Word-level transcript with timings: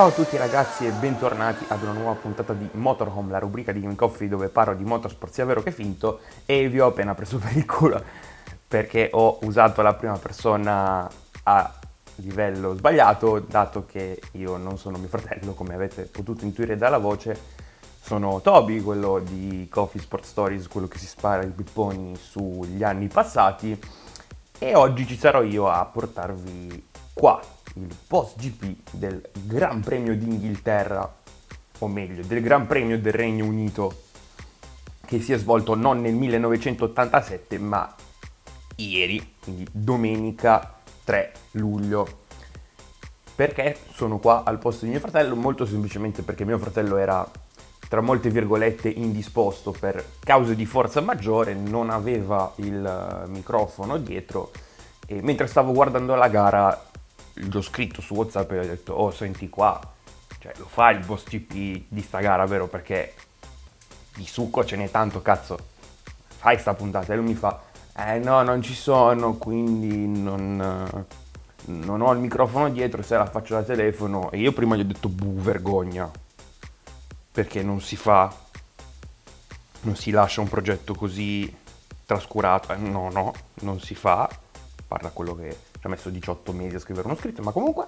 Ciao 0.00 0.08
a 0.08 0.12
tutti 0.12 0.38
ragazzi 0.38 0.86
e 0.86 0.92
bentornati 0.92 1.66
ad 1.68 1.82
una 1.82 1.92
nuova 1.92 2.14
puntata 2.14 2.54
di 2.54 2.66
Motorhome, 2.72 3.32
la 3.32 3.38
rubrica 3.38 3.70
di 3.70 3.80
Game 3.80 3.96
Coffee 3.96 4.28
dove 4.28 4.48
parlo 4.48 4.74
di 4.74 4.82
motorsport 4.82 5.30
sia 5.30 5.44
vero 5.44 5.62
che 5.62 5.72
finto 5.72 6.20
e 6.46 6.70
vi 6.70 6.80
ho 6.80 6.86
appena 6.86 7.12
preso 7.14 7.36
per 7.36 7.54
il 7.54 7.66
culo 7.66 8.02
perché 8.66 9.10
ho 9.12 9.36
usato 9.42 9.82
la 9.82 9.92
prima 9.92 10.16
persona 10.16 11.06
a 11.42 11.74
livello 12.14 12.74
sbagliato 12.76 13.40
dato 13.40 13.84
che 13.84 14.22
io 14.32 14.56
non 14.56 14.78
sono 14.78 14.96
mio 14.96 15.08
fratello 15.08 15.52
come 15.52 15.74
avete 15.74 16.04
potuto 16.04 16.46
intuire 16.46 16.78
dalla 16.78 16.96
voce. 16.96 17.38
Sono 18.00 18.40
Toby, 18.40 18.80
quello 18.80 19.18
di 19.18 19.68
Coffee 19.70 20.00
Sport 20.00 20.24
Stories, 20.24 20.66
quello 20.68 20.88
che 20.88 20.96
si 20.96 21.06
spara 21.06 21.42
i 21.42 21.50
pipponi 21.50 22.16
sugli 22.16 22.82
anni 22.82 23.08
passati 23.08 23.78
e 24.58 24.74
oggi 24.74 25.06
ci 25.06 25.18
sarò 25.18 25.42
io 25.42 25.68
a 25.68 25.84
portarvi 25.84 26.88
qua 27.12 27.58
il 27.74 27.94
post 28.06 28.38
GP 28.38 28.90
del 28.92 29.22
Gran 29.44 29.80
Premio 29.80 30.16
d'Inghilterra, 30.16 31.16
o 31.78 31.88
meglio, 31.88 32.24
del 32.24 32.42
Gran 32.42 32.66
Premio 32.66 32.98
del 32.98 33.12
Regno 33.12 33.44
Unito, 33.44 34.02
che 35.04 35.20
si 35.20 35.32
è 35.32 35.38
svolto 35.38 35.74
non 35.74 36.00
nel 36.00 36.14
1987, 36.14 37.58
ma 37.58 37.94
ieri, 38.76 39.34
quindi 39.40 39.66
domenica 39.70 40.74
3 41.04 41.32
luglio. 41.52 42.18
Perché 43.34 43.76
sono 43.92 44.18
qua 44.18 44.42
al 44.44 44.58
posto 44.58 44.84
di 44.84 44.90
mio 44.90 45.00
fratello? 45.00 45.34
Molto 45.34 45.64
semplicemente 45.64 46.22
perché 46.22 46.44
mio 46.44 46.58
fratello 46.58 46.96
era, 46.96 47.28
tra 47.88 48.02
molte 48.02 48.28
virgolette, 48.28 48.88
indisposto 48.88 49.70
per 49.70 50.04
cause 50.20 50.54
di 50.54 50.66
forza 50.66 51.00
maggiore, 51.00 51.54
non 51.54 51.88
aveva 51.88 52.52
il 52.56 53.24
microfono 53.28 53.96
dietro 53.96 54.50
e 55.06 55.22
mentre 55.22 55.46
stavo 55.46 55.72
guardando 55.72 56.14
la 56.14 56.28
gara 56.28 56.89
gli 57.40 57.56
ho 57.56 57.62
scritto 57.62 58.00
su 58.00 58.14
WhatsApp 58.14 58.52
e 58.52 58.58
ho 58.58 58.66
detto, 58.66 58.92
oh 58.92 59.10
senti 59.10 59.48
qua, 59.48 59.80
cioè 60.38 60.52
lo 60.56 60.66
fa 60.66 60.90
il 60.90 61.04
boss 61.04 61.24
GP 61.24 61.84
di 61.88 62.02
sta 62.02 62.20
gara, 62.20 62.44
vero? 62.46 62.66
Perché 62.66 63.14
di 64.14 64.26
succo 64.26 64.64
ce 64.64 64.76
n'è 64.76 64.90
tanto, 64.90 65.22
cazzo, 65.22 65.58
fai 66.26 66.58
sta 66.58 66.74
puntata. 66.74 67.12
E 67.12 67.16
lui 67.16 67.26
mi 67.26 67.34
fa, 67.34 67.62
eh 67.96 68.18
no, 68.18 68.42
non 68.42 68.62
ci 68.62 68.74
sono, 68.74 69.34
quindi 69.34 70.06
non, 70.06 71.06
non 71.64 72.00
ho 72.00 72.12
il 72.12 72.18
microfono 72.18 72.70
dietro, 72.70 73.02
se 73.02 73.16
la 73.16 73.26
faccio 73.26 73.54
da 73.54 73.62
telefono. 73.62 74.30
E 74.30 74.38
io 74.38 74.52
prima 74.52 74.76
gli 74.76 74.80
ho 74.80 74.84
detto, 74.84 75.08
buh, 75.08 75.40
vergogna, 75.40 76.10
perché 77.32 77.62
non 77.62 77.80
si 77.80 77.96
fa, 77.96 78.34
non 79.82 79.96
si 79.96 80.10
lascia 80.10 80.40
un 80.40 80.48
progetto 80.48 80.94
così 80.94 81.54
trascurato. 82.04 82.72
Eh, 82.72 82.76
no, 82.76 83.10
no, 83.10 83.32
non 83.60 83.80
si 83.80 83.94
fa, 83.94 84.28
parla 84.86 85.10
quello 85.10 85.34
che 85.34 85.68
ci 85.80 85.86
ha 85.86 85.88
messo 85.88 86.10
18 86.10 86.52
mesi 86.52 86.76
a 86.76 86.78
scrivere 86.78 87.06
uno 87.06 87.16
scritto, 87.16 87.42
ma 87.42 87.52
comunque. 87.52 87.86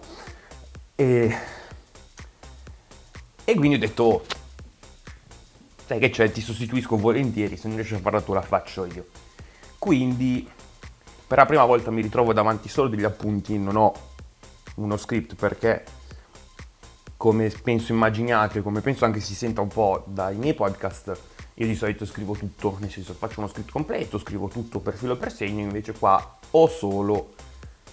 E, 0.94 1.36
e 3.44 3.54
quindi 3.54 3.76
ho 3.76 3.78
detto, 3.78 4.02
oh, 4.02 4.22
sai 5.84 5.98
che 5.98 6.08
c'è, 6.08 6.30
ti 6.32 6.40
sostituisco 6.40 6.96
volentieri, 6.96 7.58
se 7.58 7.68
non 7.68 7.76
riesci 7.76 7.94
a 7.94 7.98
farla 7.98 8.22
tu 8.22 8.32
la 8.32 8.40
faccio 8.40 8.86
io. 8.86 9.06
Quindi 9.78 10.48
per 11.26 11.36
la 11.36 11.46
prima 11.46 11.66
volta 11.66 11.90
mi 11.90 12.00
ritrovo 12.00 12.32
davanti 12.32 12.68
solo 12.68 12.88
degli 12.88 13.04
appunti, 13.04 13.58
non 13.58 13.76
ho 13.76 13.92
uno 14.76 14.96
script 14.96 15.34
perché 15.34 15.84
come 17.18 17.50
penso 17.50 17.92
immaginiate, 17.92 18.62
come 18.62 18.80
penso 18.80 19.04
anche 19.04 19.20
si 19.20 19.34
senta 19.34 19.60
un 19.60 19.68
po' 19.68 20.02
dai 20.06 20.36
miei 20.36 20.54
podcast, 20.54 21.18
io 21.54 21.66
di 21.66 21.74
solito 21.74 22.06
scrivo 22.06 22.34
tutto, 22.34 22.76
nel 22.80 22.90
senso 22.90 23.12
faccio 23.12 23.40
uno 23.40 23.48
script 23.48 23.70
completo, 23.70 24.18
scrivo 24.18 24.48
tutto 24.48 24.80
per 24.80 24.94
filo 24.94 25.16
per 25.16 25.30
segno, 25.30 25.60
invece 25.60 25.92
qua 25.92 26.38
ho 26.50 26.68
solo 26.68 27.34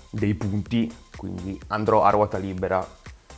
dei 0.10 0.34
punti, 0.34 0.94
quindi 1.16 1.60
andrò 1.68 2.04
a 2.04 2.10
ruota 2.10 2.38
libera. 2.38 2.86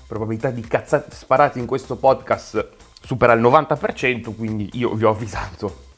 Probabilità 0.08 0.50
di 0.50 0.62
cazzate 0.62 1.16
sparate 1.16 1.60
in 1.60 1.66
questo 1.66 1.96
podcast 1.96 2.70
supera 3.02 3.34
il 3.34 3.42
90%, 3.42 4.36
quindi 4.36 4.70
io 4.74 4.94
vi 4.94 5.04
ho 5.04 5.10
avvisato. 5.10 5.90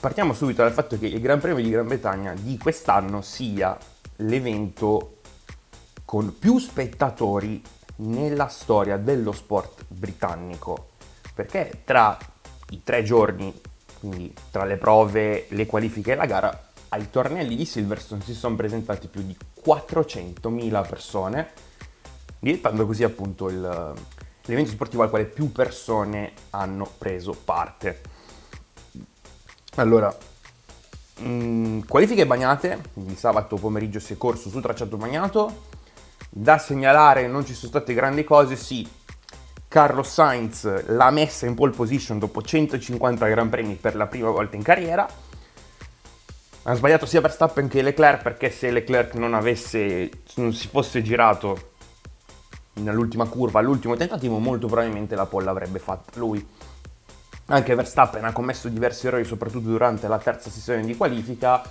Partiamo 0.00 0.34
subito 0.34 0.62
dal 0.62 0.72
fatto 0.72 0.98
che 0.98 1.06
il 1.06 1.20
Gran 1.20 1.40
Premio 1.40 1.62
di 1.62 1.70
Gran 1.70 1.86
Bretagna 1.86 2.34
di 2.34 2.58
quest'anno 2.58 3.22
sia 3.22 3.76
l'evento 4.16 5.18
con 6.04 6.38
più 6.38 6.58
spettatori 6.58 7.62
nella 7.96 8.48
storia 8.48 8.96
dello 8.96 9.32
sport 9.32 9.84
britannico, 9.88 10.90
perché 11.34 11.82
tra 11.84 12.18
i 12.70 12.82
tre 12.82 13.02
giorni, 13.02 13.52
quindi 13.98 14.34
tra 14.50 14.64
le 14.64 14.76
prove, 14.76 15.46
le 15.48 15.66
qualifiche 15.66 16.12
e 16.12 16.14
la 16.16 16.26
gara, 16.26 16.72
ai 16.94 17.10
tornelli 17.10 17.56
di 17.56 17.64
Silverstone 17.64 18.22
si 18.22 18.34
sono 18.34 18.54
presentati 18.54 19.08
più 19.08 19.22
di 19.22 19.36
400.000 19.66 20.88
persone, 20.88 21.50
diventando 22.38 22.86
così 22.86 23.02
appunto 23.02 23.48
il, 23.48 23.94
l'evento 24.42 24.70
sportivo 24.70 25.02
al 25.02 25.10
quale 25.10 25.24
più 25.24 25.50
persone 25.50 26.32
hanno 26.50 26.88
preso 26.96 27.36
parte. 27.44 28.00
Allora, 29.74 30.16
mh, 31.18 31.28
mm, 31.28 31.80
qualifiche 31.88 32.26
bagnate, 32.26 32.80
quindi 32.92 33.16
sabato 33.16 33.56
pomeriggio 33.56 33.98
si 33.98 34.12
è 34.12 34.16
corso 34.16 34.48
sul 34.48 34.62
tracciato 34.62 34.96
bagnato, 34.96 35.72
da 36.30 36.58
segnalare 36.58 37.26
non 37.26 37.44
ci 37.44 37.54
sono 37.54 37.70
state 37.70 37.92
grandi 37.92 38.22
cose, 38.22 38.54
sì, 38.54 38.88
Carlos 39.66 40.08
Sainz 40.08 40.86
l'ha 40.86 41.10
messa 41.10 41.46
in 41.46 41.54
pole 41.54 41.72
position 41.72 42.20
dopo 42.20 42.40
150 42.40 43.26
Gran 43.26 43.48
Premi 43.48 43.74
per 43.74 43.96
la 43.96 44.06
prima 44.06 44.30
volta 44.30 44.54
in 44.54 44.62
carriera, 44.62 45.08
ha 46.66 46.74
sbagliato 46.74 47.04
sia 47.04 47.20
Verstappen 47.20 47.68
che 47.68 47.82
Leclerc 47.82 48.22
perché 48.22 48.50
se 48.50 48.70
Leclerc 48.70 49.14
non 49.14 49.34
avesse, 49.34 50.10
non 50.36 50.52
si 50.54 50.68
fosse 50.68 51.02
girato 51.02 51.72
nell'ultima 52.74 53.26
curva, 53.26 53.60
all'ultimo 53.60 53.96
tentativo, 53.96 54.38
molto 54.38 54.66
probabilmente 54.66 55.14
la 55.14 55.26
pole 55.26 55.44
l'avrebbe 55.44 55.78
fatta 55.78 56.18
lui. 56.18 56.46
Anche 57.46 57.74
Verstappen 57.74 58.24
ha 58.24 58.32
commesso 58.32 58.68
diversi 58.68 59.06
errori, 59.06 59.24
soprattutto 59.24 59.68
durante 59.68 60.08
la 60.08 60.18
terza 60.18 60.48
sessione 60.48 60.82
di 60.82 60.96
qualifica, 60.96 61.62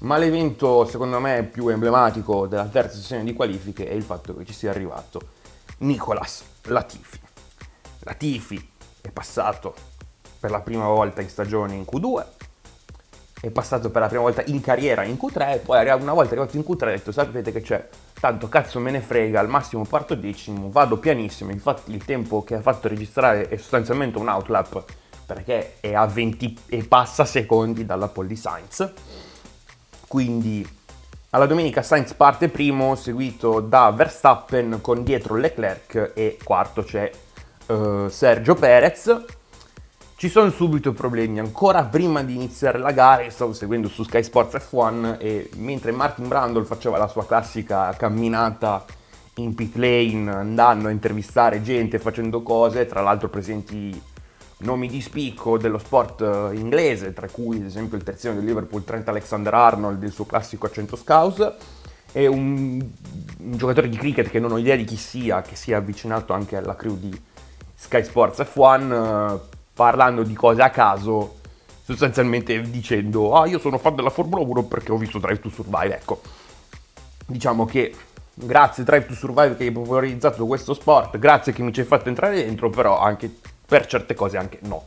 ma 0.00 0.18
l'evento 0.18 0.84
secondo 0.84 1.18
me 1.20 1.44
più 1.44 1.68
emblematico 1.68 2.46
della 2.46 2.66
terza 2.66 2.96
sessione 2.96 3.24
di 3.24 3.32
qualifiche 3.32 3.88
è 3.88 3.94
il 3.94 4.02
fatto 4.02 4.36
che 4.36 4.44
ci 4.44 4.52
sia 4.52 4.70
arrivato 4.70 5.20
Nicolas 5.78 6.44
Latifi. 6.64 7.18
Latifi 8.00 8.70
è 9.00 9.08
passato 9.08 9.74
per 10.38 10.50
la 10.50 10.60
prima 10.60 10.86
volta 10.86 11.22
in 11.22 11.30
stagione 11.30 11.74
in 11.74 11.86
Q2, 11.90 12.24
è 13.44 13.50
passato 13.50 13.90
per 13.90 14.00
la 14.00 14.08
prima 14.08 14.22
volta 14.22 14.42
in 14.46 14.62
carriera 14.62 15.02
in 15.04 15.18
Q3 15.20 15.60
poi 15.60 15.86
una 16.00 16.14
volta 16.14 16.30
arrivato 16.30 16.56
in 16.56 16.64
Q3 16.66 16.82
ha 16.82 16.86
detto 16.86 17.12
sapete 17.12 17.52
che 17.52 17.60
c'è, 17.60 17.86
tanto 18.18 18.48
cazzo 18.48 18.80
me 18.80 18.90
ne 18.90 19.00
frega, 19.00 19.38
al 19.38 19.48
massimo 19.48 19.84
parto 19.84 20.14
decimo, 20.14 20.70
vado 20.70 20.96
pianissimo, 20.96 21.50
infatti 21.50 21.92
il 21.92 22.04
tempo 22.06 22.42
che 22.42 22.54
ha 22.54 22.62
fatto 22.62 22.88
registrare 22.88 23.48
è 23.48 23.56
sostanzialmente 23.56 24.16
un 24.16 24.28
outlap 24.28 24.84
perché 25.26 25.74
è 25.80 25.92
a 25.92 26.06
20 26.06 26.58
e 26.68 26.84
passa 26.84 27.26
secondi 27.26 27.84
dalla 27.84 28.08
pole 28.08 28.28
di 28.28 28.36
Sainz, 28.36 28.90
quindi 30.08 30.66
alla 31.30 31.46
domenica 31.46 31.82
Sainz 31.82 32.14
parte 32.14 32.48
primo, 32.48 32.94
seguito 32.94 33.60
da 33.60 33.90
Verstappen 33.90 34.78
con 34.80 35.02
dietro 35.02 35.34
Leclerc 35.34 36.12
e 36.14 36.38
quarto 36.42 36.82
c'è 36.82 37.10
uh, 37.66 38.08
Sergio 38.08 38.54
Perez 38.54 39.24
ci 40.16 40.28
sono 40.28 40.50
subito 40.50 40.92
problemi, 40.92 41.40
ancora 41.40 41.84
prima 41.84 42.22
di 42.22 42.36
iniziare 42.36 42.78
la 42.78 42.92
gara, 42.92 43.28
stavo 43.30 43.52
seguendo 43.52 43.88
su 43.88 44.04
Sky 44.04 44.22
Sports 44.22 44.54
F1 44.70 45.16
e 45.18 45.50
mentre 45.56 45.90
Martin 45.90 46.28
Brundle 46.28 46.64
faceva 46.64 46.98
la 46.98 47.08
sua 47.08 47.26
classica 47.26 47.92
camminata 47.94 48.84
in 49.34 49.56
pit 49.56 49.74
lane, 49.74 50.30
andando 50.30 50.86
a 50.86 50.92
intervistare 50.92 51.62
gente, 51.62 51.98
facendo 51.98 52.42
cose, 52.42 52.86
tra 52.86 53.00
l'altro 53.00 53.28
presenti 53.28 54.00
nomi 54.58 54.86
di 54.86 55.00
spicco 55.00 55.58
dello 55.58 55.78
sport 55.78 56.20
eh, 56.20 56.54
inglese, 56.54 57.12
tra 57.12 57.28
cui 57.28 57.58
ad 57.58 57.64
esempio 57.64 57.96
il 57.96 58.04
terzino 58.04 58.34
del 58.34 58.44
Liverpool 58.44 58.84
Trent 58.84 59.08
Alexander-Arnold, 59.08 60.00
il 60.04 60.12
suo 60.12 60.26
classico 60.26 60.66
accento 60.66 60.94
scouse, 60.94 61.54
e 62.12 62.28
un, 62.28 62.80
un 63.38 63.56
giocatore 63.56 63.88
di 63.88 63.96
cricket 63.96 64.30
che 64.30 64.38
non 64.38 64.52
ho 64.52 64.58
idea 64.58 64.76
di 64.76 64.84
chi 64.84 64.96
sia, 64.96 65.42
che 65.42 65.56
si 65.56 65.72
è 65.72 65.74
avvicinato 65.74 66.32
anche 66.32 66.56
alla 66.56 66.76
crew 66.76 66.96
di 66.96 67.20
Sky 67.74 68.04
Sports 68.04 68.38
F1 68.38 69.52
parlando 69.74 70.22
di 70.22 70.34
cose 70.34 70.62
a 70.62 70.70
caso, 70.70 71.40
sostanzialmente 71.82 72.60
dicendo 72.70 73.36
ah 73.36 73.46
io 73.46 73.58
sono 73.58 73.76
fan 73.76 73.94
della 73.94 74.08
Formula 74.08 74.42
1 74.42 74.62
perché 74.64 74.92
ho 74.92 74.96
visto 74.96 75.18
Drive 75.18 75.40
to 75.40 75.50
Survive, 75.50 75.96
ecco. 75.96 76.20
Diciamo 77.26 77.64
che 77.64 77.94
grazie 78.32 78.84
Drive 78.84 79.06
to 79.06 79.14
Survive 79.14 79.56
che 79.56 79.64
hai 79.64 79.72
popolarizzato 79.72 80.46
questo 80.46 80.74
sport, 80.74 81.18
grazie 81.18 81.52
che 81.52 81.62
mi 81.62 81.72
ci 81.72 81.80
hai 81.80 81.86
fatto 81.86 82.08
entrare 82.08 82.36
dentro, 82.36 82.70
però 82.70 82.98
anche 83.00 83.32
per 83.66 83.86
certe 83.86 84.14
cose 84.14 84.36
anche 84.36 84.60
no. 84.62 84.84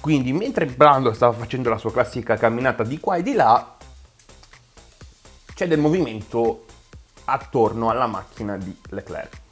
Quindi 0.00 0.32
mentre 0.32 0.66
Brando 0.66 1.12
stava 1.14 1.32
facendo 1.32 1.70
la 1.70 1.78
sua 1.78 1.92
classica 1.92 2.36
camminata 2.36 2.82
di 2.82 3.00
qua 3.00 3.16
e 3.16 3.22
di 3.22 3.32
là, 3.32 3.76
c'è 5.54 5.66
del 5.66 5.78
movimento 5.78 6.66
attorno 7.24 7.88
alla 7.88 8.06
macchina 8.06 8.56
di 8.56 8.76
Leclerc 8.90 9.42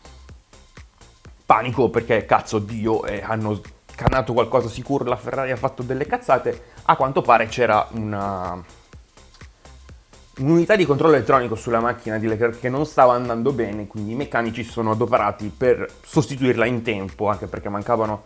panico 1.52 1.90
perché 1.90 2.24
cazzo 2.24 2.58
Dio 2.58 3.04
eh, 3.04 3.20
hanno 3.22 3.60
cannato 3.94 4.32
qualcosa 4.32 4.70
sicuro, 4.70 5.04
la 5.04 5.16
Ferrari 5.16 5.50
ha 5.50 5.56
fatto 5.56 5.82
delle 5.82 6.06
cazzate, 6.06 6.62
a 6.84 6.96
quanto 6.96 7.20
pare 7.20 7.44
c'era 7.44 7.88
una, 7.90 8.58
un'unità 10.38 10.76
di 10.76 10.86
controllo 10.86 11.14
elettronico 11.14 11.54
sulla 11.54 11.80
macchina 11.80 12.16
di 12.16 12.26
Leclerc 12.26 12.58
che 12.58 12.70
non 12.70 12.86
stava 12.86 13.12
andando 13.12 13.52
bene, 13.52 13.86
quindi 13.86 14.12
i 14.12 14.14
meccanici 14.14 14.64
sono 14.64 14.92
adoperati 14.92 15.52
per 15.54 15.86
sostituirla 16.02 16.64
in 16.64 16.80
tempo, 16.80 17.28
anche 17.28 17.46
perché 17.46 17.68
mancavano, 17.68 18.22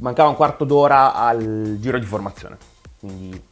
mancava 0.00 0.30
un 0.30 0.36
quarto 0.36 0.64
d'ora 0.64 1.12
al 1.12 1.76
giro 1.80 1.98
di 1.98 2.06
formazione. 2.06 2.56
Quindi 2.98 3.42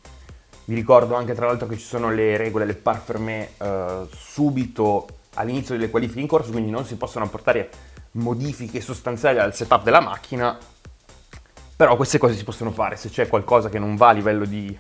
vi 0.65 0.75
ricordo 0.75 1.17
anche 1.17 1.35
tra 1.35 1.45
l'altro 1.45 1.67
che 1.67 1.77
ci 1.77 1.85
sono 1.85 2.11
le 2.11 2.39
regole 2.39 2.65
del 2.65 2.77
par 2.77 2.97
fermé 2.97 3.51
eh, 3.59 4.07
subito 4.11 5.07
all'inizio 5.35 5.75
delle 5.77 5.91
qualifiche 5.91 6.21
in 6.21 6.27
corso, 6.27 6.51
quindi 6.51 6.71
non 6.71 6.87
si 6.87 6.97
possono 6.97 7.27
apportare 7.27 7.97
modifiche 8.13 8.81
sostanziali 8.81 9.39
al 9.39 9.55
setup 9.55 9.83
della 9.83 10.01
macchina, 10.01 10.57
però 11.77 11.97
queste 11.97 12.19
cose 12.19 12.35
si 12.35 12.45
possono 12.45 12.71
fare, 12.71 12.97
se 12.97 13.09
c'è 13.09 13.29
qualcosa 13.29 13.69
che 13.69 13.79
non 13.79 13.97
va 13.97 14.09
a 14.09 14.13
livello 14.13 14.45
di 14.45 14.77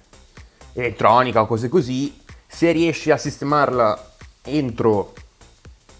elettronica 0.73 1.41
o 1.41 1.47
cose 1.47 1.69
così, 1.69 2.21
se 2.47 2.73
riesci 2.73 3.11
a 3.11 3.17
sistemarla 3.17 4.13
entro, 4.43 5.13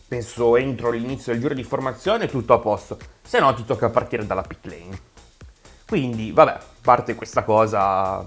penso 0.09 0.57
entro 0.57 0.91
l'inizio 0.91 1.33
del 1.33 1.41
giro 1.41 1.55
di 1.55 1.63
formazione, 1.63 2.27
tutto 2.27 2.55
a 2.55 2.59
posto, 2.59 2.99
se 3.23 3.39
no 3.39 3.53
ti 3.55 3.65
tocca 3.65 3.91
partire 3.91 4.27
dalla 4.27 4.43
pit 4.43 4.67
lane. 4.67 5.01
Quindi, 5.87 6.33
vabbè, 6.33 6.59
parte 6.81 7.15
questa 7.15 7.45
cosa, 7.45 8.25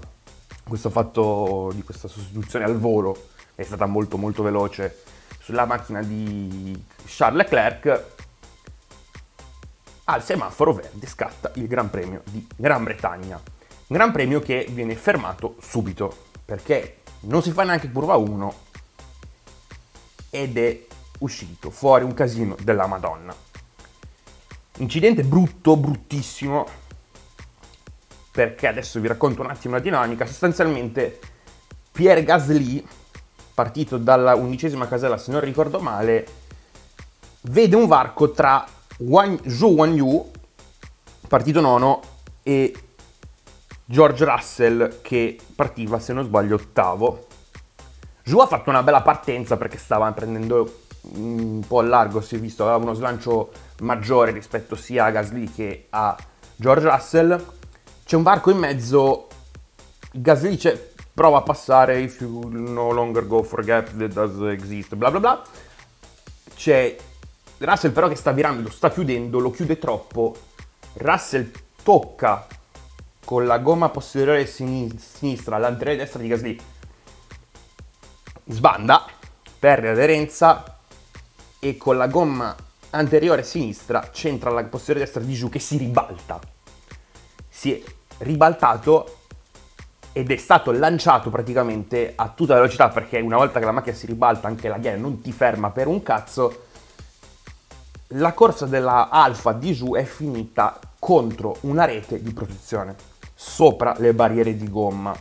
questo 0.66 0.90
fatto 0.90 1.70
di 1.74 1.82
questa 1.82 2.08
sostituzione 2.08 2.64
al 2.64 2.78
volo 2.78 3.28
è 3.54 3.62
stata 3.62 3.86
molto 3.86 4.16
molto 4.16 4.42
veloce 4.42 5.02
sulla 5.40 5.64
macchina 5.64 6.02
di 6.02 6.80
Charles 7.04 7.42
Leclerc 7.42 8.04
al 10.12 10.22
semaforo 10.22 10.74
verde 10.74 11.06
scatta 11.06 11.50
il 11.54 11.66
Gran 11.66 11.88
Premio 11.88 12.22
di 12.24 12.46
Gran 12.54 12.84
Bretagna. 12.84 13.40
Gran 13.86 14.12
Premio 14.12 14.40
che 14.40 14.66
viene 14.70 14.94
fermato 14.94 15.56
subito 15.60 16.28
perché 16.44 16.98
non 17.20 17.42
si 17.42 17.50
fa 17.50 17.64
neanche 17.64 17.90
curva 17.90 18.16
1 18.16 18.54
ed 20.30 20.58
è 20.58 20.86
uscito 21.20 21.70
fuori 21.70 22.04
un 22.04 22.12
casino 22.12 22.56
della 22.62 22.86
Madonna. 22.86 23.34
Incidente 24.78 25.22
brutto, 25.22 25.76
bruttissimo, 25.76 26.66
perché 28.30 28.66
adesso 28.66 29.00
vi 29.00 29.08
racconto 29.08 29.42
un 29.42 29.50
attimo 29.50 29.74
la 29.74 29.80
dinamica. 29.80 30.26
Sostanzialmente 30.26 31.20
Pierre 31.90 32.24
Gasly 32.24 32.84
partito 33.54 33.96
dalla 33.96 34.34
undicesima 34.34 34.88
casella, 34.88 35.16
se 35.16 35.30
non 35.30 35.40
ricordo 35.40 35.78
male, 35.80 36.26
vede 37.42 37.76
un 37.76 37.86
varco 37.86 38.30
tra 38.32 38.66
Wang, 38.98 39.46
Zhou 39.46 39.74
Wanyu, 39.74 40.30
partito 41.28 41.60
nono, 41.60 42.00
e 42.42 42.74
George 43.84 44.24
Russell 44.24 45.00
che 45.02 45.38
partiva, 45.54 45.98
se 45.98 46.12
non 46.12 46.24
sbaglio, 46.24 46.56
ottavo. 46.56 47.26
Zhou 48.24 48.40
ha 48.40 48.46
fatto 48.46 48.70
una 48.70 48.82
bella 48.82 49.02
partenza 49.02 49.56
perché 49.56 49.78
stava 49.78 50.10
prendendo 50.12 50.80
un 51.14 51.62
po' 51.66 51.80
a 51.80 51.82
largo, 51.82 52.20
si 52.20 52.36
è 52.36 52.38
visto, 52.38 52.62
aveva 52.62 52.78
uno 52.78 52.94
slancio 52.94 53.50
maggiore 53.80 54.30
rispetto 54.30 54.76
sia 54.76 55.06
a 55.06 55.10
Gasly 55.10 55.50
che 55.50 55.86
a 55.90 56.16
George 56.54 56.88
Russell. 56.88 57.44
C'è 58.04 58.16
un 58.16 58.22
varco 58.22 58.50
in 58.50 58.58
mezzo, 58.58 59.26
Gasly 60.12 60.56
c'è, 60.56 60.90
prova 61.12 61.38
a 61.38 61.42
passare 61.42 62.00
if 62.00 62.20
you 62.20 62.48
no 62.48 62.92
longer 62.92 63.26
go 63.26 63.42
for 63.42 63.64
gap 63.64 63.96
that 63.96 64.12
does 64.12 64.40
exist, 64.52 64.94
bla 64.94 65.10
bla 65.10 65.20
bla. 65.20 65.42
C'è 66.54 66.96
Russell 67.64 67.92
però 67.92 68.08
che 68.08 68.16
sta 68.16 68.32
virando, 68.32 68.62
lo 68.62 68.70
sta 68.70 68.90
chiudendo, 68.90 69.38
lo 69.38 69.50
chiude 69.50 69.78
troppo. 69.78 70.34
Russell 70.94 71.50
tocca 71.82 72.46
con 73.24 73.46
la 73.46 73.58
gomma 73.58 73.88
posteriore 73.88 74.46
sinistra 74.46 75.58
l'anteriore 75.58 75.98
destra 75.98 76.20
di 76.20 76.28
Gasly. 76.28 76.60
Sbanda, 78.46 79.06
perde 79.58 79.90
aderenza 79.90 80.78
e 81.58 81.76
con 81.76 81.96
la 81.96 82.08
gomma 82.08 82.54
anteriore 82.90 83.42
sinistra 83.44 84.10
centra 84.12 84.50
la 84.50 84.64
posteriore 84.64 85.04
destra 85.04 85.22
di 85.22 85.32
Giù 85.34 85.48
che 85.48 85.60
si 85.60 85.76
ribalta. 85.76 86.40
Si 87.48 87.72
è 87.72 87.82
ribaltato 88.18 89.18
ed 90.12 90.30
è 90.30 90.36
stato 90.36 90.72
lanciato 90.72 91.30
praticamente 91.30 92.12
a 92.14 92.28
tutta 92.28 92.54
velocità 92.54 92.88
perché 92.88 93.20
una 93.20 93.36
volta 93.36 93.58
che 93.58 93.64
la 93.64 93.72
macchina 93.72 93.96
si 93.96 94.06
ribalta 94.06 94.46
anche 94.46 94.68
la 94.68 94.76
ghiaia 94.76 94.98
non 94.98 95.22
ti 95.22 95.32
ferma 95.32 95.70
per 95.70 95.86
un 95.86 96.02
cazzo 96.02 96.66
la 98.12 98.32
corsa 98.32 98.66
della 98.66 99.08
Alfa 99.08 99.52
di 99.52 99.74
Zhu 99.74 99.94
è 99.94 100.04
finita 100.04 100.78
contro 100.98 101.56
una 101.60 101.84
rete 101.84 102.22
di 102.22 102.32
protezione 102.32 102.94
sopra 103.34 103.94
le 103.98 104.14
barriere 104.14 104.56
di 104.56 104.68
gomma. 104.68 105.14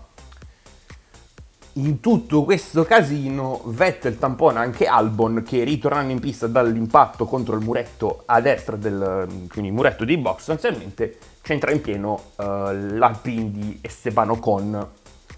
In 1.76 2.02
tutto 2.02 2.44
questo 2.44 2.84
casino 2.84 3.62
Vettel 3.66 4.20
tampona 4.20 4.60
anche 4.60 4.88
Albon 4.88 5.42
che 5.46 5.64
ritornando 5.64 6.12
in 6.12 6.20
pista 6.20 6.48
dall'impatto 6.48 7.26
contro 7.26 7.56
il 7.56 7.64
muretto 7.64 8.24
a 8.26 8.42
destra 8.42 8.76
del 8.76 9.48
quindi 9.48 9.70
il 9.70 9.74
muretto 9.74 10.04
di 10.04 10.18
box 10.18 10.38
sostanzialmente 10.40 11.18
c'entra 11.42 11.72
in 11.72 11.80
pieno 11.80 12.32
uh, 12.36 12.44
l'Alpine 12.44 13.52
di 13.52 13.80
Esteban 13.82 14.32
Ocon 14.32 14.90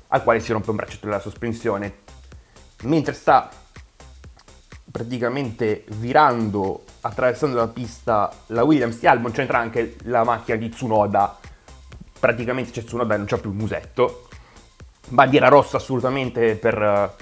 al 0.08 0.24
quale 0.24 0.40
si 0.40 0.52
rompe 0.52 0.72
un 0.72 0.76
braccetto 0.76 1.06
della 1.06 1.20
sospensione. 1.20 2.02
Mentre 2.82 3.14
sta 3.14 3.50
praticamente 4.94 5.86
virando 5.98 6.84
attraversando 7.01 7.57
la 7.57 7.68
pista 7.68 8.31
la 8.48 8.63
Williams 8.63 9.00
di 9.00 9.07
Albon 9.07 9.31
c'entra 9.31 9.57
anche 9.57 9.95
la 10.04 10.24
macchina 10.24 10.56
di 10.56 10.69
Tsunoda 10.69 11.36
praticamente 12.19 12.69
c'è 12.69 12.84
Tsunoda 12.84 13.16
e 13.16 13.18
non 13.18 13.25
c'è 13.25 13.40
più 13.40 13.50
il 13.50 13.56
musetto 13.56 14.28
bandiera 15.10 15.48
rossa 15.48 15.78
assolutamente 15.78 16.56
per, 16.56 17.16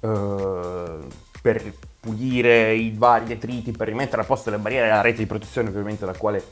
uh, 0.00 1.08
per 1.40 1.72
pulire 1.98 2.74
i 2.74 2.94
vari 2.94 3.24
detriti 3.24 3.72
per 3.72 3.88
rimettere 3.88 4.20
a 4.20 4.24
posto 4.26 4.50
le 4.50 4.58
barriere 4.58 4.88
e 4.88 4.90
la 4.90 5.00
rete 5.00 5.18
di 5.18 5.26
protezione 5.26 5.70
ovviamente 5.70 6.04
da 6.04 6.14
quale 6.14 6.44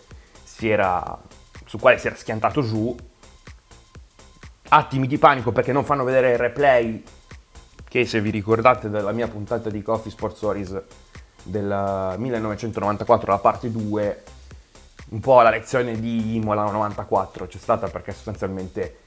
si 0.42 0.68
era 0.68 1.20
su 1.66 1.78
quale 1.78 1.98
si 1.98 2.06
era 2.06 2.16
schiantato 2.16 2.62
giù. 2.62 2.94
Attimi 4.68 5.06
di 5.06 5.18
panico 5.18 5.52
perché 5.52 5.72
non 5.72 5.84
fanno 5.84 6.04
vedere 6.04 6.32
il 6.32 6.38
replay 6.38 7.02
che 7.94 8.06
se 8.06 8.20
vi 8.20 8.30
ricordate 8.30 8.90
della 8.90 9.12
mia 9.12 9.28
puntata 9.28 9.70
di 9.70 9.80
Coffee 9.80 10.10
Sports 10.10 10.38
Stories 10.38 10.82
del 11.44 12.16
1994, 12.18 13.30
la 13.30 13.38
parte 13.38 13.70
2, 13.70 14.22
un 15.10 15.20
po' 15.20 15.40
la 15.42 15.50
lezione 15.50 16.00
di 16.00 16.34
Imola 16.34 16.64
94 16.64 17.46
c'è 17.46 17.56
stata 17.56 17.86
perché 17.86 18.10
sostanzialmente 18.10 18.98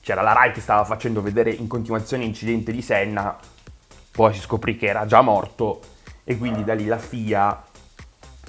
c'era 0.00 0.22
la 0.22 0.32
Rai 0.32 0.52
che 0.52 0.60
stava 0.60 0.84
facendo 0.84 1.22
vedere 1.22 1.50
in 1.50 1.66
continuazione 1.66 2.22
l'incidente 2.22 2.70
di 2.70 2.82
Senna, 2.82 3.36
poi 4.12 4.32
si 4.32 4.38
scoprì 4.38 4.76
che 4.76 4.86
era 4.86 5.06
già 5.06 5.22
morto 5.22 5.80
e 6.22 6.38
quindi 6.38 6.62
da 6.62 6.74
lì 6.74 6.86
la 6.86 6.98
FIA 6.98 7.48
ha 7.48 7.64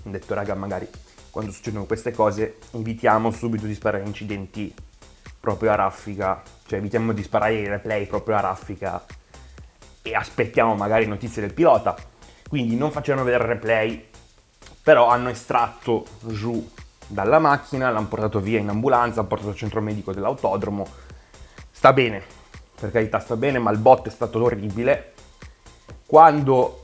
detto 0.03 0.35
raga 0.35 0.53
magari 0.53 0.87
quando 1.31 1.51
succedono 1.51 1.85
queste 1.85 2.11
cose 2.11 2.57
evitiamo 2.69 3.31
subito 3.31 3.65
di 3.65 3.73
sparare 3.73 4.03
incidenti 4.03 4.71
proprio 5.39 5.71
a 5.71 5.75
raffica, 5.75 6.43
cioè 6.67 6.77
evitiamo 6.77 7.13
di 7.13 7.23
sparare 7.23 7.55
i 7.55 7.67
replay 7.67 8.05
proprio 8.05 8.35
a 8.35 8.41
raffica 8.41 9.03
e 10.09 10.15
aspettiamo 10.15 10.75
magari 10.75 11.05
notizie 11.05 11.41
del 11.41 11.53
pilota. 11.53 11.95
Quindi 12.47 12.75
non 12.75 12.91
facevano 12.91 13.25
vedere 13.25 13.43
il 13.43 13.49
replay, 13.49 14.07
però 14.81 15.07
hanno 15.07 15.29
estratto 15.29 16.05
giù 16.21 16.65
dalla 17.07 17.39
macchina, 17.39 17.89
l'hanno 17.89 18.07
portato 18.07 18.39
via 18.39 18.59
in 18.59 18.69
ambulanza, 18.69 19.19
hanno 19.19 19.29
portato 19.29 19.51
al 19.51 19.55
centro 19.55 19.81
medico 19.81 20.13
dell'autodromo. 20.13 20.85
Sta 21.69 21.93
bene, 21.93 22.23
per 22.79 22.91
carità 22.91 23.19
sta 23.19 23.35
bene, 23.35 23.59
ma 23.59 23.71
il 23.71 23.79
bot 23.79 24.07
è 24.07 24.11
stato 24.11 24.41
orribile. 24.41 25.13
Quando 26.05 26.83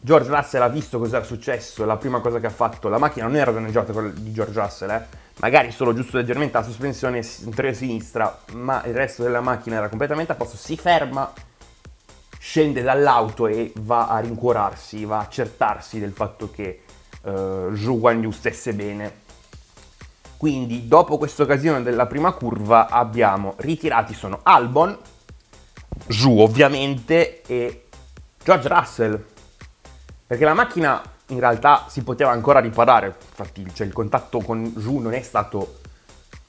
George 0.00 0.30
Russell 0.30 0.62
ha 0.62 0.68
visto 0.68 0.98
cosa 0.98 1.16
era 1.16 1.24
successo, 1.24 1.84
la 1.84 1.96
prima 1.96 2.20
cosa 2.20 2.40
che 2.40 2.46
ha 2.46 2.50
fatto, 2.50 2.88
la 2.88 2.98
macchina 2.98 3.26
non 3.26 3.36
era 3.36 3.50
danneggiata 3.50 3.92
quella 3.92 4.10
di 4.10 4.32
George 4.32 4.60
Russell, 4.60 4.90
eh? 4.90 5.06
magari 5.40 5.70
solo 5.70 5.92
giusto 5.92 6.16
leggermente 6.16 6.56
la 6.56 6.64
sospensione 6.64 7.22
anteriore 7.44 7.74
sinistra, 7.74 8.38
ma 8.52 8.82
il 8.84 8.94
resto 8.94 9.22
della 9.22 9.40
macchina 9.40 9.76
era 9.76 9.88
completamente 9.88 10.32
a 10.32 10.34
posto, 10.34 10.56
si 10.56 10.76
ferma, 10.76 11.32
scende 12.38 12.82
dall'auto 12.82 13.46
e 13.46 13.72
va 13.76 14.08
a 14.08 14.18
rincuorarsi, 14.18 15.04
va 15.04 15.18
a 15.18 15.22
accertarsi 15.22 15.98
del 15.98 16.12
fatto 16.12 16.50
che 16.50 16.82
uh, 17.22 17.74
Zhu 17.74 17.98
Guanyu 17.98 18.30
stesse 18.30 18.72
bene. 18.72 19.26
Quindi 20.36 20.86
dopo 20.86 21.18
questa 21.18 21.42
occasione 21.42 21.82
della 21.82 22.06
prima 22.06 22.32
curva 22.32 22.88
abbiamo 22.88 23.54
ritirati 23.58 24.14
sono 24.14 24.40
Albon, 24.42 24.96
Zhu 26.06 26.38
ovviamente 26.38 27.42
e 27.42 27.86
George 28.42 28.68
Russell 28.68 29.24
perché 30.28 30.44
la 30.44 30.52
macchina 30.52 31.02
in 31.28 31.40
realtà 31.40 31.86
si 31.88 32.02
poteva 32.02 32.32
ancora 32.32 32.60
riparare, 32.60 33.16
infatti 33.18 33.66
cioè, 33.72 33.86
il 33.86 33.94
contatto 33.94 34.40
con 34.40 34.74
Zhu 34.78 34.98
non 34.98 35.14
è 35.14 35.22
stato 35.22 35.78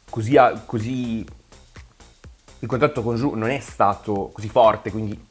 così, 0.10 0.38
così... 0.66 1.26
Il 2.62 2.68
contatto 2.68 3.02
con 3.02 3.16
Zhu 3.16 3.36
non 3.36 3.50
è 3.50 3.60
stato 3.60 4.32
così 4.34 4.50
forte, 4.50 4.92
quindi 4.92 5.28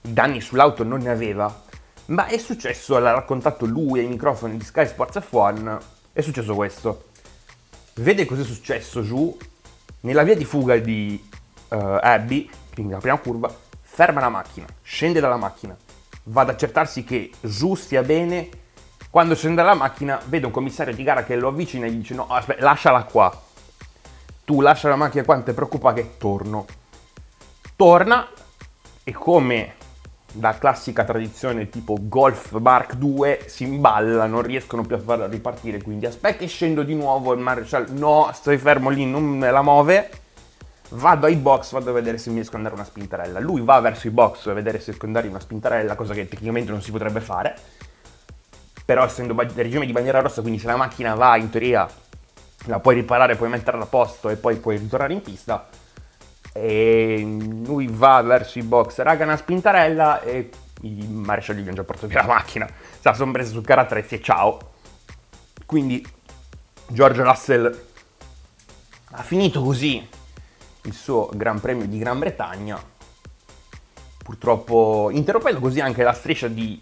danni 0.00 0.40
sull'auto 0.40 0.84
non 0.84 1.00
ne 1.00 1.10
aveva. 1.10 1.62
Ma 2.06 2.26
è 2.26 2.38
successo, 2.38 2.98
l'ha 2.98 3.12
raccontato 3.12 3.66
lui 3.66 4.00
ai 4.00 4.06
microfoni 4.06 4.56
di 4.56 4.64
Sky 4.64 4.86
Sports 4.86 5.18
F1, 5.30 5.78
è 6.12 6.20
successo 6.20 6.54
questo. 6.54 7.04
Vede 7.94 8.24
cosa 8.24 8.42
è 8.42 8.44
successo 8.44 9.04
Zhu 9.04 9.36
nella 10.00 10.22
via 10.22 10.34
di 10.34 10.44
fuga 10.44 10.76
di 10.78 11.22
uh, 11.68 11.76
Abby, 12.00 12.50
quindi 12.74 12.92
la 12.92 12.98
prima 12.98 13.18
curva, 13.18 13.54
ferma 13.80 14.20
la 14.20 14.28
macchina, 14.28 14.66
scende 14.82 15.20
dalla 15.20 15.36
macchina, 15.36 15.76
va 16.24 16.40
ad 16.40 16.48
accertarsi 16.50 17.04
che 17.04 17.30
Zhu 17.42 17.74
stia 17.74 18.02
bene. 18.02 18.48
Quando 19.10 19.34
scende 19.34 19.56
dalla 19.56 19.74
macchina, 19.74 20.20
vede 20.26 20.46
un 20.46 20.52
commissario 20.52 20.94
di 20.94 21.02
gara 21.02 21.24
che 21.24 21.36
lo 21.36 21.48
avvicina 21.48 21.86
e 21.86 21.90
gli 21.90 21.96
dice: 21.96 22.14
No, 22.14 22.26
aspetta, 22.28 22.62
lasciala 22.62 23.04
qua. 23.04 23.42
Tu 24.44 24.60
lascia 24.60 24.88
la 24.88 24.96
macchina 24.96 25.24
qua, 25.24 25.34
non 25.34 25.44
ti 25.44 25.52
preoccupa 25.52 25.92
che 25.92 26.16
torno. 26.16 26.64
Torna 27.76 28.28
e 29.02 29.12
come 29.12 29.74
da 30.32 30.56
classica 30.58 31.04
tradizione 31.04 31.68
tipo 31.68 31.96
Golf 32.00 32.52
Mark 32.58 32.94
2 32.94 33.44
si 33.46 33.64
imballa, 33.64 34.26
non 34.26 34.42
riescono 34.42 34.82
più 34.82 34.96
a 34.96 34.98
farla 34.98 35.26
ripartire, 35.26 35.82
quindi 35.82 36.06
aspetta 36.06 36.46
scendo 36.46 36.82
di 36.82 36.94
nuovo 36.94 37.32
il 37.32 37.40
Marshall, 37.40 37.86
no, 37.90 38.30
stai 38.32 38.58
fermo 38.58 38.90
lì, 38.90 39.06
non 39.06 39.24
me 39.24 39.50
la 39.50 39.62
muove, 39.62 40.10
vado 40.90 41.26
ai 41.26 41.36
box, 41.36 41.72
vado 41.72 41.90
a 41.90 41.92
vedere 41.92 42.18
se 42.18 42.30
mi 42.30 42.36
riesco 42.36 42.52
ad 42.52 42.58
andare 42.58 42.74
una 42.74 42.84
spintarella. 42.84 43.40
Lui 43.40 43.60
va 43.62 43.80
verso 43.80 44.06
i 44.06 44.10
box 44.10 44.46
a 44.46 44.52
vedere 44.52 44.78
se 44.78 44.86
riesco 44.86 45.06
andare 45.06 45.28
una 45.28 45.40
spintarella, 45.40 45.94
cosa 45.94 46.14
che 46.14 46.28
tecnicamente 46.28 46.70
non 46.70 46.82
si 46.82 46.90
potrebbe 46.90 47.20
fare, 47.20 47.56
però 48.84 49.04
essendo 49.04 49.34
regime 49.54 49.86
di 49.86 49.92
bandiera 49.92 50.20
rossa, 50.20 50.40
quindi 50.40 50.58
se 50.58 50.66
la 50.66 50.76
macchina 50.76 51.14
va 51.14 51.36
in 51.36 51.50
teoria 51.50 51.88
la 52.66 52.78
puoi 52.78 52.94
riparare, 52.94 53.36
puoi 53.36 53.48
metterla 53.48 53.84
a 53.84 53.86
posto 53.86 54.28
e 54.28 54.36
poi 54.36 54.56
puoi 54.56 54.76
ritornare 54.76 55.12
in 55.12 55.22
pista, 55.22 55.68
e 56.52 57.20
lui 57.64 57.86
va 57.88 58.20
verso 58.22 58.58
i 58.58 58.62
box, 58.62 58.98
raga 59.00 59.24
una 59.24 59.36
spintarella 59.36 60.22
e 60.22 60.50
i 60.82 61.06
marescialli 61.06 61.62
gli 61.62 61.66
hanno 61.66 61.76
già 61.76 61.84
portato 61.84 62.06
via 62.06 62.22
la 62.22 62.28
macchina, 62.28 62.68
se 62.98 63.14
sono 63.14 63.32
presa 63.32 63.52
sul 63.52 63.64
carattrezzi 63.64 64.14
e 64.16 64.22
ciao. 64.22 64.58
Quindi 65.66 66.04
George 66.88 67.22
Russell 67.22 67.84
ha 69.12 69.22
finito 69.22 69.62
così 69.62 70.06
il 70.82 70.92
suo 70.92 71.30
Gran 71.32 71.60
Premio 71.60 71.86
di 71.86 71.98
Gran 71.98 72.18
Bretagna, 72.18 72.82
purtroppo 74.22 75.10
interrompendo 75.12 75.60
così 75.60 75.80
anche 75.80 76.02
la 76.02 76.12
striscia 76.12 76.48
di 76.48 76.80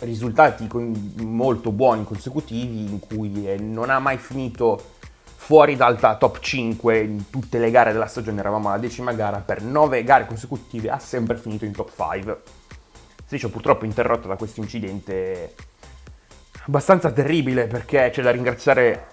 risultati 0.00 0.68
molto 1.22 1.72
buoni 1.72 2.04
consecutivi 2.04 2.80
in 2.80 2.98
cui 2.98 3.56
non 3.58 3.88
ha 3.88 3.98
mai 3.98 4.18
finito 4.18 4.95
fuori 5.46 5.76
dal 5.76 5.96
top 6.18 6.40
5 6.40 6.98
in 6.98 7.30
tutte 7.30 7.58
le 7.60 7.70
gare 7.70 7.92
della 7.92 8.08
stagione, 8.08 8.40
eravamo 8.40 8.66
alla 8.68 8.78
decima 8.78 9.12
gara, 9.12 9.38
per 9.38 9.62
9 9.62 10.02
gare 10.02 10.26
consecutive 10.26 10.90
ha 10.90 10.98
sempre 10.98 11.36
finito 11.36 11.64
in 11.64 11.70
top 11.70 11.92
5. 11.94 12.42
Striscia 13.24 13.48
purtroppo 13.48 13.84
interrotta 13.84 14.26
da 14.26 14.34
questo 14.34 14.58
incidente 14.58 15.54
abbastanza 16.64 17.12
terribile 17.12 17.68
perché 17.68 18.10
c'è 18.12 18.22
da 18.22 18.32
ringraziare 18.32 19.06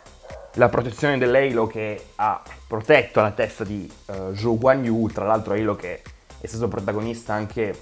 la 0.53 0.69
protezione 0.69 1.19
dell'Halo 1.19 1.67
che 1.67 2.03
ha 2.15 2.41
protetto 2.65 3.21
la 3.21 3.29
testa 3.29 3.63
di 3.63 3.87
uh, 4.07 4.33
Zhou 4.33 4.57
Guan 4.57 4.83
Yu, 4.83 5.09
tra 5.09 5.27
l'altro 5.27 5.53
Halo 5.53 5.75
che 5.75 6.01
è 6.41 6.47
stato 6.47 6.67
protagonista 6.67 7.35
anche 7.35 7.77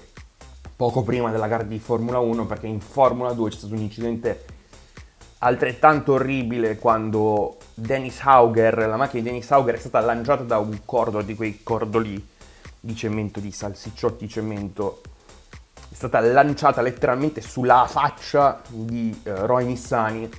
poco 0.76 1.02
prima 1.02 1.30
della 1.30 1.48
gara 1.48 1.62
di 1.62 1.78
Formula 1.78 2.18
1 2.18 2.44
perché 2.44 2.66
in 2.66 2.80
Formula 2.80 3.32
2 3.32 3.48
c'è 3.48 3.56
stato 3.56 3.72
un 3.72 3.80
incidente 3.80 4.44
altrettanto 5.44 6.12
orribile 6.14 6.78
quando 6.78 7.56
Dennis 7.74 8.20
Hauger, 8.22 8.86
la 8.86 8.96
macchina 8.96 9.22
di 9.22 9.28
Dennis 9.28 9.50
Hauger 9.50 9.74
è 9.74 9.78
stata 9.78 10.00
lanciata 10.00 10.42
da 10.44 10.58
un 10.58 10.80
cordo 10.84 11.20
di 11.22 11.34
quei 11.34 11.62
cordoli 11.62 12.28
di 12.78 12.94
cemento, 12.94 13.40
di 13.40 13.50
salsicciotti 13.50 14.28
cemento, 14.28 15.00
è 15.90 15.94
stata 15.94 16.20
lanciata 16.20 16.80
letteralmente 16.80 17.40
sulla 17.40 17.86
faccia 17.88 18.62
di 18.68 19.20
uh, 19.24 19.30
Roy 19.46 19.66
Nissani 19.66 20.30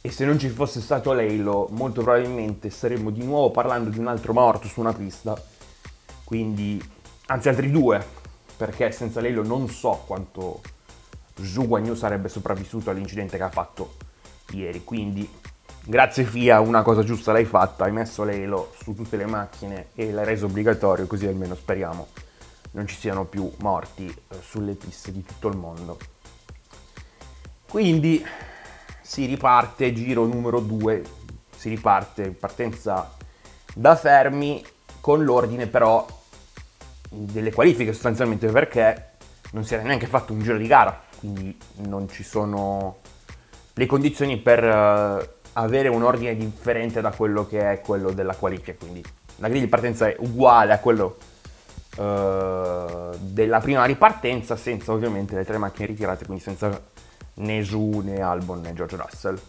e 0.00 0.10
se 0.10 0.24
non 0.24 0.38
ci 0.38 0.48
fosse 0.48 0.80
stato 0.80 1.12
Leilo 1.12 1.68
molto 1.70 2.02
probabilmente 2.02 2.70
saremmo 2.70 3.10
di 3.10 3.24
nuovo 3.24 3.50
parlando 3.50 3.90
di 3.90 3.98
un 3.98 4.06
altro 4.06 4.32
morto 4.32 4.68
su 4.68 4.80
una 4.80 4.92
pista, 4.92 5.40
quindi 6.24 6.80
anzi 7.26 7.48
altri 7.48 7.70
due, 7.70 8.04
perché 8.56 8.92
senza 8.92 9.20
Leilo 9.20 9.42
non 9.42 9.68
so 9.68 10.02
quanto 10.06 10.60
Zhu 11.40 11.66
Guanyu 11.66 11.94
sarebbe 11.94 12.28
sopravvissuto 12.28 12.90
all'incidente 12.90 13.36
che 13.36 13.42
ha 13.42 13.50
fatto 13.50 14.01
ieri, 14.52 14.84
quindi 14.84 15.40
Grazie 15.84 16.22
FIA, 16.22 16.60
una 16.60 16.82
cosa 16.82 17.02
giusta 17.02 17.32
l'hai 17.32 17.44
fatta, 17.44 17.86
hai 17.86 17.90
messo 17.90 18.22
l'elo 18.22 18.72
su 18.80 18.94
tutte 18.94 19.16
le 19.16 19.26
macchine 19.26 19.88
e 19.96 20.12
l'hai 20.12 20.24
reso 20.24 20.46
obbligatorio, 20.46 21.08
così 21.08 21.26
almeno 21.26 21.56
speriamo 21.56 22.06
non 22.72 22.86
ci 22.86 22.96
siano 22.96 23.24
più 23.24 23.50
morti 23.58 24.06
eh, 24.06 24.36
sulle 24.40 24.74
piste 24.74 25.12
di 25.12 25.24
tutto 25.24 25.48
il 25.48 25.56
mondo. 25.56 25.98
Quindi 27.68 28.24
si 29.00 29.26
riparte, 29.26 29.92
giro 29.92 30.26
numero 30.26 30.60
2, 30.60 31.02
si 31.56 31.68
riparte 31.70 32.30
partenza 32.30 33.14
da 33.74 33.96
fermi 33.96 34.64
con 35.00 35.24
l'ordine 35.24 35.66
però 35.66 36.06
delle 37.08 37.52
qualifiche 37.52 37.92
sostanzialmente 37.92 38.46
perché 38.48 39.10
non 39.52 39.64
si 39.64 39.74
era 39.74 39.82
neanche 39.82 40.06
fatto 40.06 40.32
un 40.32 40.40
giro 40.40 40.56
di 40.56 40.66
gara, 40.66 41.02
quindi 41.18 41.56
non 41.78 42.08
ci 42.08 42.22
sono 42.22 43.00
le 43.74 43.86
condizioni 43.86 44.36
per 44.38 44.62
eh, 44.62 45.30
avere 45.54 45.88
un 45.88 46.02
ordine 46.02 46.36
differente 46.36 47.00
da 47.00 47.10
quello 47.10 47.46
che 47.46 47.72
è 47.72 47.80
quello 47.80 48.12
della 48.12 48.34
qualifica, 48.34 48.74
quindi 48.78 49.02
la 49.36 49.48
griglia 49.48 49.64
di 49.64 49.70
partenza 49.70 50.08
è 50.08 50.16
uguale 50.18 50.72
a 50.72 50.78
quello 50.78 51.16
uh, 51.96 53.16
della 53.18 53.60
prima 53.60 53.84
ripartenza, 53.84 54.56
senza 54.56 54.92
ovviamente 54.92 55.34
le 55.34 55.44
tre 55.44 55.58
macchine 55.58 55.86
ritirate, 55.86 56.24
quindi 56.24 56.42
senza 56.42 56.80
né 57.34 57.62
Zhu 57.64 58.00
né 58.04 58.20
Albon 58.20 58.60
né 58.60 58.72
George 58.74 58.96
Russell. 58.96 59.40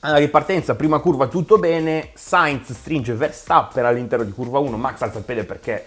Alla 0.00 0.18
ripartenza, 0.18 0.76
prima 0.76 1.00
curva 1.00 1.26
tutto 1.26 1.58
bene, 1.58 2.10
Sainz 2.14 2.72
stringe 2.72 3.14
Verstappen 3.14 3.84
all'interno 3.84 4.24
di 4.24 4.30
curva 4.30 4.60
1, 4.60 4.76
Max 4.76 5.02
alza 5.02 5.18
il 5.18 5.24
piede 5.24 5.44
perché 5.44 5.84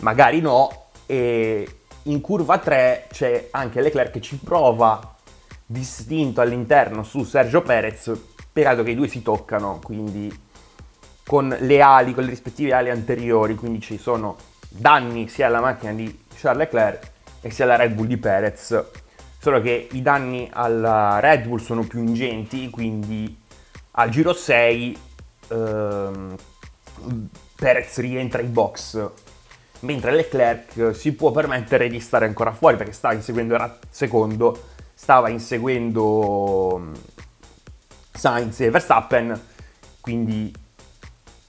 magari 0.00 0.40
no, 0.40 0.86
e 1.06 1.76
in 2.02 2.20
curva 2.20 2.58
3 2.58 3.06
c'è 3.12 3.48
anche 3.52 3.80
Leclerc 3.80 4.10
che 4.10 4.20
ci 4.20 4.36
prova 4.36 5.16
distinto 5.70 6.40
all'interno 6.40 7.02
su 7.02 7.24
Sergio 7.24 7.60
Perez, 7.60 8.10
peccato 8.50 8.82
che 8.82 8.92
i 8.92 8.94
due 8.94 9.06
si 9.06 9.20
toccano, 9.20 9.80
quindi 9.82 10.34
con 11.26 11.54
le 11.60 11.82
ali, 11.82 12.14
con 12.14 12.24
le 12.24 12.30
rispettive 12.30 12.72
ali 12.72 12.88
anteriori, 12.88 13.54
quindi 13.54 13.82
ci 13.82 13.98
sono 13.98 14.36
danni 14.66 15.28
sia 15.28 15.46
alla 15.46 15.60
macchina 15.60 15.92
di 15.92 16.24
Charles 16.34 16.64
Leclerc 16.64 17.10
e 17.42 17.50
sia 17.50 17.64
alla 17.64 17.76
Red 17.76 17.92
Bull 17.92 18.06
di 18.06 18.16
Perez, 18.16 18.82
solo 19.38 19.60
che 19.60 19.88
i 19.92 20.00
danni 20.00 20.48
alla 20.50 21.20
Red 21.20 21.46
Bull 21.46 21.58
sono 21.58 21.86
più 21.86 22.00
ingenti, 22.00 22.70
quindi 22.70 23.38
al 23.92 24.08
giro 24.08 24.32
6 24.32 24.98
ehm, 25.48 26.34
Perez 27.56 27.98
rientra 27.98 28.40
in 28.40 28.52
box, 28.54 29.10
mentre 29.80 30.12
Leclerc 30.12 30.94
si 30.94 31.12
può 31.12 31.30
permettere 31.30 31.90
di 31.90 32.00
stare 32.00 32.24
ancora 32.24 32.52
fuori 32.52 32.76
perché 32.76 32.92
sta 32.92 33.12
inseguendo 33.12 33.54
il 33.54 33.78
secondo 33.90 34.76
stava 34.98 35.28
inseguendo 35.28 36.76
mm, 36.76 36.94
Sainz 38.12 38.58
e 38.60 38.70
Verstappen, 38.70 39.40
quindi 40.00 40.52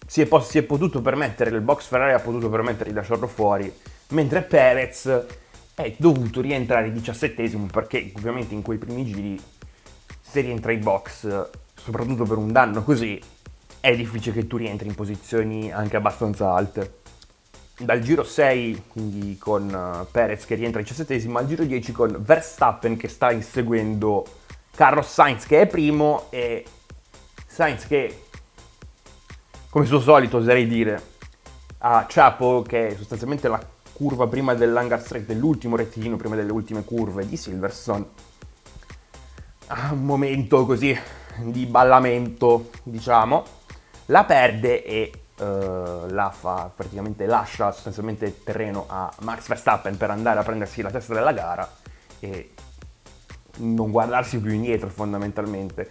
si 0.06 0.22
è, 0.22 0.28
po- 0.28 0.40
si 0.40 0.60
è, 0.60 0.62
potuto 0.62 1.02
permettere, 1.02 1.50
il 1.50 1.62
box 1.62 1.88
Ferrari 1.88 2.14
ha 2.14 2.20
potuto 2.20 2.48
permettere 2.48 2.92
di 2.92 2.96
lasciarlo 2.96 3.26
fuori, 3.26 3.74
mentre 4.10 4.44
Perez 4.44 5.26
è 5.74 5.96
dovuto 5.98 6.42
rientrare 6.42 6.92
diciassettesimo 6.92 7.66
perché 7.66 8.12
ovviamente 8.16 8.54
in 8.54 8.62
quei 8.62 8.78
primi 8.78 9.04
giri 9.04 9.42
se 10.22 10.42
rientra 10.42 10.72
in 10.72 10.84
box, 10.84 11.50
soprattutto 11.74 12.26
per 12.26 12.38
un 12.38 12.52
danno 12.52 12.84
così, 12.84 13.20
è 13.80 13.96
difficile 13.96 14.36
che 14.36 14.48
tu 14.48 14.58
rientri 14.58 14.88
in 14.88 14.94
posizioni 14.94 15.72
anche 15.72 15.98
abbastanza 15.98 16.54
alte 16.54 16.99
dal 17.80 18.02
giro 18.02 18.24
6, 18.24 18.84
quindi 18.90 19.38
con 19.38 19.68
uh, 19.68 20.06
Perez 20.12 20.46
che 20.46 20.56
rientra 20.56 20.82
17 20.82 21.30
al 21.34 21.48
giro 21.48 21.64
10 21.64 21.92
con 21.94 22.18
Verstappen 22.20 22.98
che 22.98 23.08
sta 23.08 23.32
inseguendo 23.32 24.26
Carlos 24.76 25.08
Sainz 25.08 25.46
che 25.46 25.62
è 25.62 25.68
primo 25.68 26.28
e 26.30 26.66
Sainz 27.48 27.88
che, 27.88 28.26
come 29.70 29.86
suo 29.86 30.02
solito 30.02 30.38
oserei 30.38 30.68
dire, 30.68 31.02
a 31.80 32.06
Chapo 32.08 32.64
che 32.64 32.90
è 32.90 32.96
sostanzialmente 32.96 33.48
la 33.48 33.66
curva 33.94 34.28
prima 34.28 34.54
dell'hangar 34.54 35.02
straight, 35.02 35.26
dell'ultimo 35.26 35.78
rettilineo 35.78 36.18
prima 36.18 36.36
delle 36.36 36.52
ultime 36.52 36.84
curve 36.84 37.28
di 37.28 37.38
Silverstone, 37.38 38.06
ha 39.68 39.94
un 39.94 40.04
momento 40.04 40.66
così 40.66 40.98
di 41.38 41.66
ballamento, 41.66 42.72
diciamo, 42.84 43.44
la 44.08 44.26
perde 44.26 44.84
e 44.84 45.12
uh, 45.40 46.12
la 46.12 46.30
fa, 46.30 46.72
praticamente 46.74 47.26
lascia 47.26 47.72
sostanzialmente 47.72 48.26
il 48.26 48.44
terreno 48.44 48.86
a 48.88 49.12
Max 49.22 49.48
Verstappen 49.48 49.98
per 49.98 50.12
andare 50.12 50.40
a 50.40 50.44
prendersi 50.44 50.82
la 50.82 50.92
testa 50.92 51.14
della 51.14 51.34
gara 51.34 51.70
e 52.20 52.54
non 53.58 53.92
guardarsi 53.92 54.40
più 54.40 54.52
indietro 54.52 54.90
fondamentalmente. 54.90 55.90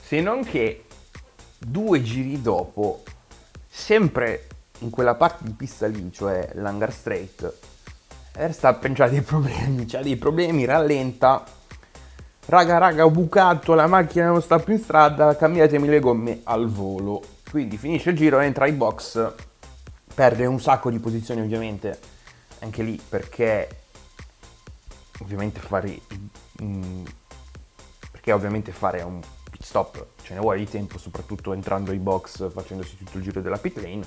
Se 0.00 0.20
non 0.20 0.44
che 0.44 0.84
due 1.58 2.02
giri 2.02 2.40
dopo, 2.40 3.02
sempre 3.68 4.46
in 4.78 4.90
quella 4.90 5.14
parte 5.14 5.44
di 5.44 5.52
pista 5.52 5.86
lì, 5.86 6.10
cioè 6.12 6.50
l'hangar 6.54 6.92
straight, 6.92 7.52
Verstappen 8.32 8.94
ha 8.98 9.08
dei 9.08 9.22
problemi, 9.22 9.86
ha 9.92 10.02
dei 10.02 10.16
problemi, 10.16 10.64
rallenta 10.64 11.44
raga 12.48 12.78
raga 12.78 13.04
ho 13.04 13.10
bucato, 13.10 13.74
la 13.74 13.86
macchina 13.86 14.28
non 14.28 14.40
sta 14.40 14.58
più 14.58 14.74
in 14.74 14.80
strada, 14.80 15.36
cambiatemi 15.36 15.88
le 15.88 16.00
gomme 16.00 16.40
al 16.44 16.68
volo. 16.68 17.22
Quindi 17.50 17.76
finisce 17.76 18.10
il 18.10 18.16
giro, 18.16 18.38
entra 18.40 18.66
in 18.66 18.76
box 18.76 19.32
perde 20.14 20.46
un 20.46 20.60
sacco 20.60 20.90
di 20.90 20.98
posizioni 20.98 21.40
ovviamente 21.40 21.98
anche 22.60 22.82
lì 22.82 23.00
perché 23.08 23.68
ovviamente 25.20 25.60
fare 25.60 26.00
mm, 26.60 27.04
perché 28.10 28.32
ovviamente 28.32 28.72
fare 28.72 29.00
un 29.02 29.20
pit 29.48 29.62
stop 29.62 30.06
ce 30.22 30.34
ne 30.34 30.40
vuole 30.40 30.58
di 30.58 30.68
tempo 30.68 30.98
soprattutto 30.98 31.52
entrando 31.52 31.92
ai 31.92 31.98
box 31.98 32.50
facendosi 32.50 32.96
tutto 32.96 33.16
il 33.16 33.22
giro 33.22 33.40
della 33.40 33.58
pit 33.58 33.76
lane 33.76 34.04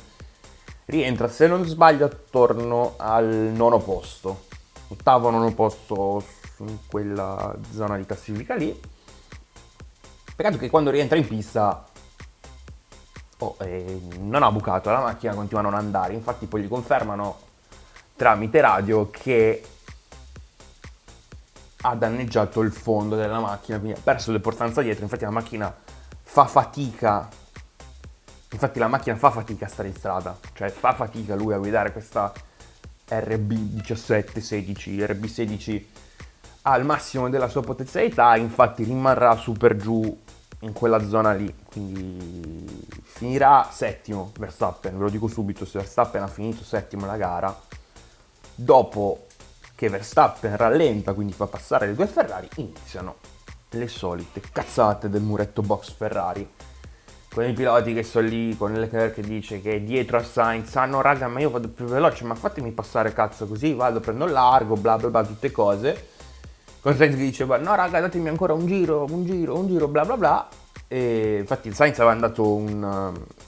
rientra 0.85 1.29
se 1.29 1.47
non 1.47 1.63
sbaglio 1.63 2.03
attorno 2.03 2.95
al 2.97 3.53
nono 3.55 3.79
posto 3.79 4.49
ottavo 4.89 5.29
nono 5.29 5.53
posto 5.53 6.23
in 6.57 6.77
quella 6.87 7.55
zona 7.71 7.97
di 7.97 8.05
classifica 8.05 8.55
lì. 8.55 8.79
Peccato 10.35 10.57
che 10.57 10.69
quando 10.69 10.89
rientra 10.89 11.17
in 11.17 11.27
pista 11.27 11.85
oh, 13.41 13.57
eh, 13.59 13.99
non 14.19 14.43
ha 14.43 14.51
bucato 14.51 14.89
la 14.89 14.99
macchina 14.99 15.33
continua 15.33 15.61
a 15.61 15.63
non 15.63 15.73
andare. 15.73 16.13
Infatti 16.13 16.45
poi 16.45 16.63
gli 16.63 16.67
confermano 16.67 17.49
tramite 18.15 18.61
radio 18.61 19.09
che 19.09 19.63
ha 21.81 21.95
danneggiato 21.95 22.61
il 22.61 22.71
fondo 22.71 23.15
della 23.15 23.39
macchina, 23.39 23.79
quindi 23.79 23.97
ha 23.97 24.01
perso 24.03 24.31
l'importanza 24.31 24.81
dietro, 24.81 25.03
infatti 25.03 25.23
la 25.23 25.31
macchina 25.31 25.75
fa 26.21 26.45
fatica, 26.45 27.27
infatti 28.51 28.77
la 28.77 28.87
macchina 28.87 29.15
fa 29.15 29.31
fatica 29.31 29.65
a 29.65 29.69
stare 29.69 29.87
in 29.87 29.95
strada, 29.95 30.37
cioè 30.53 30.69
fa 30.69 30.93
fatica 30.93 31.33
lui 31.33 31.53
a 31.53 31.57
guidare 31.57 31.91
questa 31.91 32.31
RB17-16, 33.09 35.03
RB16 35.03 35.83
al 36.63 36.85
massimo 36.85 37.27
della 37.29 37.47
sua 37.47 37.61
potenzialità, 37.61 38.35
infatti 38.35 38.83
rimarrà 38.83 39.35
super 39.35 39.75
giù 39.75 40.15
in 40.61 40.73
quella 40.73 41.05
zona 41.07 41.33
lì, 41.33 41.53
quindi 41.71 42.87
finirà 43.03 43.69
settimo 43.71 44.31
Verstappen, 44.37 44.97
ve 44.97 45.03
lo 45.03 45.09
dico 45.09 45.27
subito, 45.27 45.65
se 45.65 45.79
Verstappen 45.79 46.21
ha 46.21 46.27
finito 46.27 46.63
settimo 46.63 47.05
la 47.05 47.17
gara, 47.17 47.55
dopo 48.53 49.25
che 49.75 49.89
Verstappen 49.89 50.55
rallenta, 50.55 51.13
quindi 51.13 51.33
fa 51.33 51.47
passare 51.47 51.87
le 51.87 51.95
due 51.95 52.07
Ferrari, 52.07 52.47
iniziano 52.57 53.15
le 53.71 53.87
solite 53.87 54.41
cazzate 54.51 55.09
del 55.09 55.21
muretto 55.21 55.61
box 55.61 55.91
Ferrari. 55.91 56.49
Con 57.33 57.47
i 57.47 57.53
piloti 57.53 57.93
che 57.93 58.03
sono 58.03 58.27
lì, 58.27 58.57
con 58.57 58.73
Leclerc 58.73 59.13
che 59.13 59.21
dice 59.21 59.61
che 59.61 59.75
è 59.75 59.81
dietro 59.81 60.17
a 60.17 60.23
Sainz, 60.23 60.75
ah 60.75 60.85
no 60.85 60.99
raga 60.99 61.29
ma 61.29 61.39
io 61.39 61.49
vado 61.49 61.69
più 61.69 61.85
veloce, 61.85 62.25
ma 62.25 62.35
fatemi 62.35 62.71
passare 62.71 63.13
cazzo 63.13 63.47
così, 63.47 63.73
vado, 63.73 64.01
prendo 64.01 64.25
largo, 64.25 64.75
bla 64.75 64.97
bla 64.97 65.09
bla, 65.09 65.23
tutte 65.23 65.49
cose. 65.49 66.09
Con 66.81 66.95
Sainz 66.95 67.15
che 67.15 67.21
dice, 67.21 67.45
no 67.45 67.75
raga 67.75 67.99
datemi 67.99 68.29
ancora 68.29 68.53
un 68.53 68.65
giro, 68.65 69.05
un 69.09 69.23
giro, 69.23 69.57
un 69.57 69.67
giro, 69.67 69.87
bla 69.87 70.03
bla 70.03 70.17
bla. 70.17 70.47
E 70.87 71.37
infatti 71.39 71.71
Sainz 71.73 71.99
aveva 71.99 72.19
dato 72.19 72.53
un, 72.53 72.83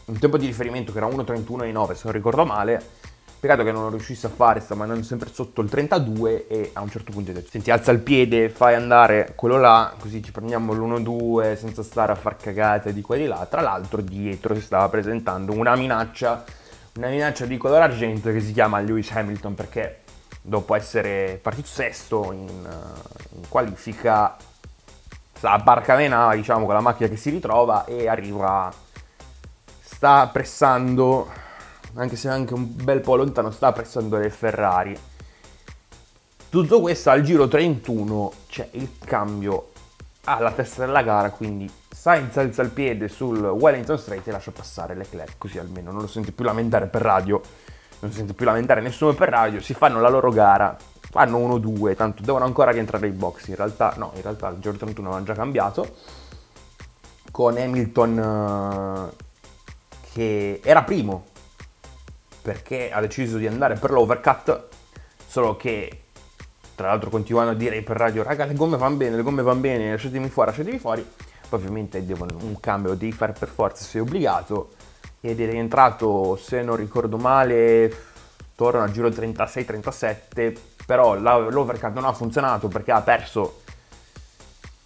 un 0.06 0.20
tempo 0.20 0.38
di 0.38 0.46
riferimento 0.46 0.92
che 0.92 1.00
era 1.00 1.08
1.31,9 1.08 1.94
se 1.94 2.02
non 2.06 2.14
ricordo 2.14 2.46
male 2.46 3.02
Peccato 3.44 3.66
che 3.66 3.74
non 3.74 3.84
lo 3.84 3.90
riuscisse 3.90 4.28
a 4.28 4.30
fare, 4.30 4.62
sta 4.62 4.74
mandando 4.74 5.04
sempre 5.04 5.30
sotto 5.30 5.60
il 5.60 5.68
32 5.68 6.48
e 6.48 6.70
a 6.72 6.82
un 6.82 6.90
certo 6.90 7.12
punto 7.12 7.32
ha 7.32 7.34
detto 7.34 7.50
senti 7.50 7.72
alza 7.72 7.92
il 7.92 8.00
piede, 8.00 8.48
fai 8.48 8.74
andare 8.74 9.34
quello 9.36 9.58
là, 9.58 9.94
così 10.00 10.24
ci 10.24 10.32
prendiamo 10.32 10.72
l'1-2 10.72 11.58
senza 11.58 11.84
stare 11.84 12.14
a 12.14 12.16
far 12.16 12.38
cagate 12.38 12.94
di 12.94 13.02
qua 13.02 13.18
di 13.18 13.26
là. 13.26 13.46
Tra 13.50 13.60
l'altro 13.60 14.00
dietro 14.00 14.56
si 14.56 14.62
stava 14.62 14.88
presentando 14.88 15.52
una 15.52 15.76
minaccia, 15.76 16.42
una 16.96 17.10
minaccia 17.10 17.46
di 17.46 17.58
colore 17.58 17.84
argento 17.84 18.32
che 18.32 18.40
si 18.40 18.54
chiama 18.54 18.80
Lewis 18.80 19.12
Hamilton 19.12 19.56
perché 19.56 20.03
dopo 20.46 20.76
essere 20.76 21.40
partito 21.42 21.68
sesto 21.68 22.32
in, 22.32 22.48
in 22.48 23.50
qualifica 23.50 24.36
sta 25.34 25.58
barca 25.58 25.96
menava 25.96 26.36
diciamo 26.36 26.66
con 26.66 26.76
la 26.76 26.82
macchina 26.82 27.10
che 27.10 27.18
si 27.18 27.30
ritrova 27.30 27.86
e 27.86 28.08
arriva 28.08 28.72
sta 29.82 30.28
pressando 30.28 31.42
anche 31.96 32.16
se 32.16 32.30
anche 32.30 32.54
un 32.54 32.76
bel 32.84 33.02
po' 33.02 33.16
lontano, 33.16 33.52
sta 33.52 33.72
pressando 33.72 34.18
le 34.18 34.30
Ferrari. 34.30 34.98
Tutto 36.50 36.82
questo 36.82 37.10
al 37.10 37.22
giro 37.22 37.48
31 37.48 38.34
c'è 38.48 38.70
il 38.72 38.98
cambio 39.04 39.72
alla 40.26 40.52
testa 40.52 40.86
della 40.86 41.02
gara, 41.02 41.30
quindi 41.32 41.70
Sainz 41.90 42.38
alza 42.38 42.62
il 42.62 42.70
piede 42.70 43.08
sul 43.08 43.40
Wellington 43.40 43.98
Straight 43.98 44.28
e 44.28 44.32
lascia 44.32 44.52
passare 44.52 44.96
Leclerc, 44.96 45.38
così 45.38 45.58
almeno 45.58 45.92
non 45.92 46.02
lo 46.02 46.08
sente 46.08 46.32
più 46.32 46.46
lamentare 46.46 46.88
per 46.88 47.02
radio, 47.02 47.42
non 48.04 48.12
si 48.12 48.18
sente 48.18 48.34
più 48.34 48.46
lamentare 48.46 48.82
nessuno 48.82 49.14
per 49.14 49.30
radio, 49.30 49.62
si 49.62 49.74
fanno 49.74 50.02
la 50.02 50.10
loro 50.10 50.30
gara, 50.30 50.76
fanno 51.10 51.40
1-2, 51.40 51.96
tanto 51.96 52.22
devono 52.22 52.44
ancora 52.44 52.72
rientrare 52.72 53.06
ai 53.08 53.14
box, 53.14 53.48
in 53.48 53.56
realtà 53.56 53.94
no, 53.98 54.12
in 54.16 54.22
realtà 54.22 54.50
il 54.50 54.60
giro 54.60 54.76
31 54.76 55.08
avevano 55.08 55.26
già 55.26 55.34
cambiato, 55.34 55.96
con 57.32 57.56
Hamilton 57.58 58.18
uh, 58.18 59.24
che 60.12 60.60
era 60.64 60.84
primo 60.84 61.28
perché 62.42 62.92
ha 62.92 63.00
deciso 63.00 63.38
di 63.38 63.48
andare 63.48 63.76
per 63.76 63.92
l'overcut, 63.92 64.68
solo 65.26 65.56
che 65.56 66.02
tra 66.76 66.88
l'altro 66.88 67.10
continuano 67.10 67.52
a 67.52 67.54
dire 67.54 67.82
per 67.84 67.96
radio 67.96 68.22
raga 68.22 68.44
le 68.44 68.54
gomme 68.54 68.76
vanno 68.76 68.98
bene, 68.98 69.16
le 69.16 69.22
gomme 69.22 69.44
vanno 69.44 69.62
bene, 69.62 69.92
lasciatemi 69.92 70.28
fuori, 70.28 70.50
lasciatemi 70.50 70.78
fuori, 70.78 71.08
poi 71.48 71.58
ovviamente 71.58 72.06
devono, 72.06 72.36
un 72.42 72.60
cambio 72.60 72.92
lo 72.92 72.98
devi 72.98 73.14
fare 73.14 73.32
per 73.32 73.48
forza, 73.48 73.86
sei 73.86 74.02
obbligato, 74.02 74.72
ed 75.26 75.40
è 75.40 75.50
rientrato, 75.50 76.36
se 76.36 76.62
non 76.62 76.76
ricordo 76.76 77.16
male, 77.16 77.96
torna 78.56 78.84
al 78.84 78.92
giro 78.92 79.08
36-37, 79.08 80.54
però 80.86 81.16
l'overcut 81.16 81.94
non 81.94 82.04
ha 82.04 82.12
funzionato 82.12 82.68
perché 82.68 82.92
ha 82.92 83.00
perso 83.00 83.62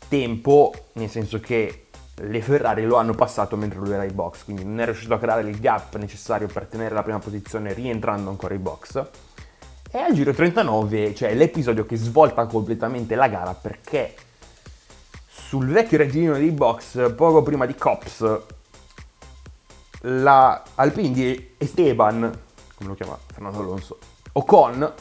tempo, 0.08 0.72
nel 0.94 1.10
senso 1.10 1.40
che 1.40 1.88
le 2.22 2.42
Ferrari 2.44 2.86
lo 2.86 2.98
hanno 2.98 3.16
passato 3.16 3.58
mentre 3.58 3.80
lui 3.80 3.94
era 3.94 4.04
ai 4.04 4.12
box, 4.12 4.44
quindi 4.44 4.64
non 4.64 4.80
è 4.80 4.86
riuscito 4.86 5.16
a 5.16 5.18
creare 5.18 5.42
il 5.42 5.60
gap 5.60 5.96
necessario 5.96 6.46
per 6.46 6.68
tenere 6.68 6.94
la 6.94 7.02
prima 7.02 7.18
posizione 7.18 7.74
rientrando 7.74 8.30
ancora 8.30 8.54
ai 8.54 8.60
box. 8.60 9.06
E 9.90 9.98
al 9.98 10.14
giro 10.14 10.34
39 10.34 11.08
c'è 11.08 11.14
cioè 11.14 11.34
l'episodio 11.34 11.84
che 11.88 11.96
svolta 11.96 12.46
completamente 12.46 13.16
la 13.16 13.28
gara 13.28 13.56
perché 13.56 14.14
sul 15.26 15.66
vecchio 15.66 15.98
regino 15.98 16.34
dei 16.34 16.52
box, 16.52 17.16
poco 17.16 17.42
prima 17.42 17.66
di 17.66 17.74
Cops, 17.74 18.56
la 20.02 20.64
Alpine 20.76 21.12
di 21.12 21.56
Esteban, 21.58 22.40
come 22.76 22.90
lo 22.90 22.96
chiama 22.96 23.18
Fernando 23.26 23.60
Alonso, 23.60 23.98
Ocon 24.34 24.94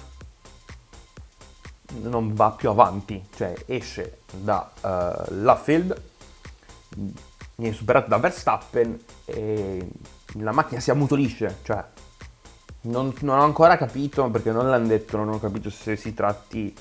non 2.02 2.34
va 2.34 2.50
più 2.50 2.68
avanti, 2.68 3.24
cioè 3.34 3.54
esce 3.66 4.20
da 4.32 4.70
uh, 4.80 5.34
Luffield 5.34 6.02
viene 7.56 7.74
superato 7.74 8.08
da 8.08 8.18
Verstappen 8.18 8.98
e 9.24 9.88
la 10.34 10.52
macchina 10.52 10.80
si 10.80 10.90
ammutolisce, 10.90 11.58
cioè 11.62 11.84
non, 12.82 13.12
non, 13.20 13.38
ho 13.38 13.42
ancora 13.42 13.76
capito, 13.76 14.28
perché 14.30 14.52
non 14.52 14.68
l'hanno 14.68 14.86
detto, 14.86 15.16
non 15.16 15.28
ho 15.30 15.40
capito 15.40 15.70
se 15.70 15.96
si 15.96 16.14
tratti 16.14 16.74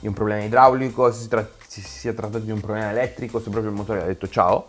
di 0.00 0.06
un 0.06 0.12
problema 0.12 0.42
idraulico, 0.42 1.12
se 1.12 1.22
si, 1.22 1.28
tra- 1.28 1.48
se 1.66 1.80
si 1.80 1.98
sia 1.98 2.12
trattato 2.12 2.44
di 2.44 2.50
un 2.50 2.60
problema 2.60 2.90
elettrico, 2.90 3.38
se 3.38 3.50
proprio 3.50 3.70
il 3.70 3.76
motore 3.76 4.02
ha 4.02 4.06
detto 4.06 4.28
ciao. 4.28 4.68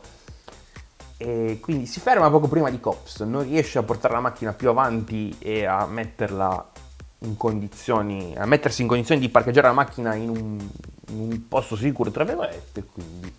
E 1.18 1.60
quindi 1.62 1.86
si 1.86 2.00
ferma 2.00 2.30
poco 2.30 2.48
prima 2.48 2.70
di 2.70 2.80
Cops, 2.80 3.22
non 3.22 3.44
riesce 3.44 3.78
a 3.78 3.84
portare 3.84 4.14
la 4.14 4.20
macchina 4.20 4.54
più 4.54 4.70
avanti 4.70 5.36
e 5.40 5.66
a 5.66 5.86
metterla 5.86 6.72
in 7.20 7.38
condizioni, 7.38 8.36
a 8.38 8.46
mettersi 8.46 8.82
in 8.82 8.88
condizioni 8.88 9.22
di 9.22 9.30
parcheggiare 9.30 9.68
la 9.68 9.74
macchina 9.74 10.14
in 10.16 10.30
un, 10.30 10.70
in 11.08 11.20
un 11.20 11.48
posto 11.48 11.76
sicuro, 11.76 12.12
tra 12.12 12.26
virgolette, 12.26 12.84
quindi 12.84 13.34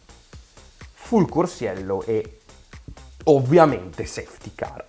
full 1.07 1.29
corsiello 1.29 2.03
e 2.05 2.41
ovviamente 3.25 4.07
safety 4.07 4.53
car. 4.55 4.85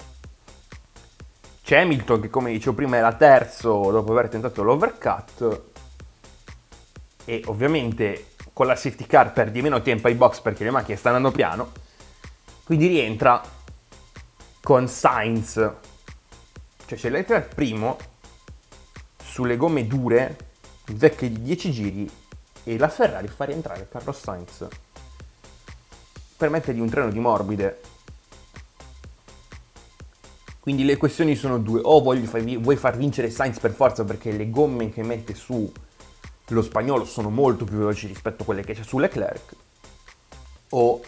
C'è 1.62 1.82
Hamilton 1.82 2.22
che 2.22 2.30
come 2.30 2.52
dicevo 2.52 2.76
prima 2.76 2.96
era 2.96 3.14
terzo 3.14 3.92
dopo 3.92 4.14
aver 4.14 4.30
tentato 4.30 4.64
l'overcut 4.64 5.62
e 7.26 7.44
ovviamente 7.48 8.28
con 8.54 8.66
la 8.66 8.76
safety 8.76 9.06
car 9.06 9.34
perdi 9.34 9.62
meno 9.62 9.82
tempo 9.82 10.08
ai 10.08 10.16
box 10.16 10.40
perché 10.40 10.64
le 10.64 10.72
macchine 10.72 10.96
stanno 10.96 11.18
andando 11.18 11.36
piano, 11.36 11.72
quindi 12.68 12.88
rientra 12.88 13.42
con 14.62 14.90
Sainz, 14.90 15.54
cioè 15.54 16.98
c'è 16.98 17.10
Leclerc 17.10 17.56
primo 17.56 17.98
sulle 19.24 19.56
gomme 19.56 19.88
dure, 19.88 20.38
vecchie 20.88 21.32
di 21.32 21.42
10 21.44 21.72
giri 21.72 22.12
e 22.66 22.78
la 22.78 22.90
Ferrari 22.90 23.30
fa 23.30 23.46
rientrare 23.46 23.88
Carlos 23.90 24.20
Sainz. 24.20 24.68
Per 26.36 26.50
mettergli 26.50 26.82
un 26.82 26.90
treno 26.90 27.10
di 27.10 27.20
morbide. 27.20 27.80
Quindi 30.60 30.84
le 30.84 30.98
questioni 30.98 31.38
sono 31.38 31.60
due, 31.60 31.80
o 31.82 32.02
vuoi 32.02 32.76
far 32.76 32.98
vincere 32.98 33.30
Sainz 33.30 33.60
per 33.60 33.72
forza 33.72 34.04
perché 34.04 34.34
le 34.34 34.50
gomme 34.50 34.92
che 34.92 35.04
mette 35.04 35.36
su 35.36 35.72
lo 36.48 36.62
spagnolo 36.62 37.06
sono 37.06 37.30
molto 37.30 37.64
più 37.64 37.78
veloci 37.78 38.08
rispetto 38.08 38.42
a 38.42 38.46
quelle 38.46 38.64
che 38.64 38.74
c'è 38.74 38.84
su 38.84 38.98
Leclerc, 38.98 39.56
o 40.72 41.02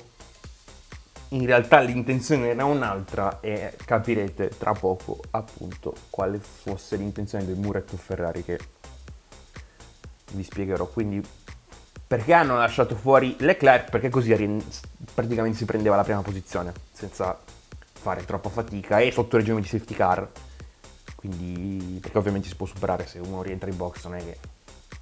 in 1.30 1.46
realtà 1.46 1.80
l'intenzione 1.80 2.50
era 2.50 2.66
un'altra 2.66 3.40
e 3.40 3.76
capirete 3.86 4.50
tra 4.58 4.74
poco 4.74 5.20
appunto 5.32 5.94
quale 6.10 6.40
fosse 6.40 6.96
l'intenzione 6.96 7.46
del 7.46 7.56
muretto 7.56 7.98
Ferrari 7.98 8.44
che 8.44 8.60
vi 10.32 10.44
spiegherò. 10.44 10.86
Quindi 10.88 11.22
perché 12.08 12.34
hanno 12.34 12.58
lasciato 12.58 12.96
fuori 12.96 13.36
Leclerc? 13.40 13.90
Perché 13.90 14.10
così 14.10 14.34
praticamente 15.14 15.58
si 15.58 15.66
prendeva 15.66 15.96
la 15.96 16.04
prima 16.04 16.22
posizione 16.22 16.74
senza 16.92 17.38
fare 17.92 18.26
troppa 18.26 18.50
fatica 18.50 19.00
e 19.00 19.12
sotto 19.12 19.38
regime 19.38 19.62
di 19.62 19.68
safety 19.68 19.94
car 19.94 20.30
quindi 21.20 22.00
perché 22.00 22.18
ovviamente 22.18 22.48
si 22.48 22.56
può 22.56 22.66
superare 22.66 23.06
se 23.06 23.20
uno 23.20 23.42
rientra 23.42 23.70
in 23.70 23.76
box, 23.76 24.06
non 24.06 24.16
è 24.16 24.20
che 24.20 24.38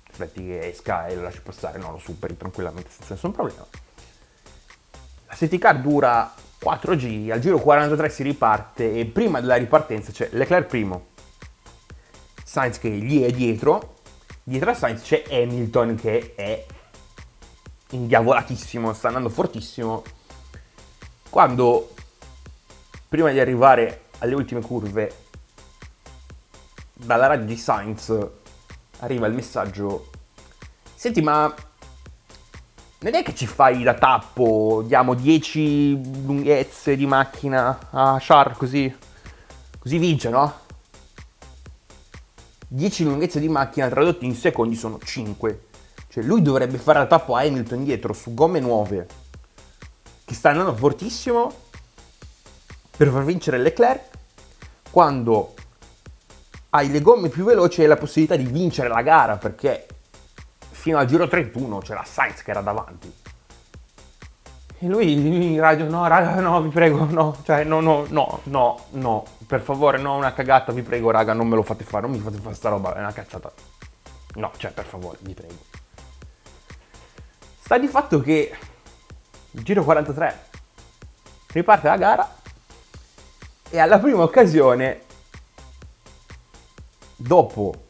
aspetti 0.09 0.43
che 0.47 0.69
esca 0.69 1.05
e 1.05 1.15
lo 1.15 1.21
lasci 1.21 1.41
passare, 1.41 1.77
no, 1.77 1.91
lo 1.91 1.99
superi 1.99 2.35
tranquillamente 2.35 2.89
senza 2.89 3.13
nessun 3.13 3.31
problema. 3.33 3.63
La 5.27 5.33
safety 5.33 5.57
car 5.57 5.79
dura 5.79 6.33
4 6.59 6.95
giri, 6.95 7.31
al 7.31 7.39
giro 7.39 7.59
43 7.59 8.09
si 8.09 8.23
riparte 8.23 8.93
e 8.97 9.05
prima 9.05 9.39
della 9.39 9.55
ripartenza 9.55 10.11
c'è 10.11 10.29
Leclerc 10.31 10.67
primo, 10.67 11.07
Sainz 12.43 12.79
che 12.79 12.89
gli 12.89 13.21
è 13.21 13.31
dietro, 13.31 13.95
dietro 14.41 14.71
a 14.71 14.73
Sainz 14.73 15.03
c'è 15.03 15.23
Hamilton 15.29 15.95
che 15.95 16.33
è 16.35 16.65
indiavolatissimo, 17.89 18.93
sta 18.93 19.07
andando 19.07 19.29
fortissimo. 19.29 20.03
Quando 21.29 21.93
prima 23.07 23.31
di 23.31 23.39
arrivare 23.39 24.05
alle 24.19 24.33
ultime 24.33 24.61
curve 24.61 25.25
dalla 26.93 27.27
radio 27.27 27.45
di 27.45 27.57
Sainz 27.57 28.13
arriva 28.99 29.27
il 29.27 29.33
messaggio 29.33 30.09
senti 30.95 31.21
ma 31.21 31.53
non 32.99 33.13
è 33.13 33.21
che 33.21 33.35
ci 33.35 33.45
fai 33.45 33.83
da 33.83 33.93
tappo 33.93 34.83
diamo 34.85 35.13
10 35.13 36.25
lunghezze 36.25 36.95
di 36.95 37.05
macchina 37.05 37.89
a 37.91 38.17
Char 38.19 38.57
così 38.57 38.93
così 39.77 39.97
vince 39.99 40.29
no? 40.29 40.65
10 42.69 43.03
lunghezze 43.03 43.39
di 43.39 43.49
macchina 43.49 43.87
tradotte 43.87 44.25
in 44.25 44.35
secondi 44.35 44.75
sono 44.75 44.97
5 45.03 45.65
cioè 46.09 46.23
lui 46.23 46.41
dovrebbe 46.41 46.79
fare 46.79 46.97
da 46.99 47.05
tappo 47.05 47.35
a 47.35 47.41
Hamilton 47.41 47.83
dietro 47.83 48.13
su 48.13 48.33
gomme 48.33 48.59
nuove 48.59 49.07
che 50.25 50.33
sta 50.33 50.49
andando 50.49 50.75
fortissimo 50.75 51.53
per 52.97 53.09
far 53.09 53.23
vincere 53.23 53.59
Leclerc 53.59 54.15
quando 54.89 55.53
hai 56.71 56.89
le 56.89 57.01
gomme 57.01 57.29
più 57.29 57.43
veloci 57.43 57.81
hai 57.81 57.87
la 57.87 57.95
possibilità 57.95 58.35
di 58.35 58.45
vincere 58.45 58.87
la 58.87 59.03
gara 59.03 59.37
perché 59.37 59.85
fino 60.87 60.99
al 60.99 61.05
giro 61.05 61.27
31 61.27 61.79
c'era 61.79 62.05
Sainz 62.05 62.41
che 62.43 62.51
era 62.51 62.61
davanti. 62.61 63.13
E 64.79 64.87
lui 64.87 65.11
in 65.11 65.59
radio, 65.59 65.89
no 65.89 66.07
raga, 66.07 66.39
no, 66.39 66.61
vi 66.61 66.69
prego, 66.69 67.03
no, 67.03 67.35
cioè 67.43 67.65
no, 67.65 67.81
no, 67.81 68.05
no, 68.07 68.39
no, 68.43 68.85
no, 68.91 69.25
per 69.45 69.59
favore, 69.59 69.97
no, 69.97 70.15
una 70.15 70.31
cagata, 70.31 70.71
vi 70.71 70.83
prego 70.83 71.11
raga, 71.11 71.33
non 71.33 71.47
me 71.47 71.55
lo 71.55 71.63
fate 71.63 71.83
fare, 71.83 72.07
non 72.07 72.15
mi 72.15 72.21
fate 72.21 72.37
fare 72.37 72.55
sta 72.55 72.69
roba, 72.69 72.95
è 72.95 72.99
una 72.99 73.11
cazzata. 73.11 73.51
No, 74.35 74.51
cioè 74.55 74.71
per 74.71 74.85
favore, 74.85 75.17
vi 75.21 75.33
prego. 75.33 75.57
Sta 77.59 77.77
di 77.77 77.87
fatto 77.87 78.21
che 78.21 78.55
giro 79.51 79.83
43 79.83 80.45
riparte 81.47 81.87
la 81.89 81.97
gara 81.97 82.35
e 83.69 83.77
alla 83.77 83.99
prima 83.99 84.23
occasione 84.23 85.01
dopo 87.17 87.86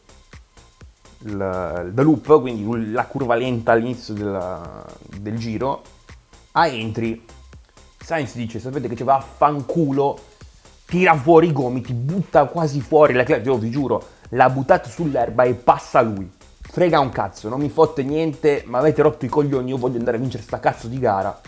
il, 1.20 1.90
the 1.94 2.02
loop, 2.02 2.40
quindi 2.40 2.92
la 2.92 3.06
curva 3.06 3.34
lenta 3.34 3.72
all'inizio 3.72 4.14
della, 4.14 4.84
del 5.18 5.36
giro, 5.38 5.82
a 6.52 6.66
entry, 6.66 7.24
Sainz 8.02 8.34
dice, 8.34 8.58
sapete 8.58 8.88
che 8.88 8.96
ci 8.96 9.02
va? 9.02 9.16
A 9.16 9.20
fanculo, 9.20 10.18
tira 10.86 11.14
fuori 11.14 11.48
i 11.48 11.52
gomiti, 11.52 11.92
butta 11.92 12.46
quasi 12.46 12.80
fuori 12.80 13.12
la 13.12 13.20
Leclerc, 13.20 13.44
io 13.44 13.58
vi 13.58 13.70
giuro, 13.70 14.02
l'ha 14.30 14.48
buttato 14.48 14.88
sull'erba 14.88 15.44
e 15.44 15.54
passa 15.54 16.00
lui. 16.00 16.30
Frega 16.60 17.00
un 17.00 17.10
cazzo, 17.10 17.48
non 17.48 17.60
mi 17.60 17.68
fotte 17.68 18.02
niente, 18.02 18.62
ma 18.66 18.78
avete 18.78 19.02
rotto 19.02 19.24
i 19.24 19.28
coglioni, 19.28 19.70
io 19.70 19.78
voglio 19.78 19.98
andare 19.98 20.16
a 20.16 20.20
vincere 20.20 20.42
sta 20.42 20.60
cazzo 20.60 20.86
di 20.86 20.98
gara. 20.98 21.40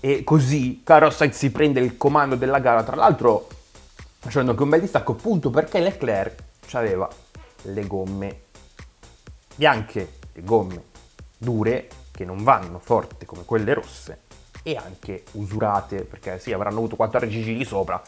E 0.00 0.24
così 0.24 0.82
Carlos 0.84 1.14
Sainz 1.14 1.36
si 1.36 1.50
prende 1.50 1.80
il 1.80 1.96
comando 1.96 2.34
della 2.34 2.58
gara, 2.58 2.82
tra 2.82 2.96
l'altro 2.96 3.48
facendo 4.18 4.50
anche 4.50 4.62
un 4.62 4.68
bel 4.68 4.80
distacco, 4.80 5.12
appunto 5.12 5.50
perché 5.50 5.80
Leclerc 5.80 6.42
aveva 6.72 7.08
le 7.62 7.86
gomme 7.86 8.41
bianche, 9.54 10.18
le 10.32 10.42
gomme 10.42 10.84
dure 11.36 11.88
che 12.10 12.24
non 12.24 12.44
vanno 12.44 12.78
forte 12.78 13.26
come 13.26 13.44
quelle 13.44 13.74
rosse 13.74 14.20
e 14.62 14.76
anche 14.76 15.24
usurate 15.32 16.04
perché 16.04 16.38
sì 16.38 16.52
avranno 16.52 16.78
avuto 16.78 16.96
14 16.96 17.42
giri 17.42 17.64
sopra. 17.64 18.00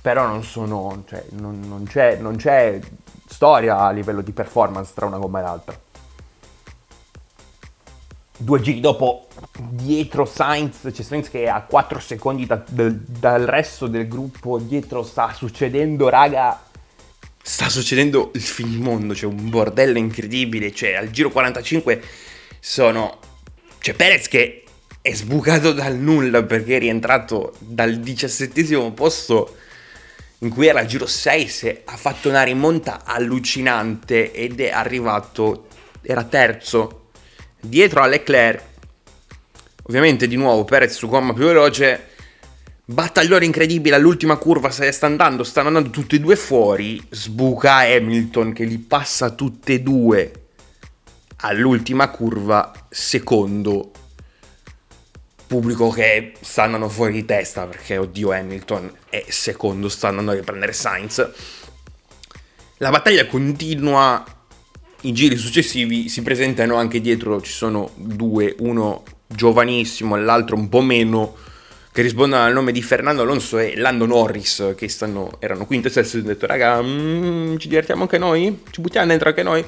Però 0.00 0.26
non 0.26 0.42
sono 0.42 1.04
cioè, 1.06 1.24
non, 1.30 1.60
non, 1.60 1.84
c'è, 1.84 2.16
non 2.16 2.36
c'è 2.36 2.80
storia 3.28 3.78
a 3.78 3.90
livello 3.90 4.20
di 4.20 4.32
performance 4.32 4.92
tra 4.94 5.06
una 5.06 5.18
gomma 5.18 5.38
e 5.38 5.42
l'altra. 5.42 5.80
Due 8.36 8.60
giri 8.60 8.80
dopo 8.80 9.28
dietro 9.56 10.24
Sainz 10.24 10.88
c'è 10.90 11.02
Sainz 11.02 11.30
che 11.30 11.44
è 11.44 11.48
a 11.48 11.62
4 11.62 12.00
secondi 12.00 12.44
da, 12.46 12.60
da, 12.68 12.90
dal 12.90 13.46
resto 13.46 13.86
del 13.86 14.08
gruppo 14.08 14.58
dietro 14.58 15.04
sta 15.04 15.32
succedendo 15.32 16.08
raga 16.08 16.60
sta 17.42 17.68
succedendo 17.68 18.30
il 18.34 18.40
finimondo, 18.40 19.14
c'è 19.14 19.26
un 19.26 19.50
bordello 19.50 19.98
incredibile, 19.98 20.72
cioè 20.72 20.94
al 20.94 21.10
giro 21.10 21.30
45 21.30 22.02
sono... 22.60 23.18
c'è 23.78 23.94
Perez 23.94 24.28
che 24.28 24.64
è 25.02 25.12
sbucato 25.12 25.72
dal 25.72 25.96
nulla 25.96 26.44
perché 26.44 26.76
è 26.76 26.78
rientrato 26.78 27.54
dal 27.58 27.96
diciassettesimo 27.96 28.92
posto 28.92 29.56
in 30.38 30.50
cui 30.50 30.66
era 30.68 30.80
al 30.80 30.86
giro 30.86 31.06
6, 31.06 31.48
se 31.48 31.82
ha 31.84 31.96
fatto 31.96 32.28
una 32.28 32.42
rimonta 32.42 33.02
allucinante 33.04 34.32
ed 34.32 34.60
è 34.60 34.70
arrivato, 34.70 35.66
era 36.02 36.24
terzo, 36.24 37.10
dietro 37.60 38.02
a 38.02 38.06
Leclerc. 38.06 38.70
Ovviamente 39.84 40.28
di 40.28 40.36
nuovo 40.36 40.64
Perez 40.64 40.96
su 40.96 41.08
gomma 41.08 41.32
più 41.32 41.44
veloce, 41.44 42.10
Battaglione 42.84 43.44
incredibile 43.44 43.94
all'ultima 43.94 44.36
curva, 44.36 44.70
sta 44.70 45.06
andando, 45.06 45.44
stanno 45.44 45.68
andando 45.68 45.90
tutti 45.90 46.16
e 46.16 46.20
due 46.20 46.34
fuori. 46.34 47.00
Sbuca 47.10 47.76
Hamilton 47.76 48.52
che 48.52 48.64
li 48.64 48.78
passa 48.78 49.30
tutte 49.30 49.74
e 49.74 49.80
due 49.80 50.32
all'ultima 51.36 52.08
curva, 52.08 52.72
secondo 52.88 53.90
pubblico 55.46 55.90
che 55.90 56.32
sta 56.40 56.64
andando 56.64 56.88
fuori 56.88 57.12
di 57.12 57.24
testa 57.24 57.66
perché 57.66 57.98
oddio 57.98 58.32
Hamilton 58.32 58.90
e 59.10 59.26
secondo 59.28 59.88
sta 59.88 60.08
andando 60.08 60.32
a 60.32 60.34
riprendere 60.34 60.72
Sainz. 60.72 61.30
La 62.78 62.90
battaglia 62.90 63.26
continua, 63.26 64.24
i 65.02 65.12
giri 65.12 65.36
successivi 65.36 66.08
si 66.08 66.22
presentano 66.22 66.74
anche 66.76 67.00
dietro, 67.00 67.40
ci 67.42 67.52
sono 67.52 67.92
due, 67.94 68.56
uno 68.58 69.04
giovanissimo 69.28 70.16
e 70.16 70.20
l'altro 70.20 70.56
un 70.56 70.68
po' 70.68 70.80
meno 70.80 71.36
che 71.92 72.00
rispondono 72.00 72.42
al 72.42 72.54
nome 72.54 72.72
di 72.72 72.82
Fernando 72.82 73.20
Alonso 73.20 73.58
e 73.58 73.76
Lando 73.76 74.06
Norris, 74.06 74.72
che 74.76 74.88
stanno, 74.88 75.36
erano 75.40 75.66
quinto 75.66 75.88
e 75.88 75.90
sesto, 75.90 76.16
hanno 76.16 76.26
detto, 76.26 76.46
raga, 76.46 76.80
mm, 76.80 77.58
ci 77.58 77.68
divertiamo 77.68 78.02
anche 78.02 78.16
noi? 78.16 78.62
Ci 78.70 78.80
buttiamo 78.80 79.06
dentro 79.06 79.28
anche 79.28 79.42
noi? 79.42 79.62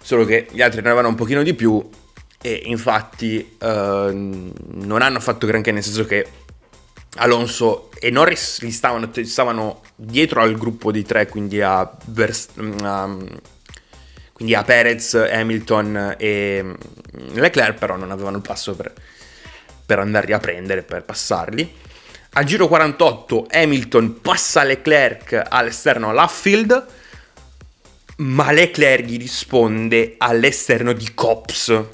Solo 0.00 0.24
che 0.24 0.46
gli 0.52 0.62
altri 0.62 0.80
ne 0.80 0.86
avevano 0.86 1.08
un 1.08 1.16
pochino 1.16 1.42
di 1.42 1.54
più 1.54 1.86
e 2.40 2.62
infatti 2.66 3.56
uh, 3.60 3.66
non 3.66 5.02
hanno 5.02 5.18
fatto 5.18 5.48
granché, 5.48 5.72
nel 5.72 5.82
senso 5.82 6.04
che 6.04 6.26
Alonso 7.16 7.90
e 7.98 8.10
Norris 8.10 8.60
li 8.60 8.70
stavano, 8.70 9.10
stavano 9.24 9.82
dietro 9.96 10.40
al 10.40 10.56
gruppo 10.56 10.92
di 10.92 11.02
tre, 11.02 11.26
quindi 11.26 11.60
a, 11.60 11.90
Verst- 12.04 12.56
um, 12.56 13.26
quindi 14.32 14.54
a 14.54 14.62
Perez, 14.62 15.14
Hamilton 15.14 16.14
e 16.16 16.76
Leclerc, 17.32 17.76
però 17.76 17.96
non 17.96 18.12
avevano 18.12 18.36
il 18.36 18.42
passo 18.42 18.76
per 18.76 18.94
per 19.88 20.00
andarli 20.00 20.34
a 20.34 20.38
prendere, 20.38 20.82
per 20.82 21.02
passarli. 21.02 21.74
Al 22.32 22.44
giro 22.44 22.68
48 22.68 23.46
Hamilton 23.50 24.20
passa 24.20 24.62
Leclerc 24.62 25.46
all'esterno 25.48 26.10
all'Affield, 26.10 26.86
ma 28.16 28.52
Leclerc 28.52 29.06
gli 29.06 29.16
risponde 29.16 30.16
all'esterno 30.18 30.92
di 30.92 31.14
Cops. 31.14 31.84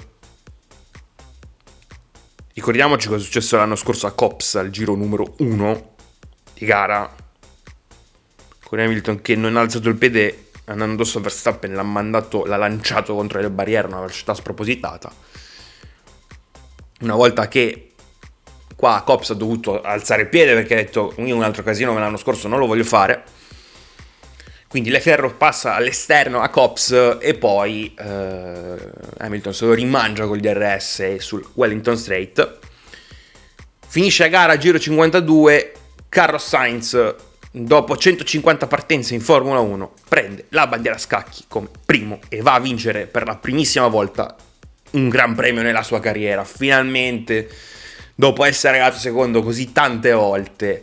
Ricordiamoci 2.53 3.07
cosa 3.07 3.21
è 3.21 3.25
successo 3.25 3.59
l'anno 3.59 3.77
scorso 3.77 4.09
a 4.09 4.11
Cops 4.11 4.57
al 4.57 4.71
giro 4.71 4.97
numero 4.97 5.35
1 5.39 5.95
di 6.55 6.67
gara, 6.67 7.15
con 8.65 8.81
Hamilton 8.81 9.23
che 9.23 9.37
non 9.37 9.57
ha 9.57 9.61
alzato 9.61 9.89
il 9.89 9.95
piede 9.95 10.49
andando 10.65 10.95
addosso 10.95 11.19
a 11.19 11.21
Verstappen, 11.21 11.73
l'ha 11.73 11.85
mandato, 11.85 12.45
l'ha 12.45 12.57
lanciato 12.57 13.15
contro 13.15 13.41
le 13.41 13.51
barriere 13.51 13.87
a 13.87 13.91
una 13.91 14.01
velocità 14.01 14.35
spropositata 14.35 15.13
una 17.01 17.15
volta 17.15 17.49
che 17.49 17.93
qua 18.77 19.03
Cops 19.05 19.31
ha 19.31 19.35
dovuto 19.35 19.81
alzare 19.81 20.23
il 20.23 20.29
piede 20.29 20.55
perché 20.55 20.75
ha 20.75 20.79
detto 20.79 21.15
io 21.19 21.35
un 21.35 21.43
altro 21.43 21.63
casino 21.63 21.91
come 21.91 22.01
l'anno 22.01 22.17
scorso 22.17 22.49
non 22.49 22.59
lo 22.59 22.67
voglio 22.67 22.85
fare. 22.85 23.25
Quindi 24.69 24.91
Leclerc 24.91 25.35
passa 25.35 25.77
all'esterno 25.77 26.41
a 26.41 26.49
Cops 26.49 27.19
e 27.21 27.35
poi 27.35 27.95
eh, 27.97 28.77
Hamilton 29.19 29.55
se 29.55 29.67
lo 29.67 29.73
rimangia 29.73 30.27
col 30.27 30.41
DRS 30.41 31.17
sul 31.17 31.47
Wellington 31.55 31.97
Straight 31.97 32.59
finisce 33.95 34.25
la 34.25 34.29
gara 34.29 34.57
giro 34.57 34.77
52 34.77 35.73
Carlos 36.09 36.45
Sainz 36.45 37.15
dopo 37.53 37.97
150 37.97 38.67
partenze 38.67 39.15
in 39.15 39.21
Formula 39.21 39.61
1 39.61 39.93
prende 40.09 40.47
la 40.49 40.67
bandiera 40.67 40.97
a 40.97 40.99
scacchi 40.99 41.45
come 41.47 41.69
primo 41.87 42.19
e 42.29 42.43
va 42.43 42.55
a 42.55 42.59
vincere 42.59 43.07
per 43.07 43.25
la 43.25 43.37
primissima 43.37 43.87
volta 43.87 44.35
un 44.95 45.09
gran 45.09 45.35
premio 45.35 45.63
nella 45.63 45.83
sua 45.83 46.01
carriera. 46.01 46.45
Finalmente, 46.45 47.49
dopo 48.15 48.45
essere 48.45 48.79
arrivato 48.79 48.99
secondo 48.99 49.43
così 49.43 49.73
tante 49.73 50.13
volte, 50.13 50.83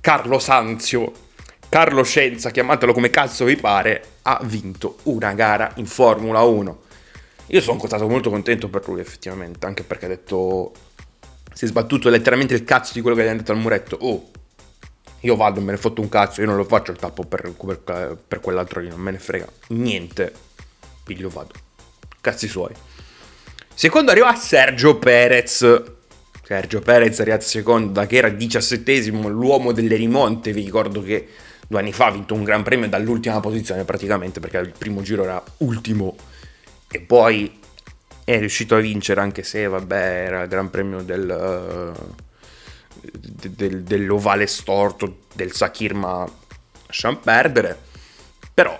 Carlo 0.00 0.38
Sanzio 0.38 1.12
Carlo 1.74 2.04
Scienza, 2.04 2.50
chiamatelo 2.50 2.92
come 2.92 3.10
cazzo 3.10 3.44
vi 3.44 3.56
pare, 3.56 4.04
ha 4.22 4.38
vinto 4.44 4.98
una 5.04 5.32
gara 5.34 5.72
in 5.74 5.86
Formula 5.86 6.42
1. 6.42 6.82
Io 7.46 7.60
sono 7.60 7.84
stato 7.84 8.06
molto 8.06 8.30
contento 8.30 8.68
per 8.68 8.86
lui 8.86 9.00
effettivamente, 9.00 9.66
anche 9.66 9.82
perché 9.82 10.04
ha 10.04 10.08
detto, 10.08 10.72
si 11.52 11.64
è 11.64 11.66
sbattuto 11.66 12.08
letteralmente 12.10 12.54
il 12.54 12.62
cazzo 12.62 12.92
di 12.94 13.00
quello 13.00 13.16
che 13.16 13.24
gli 13.24 13.26
ha 13.26 13.34
detto 13.34 13.50
al 13.50 13.58
muretto. 13.58 13.96
Oh, 14.02 14.30
io 15.18 15.34
vado, 15.34 15.60
me 15.60 15.72
ne 15.72 15.76
fotto 15.76 16.00
un 16.00 16.08
cazzo, 16.08 16.42
io 16.42 16.46
non 16.46 16.54
lo 16.54 16.62
faccio 16.62 16.92
il 16.92 16.96
tappo 16.96 17.24
per, 17.24 17.52
per, 17.52 18.18
per 18.28 18.38
quell'altro 18.38 18.78
lì, 18.78 18.88
non 18.88 19.00
me 19.00 19.10
ne 19.10 19.18
frega 19.18 19.48
niente. 19.70 20.32
Piglio 21.02 21.28
vado. 21.28 21.54
Cazzi 22.20 22.46
suoi. 22.46 22.72
Secondo 23.76 24.12
arriva 24.12 24.32
Sergio 24.36 24.98
Perez. 24.98 25.82
Sergio 26.44 26.80
Perez 26.80 27.18
è 27.18 27.22
arrivato 27.22 27.42
secondo 27.42 28.06
che 28.06 28.16
era 28.16 28.28
diciassettesimo, 28.28 29.28
l'uomo 29.28 29.72
delle 29.72 29.96
rimonte. 29.96 30.52
Vi 30.52 30.62
ricordo 30.64 31.02
che 31.02 31.28
due 31.66 31.80
anni 31.80 31.92
fa 31.92 32.06
ha 32.06 32.10
vinto 32.12 32.34
un 32.34 32.44
gran 32.44 32.62
premio 32.62 32.88
dall'ultima 32.88 33.40
posizione 33.40 33.84
praticamente 33.84 34.38
perché 34.38 34.58
il 34.58 34.72
primo 34.78 35.02
giro 35.02 35.24
era 35.24 35.42
ultimo 35.58 36.14
e 36.88 37.00
poi 37.00 37.58
è 38.22 38.38
riuscito 38.38 38.76
a 38.76 38.80
vincere 38.80 39.20
anche 39.20 39.42
se 39.42 39.66
vabbè 39.66 40.24
era 40.26 40.42
il 40.42 40.48
gran 40.48 40.70
premio 40.70 41.02
del, 41.02 41.94
uh, 41.96 42.14
del, 43.48 43.82
dell'ovale 43.82 44.46
storto 44.46 45.22
del 45.32 45.52
Sakir 45.52 45.94
ma 45.94 46.30
lasciamo 46.86 47.16
perdere 47.16 47.78
però 48.52 48.78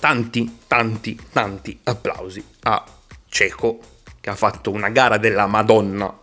tanti 0.00 0.58
tanti 0.66 1.18
tanti 1.30 1.78
applausi 1.84 2.44
a 2.62 2.84
Ceco 3.32 3.78
che 4.20 4.28
ha 4.28 4.34
fatto 4.34 4.70
una 4.70 4.90
gara 4.90 5.16
della 5.16 5.46
Madonna 5.46 6.18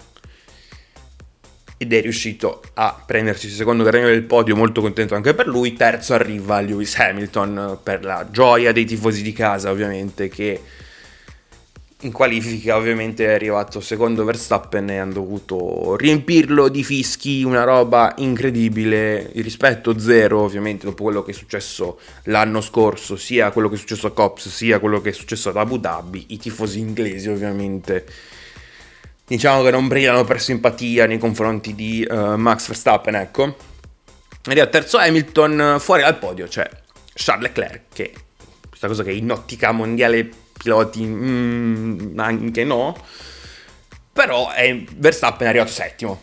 ed 1.75 1.91
è 1.91 2.01
riuscito 2.01 2.61
a 2.75 3.01
prendersi 3.03 3.47
il 3.47 3.53
secondo 3.53 3.83
premio 3.83 4.09
del 4.09 4.21
podio, 4.23 4.55
molto 4.55 4.79
contento 4.79 5.15
anche 5.15 5.33
per 5.33 5.47
lui. 5.47 5.73
Terzo 5.73 6.13
arriva 6.13 6.59
Lewis 6.59 6.95
Hamilton 6.99 7.79
per 7.81 8.03
la 8.03 8.27
gioia 8.29 8.71
dei 8.71 8.85
tifosi 8.85 9.23
di 9.23 9.33
casa, 9.33 9.71
ovviamente, 9.71 10.27
che 10.27 10.61
in 12.01 12.11
qualifica 12.13 12.77
ovviamente 12.77 13.25
è 13.25 13.33
arrivato 13.33 13.81
secondo 13.81 14.23
Verstappen 14.23 14.89
e 14.89 14.99
hanno 14.99 15.13
dovuto 15.13 15.97
riempirlo 15.97 16.69
di 16.69 16.83
fischi, 16.83 17.43
una 17.43 17.63
roba 17.63 18.13
incredibile, 18.17 19.29
il 19.33 19.43
rispetto 19.43 19.99
zero 19.99 20.39
ovviamente 20.39 20.85
dopo 20.85 21.03
quello 21.03 21.23
che 21.23 21.31
è 21.31 21.33
successo 21.33 21.99
l'anno 22.23 22.61
scorso, 22.61 23.17
sia 23.17 23.51
quello 23.51 23.67
che 23.67 23.75
è 23.75 23.77
successo 23.77 24.07
a 24.07 24.11
Cops, 24.11 24.47
sia 24.47 24.79
quello 24.79 25.01
che 25.01 25.09
è 25.09 25.13
successo 25.13 25.49
ad 25.49 25.57
Abu 25.57 25.77
Dhabi, 25.77 26.27
i 26.29 26.37
tifosi 26.37 26.79
inglesi 26.79 27.27
ovviamente 27.27 28.05
diciamo 29.27 29.61
che 29.61 29.71
non 29.71 29.87
brillano 29.89 30.23
per 30.23 30.39
simpatia 30.41 31.05
nei 31.05 31.17
confronti 31.17 31.75
di 31.75 32.07
uh, 32.09 32.35
Max 32.35 32.67
Verstappen, 32.67 33.15
ecco. 33.15 33.55
Ed 34.47 34.57
è 34.57 34.69
terzo 34.69 34.97
Hamilton 34.97 35.75
fuori 35.79 36.01
dal 36.01 36.17
podio, 36.17 36.47
cioè 36.47 36.67
Charles 37.13 37.47
Leclerc, 37.47 37.81
che 37.93 38.13
questa 38.67 38.87
cosa 38.87 39.03
che 39.03 39.11
in 39.11 39.29
ottica 39.29 39.71
mondiale 39.71 40.47
piloti 40.61 41.05
mm, 41.05 42.19
anche 42.19 42.63
no, 42.63 42.95
però 44.11 44.51
è, 44.51 44.83
Verstappen 44.95 45.47
è 45.47 45.49
arrivato 45.49 45.71
settimo. 45.71 46.21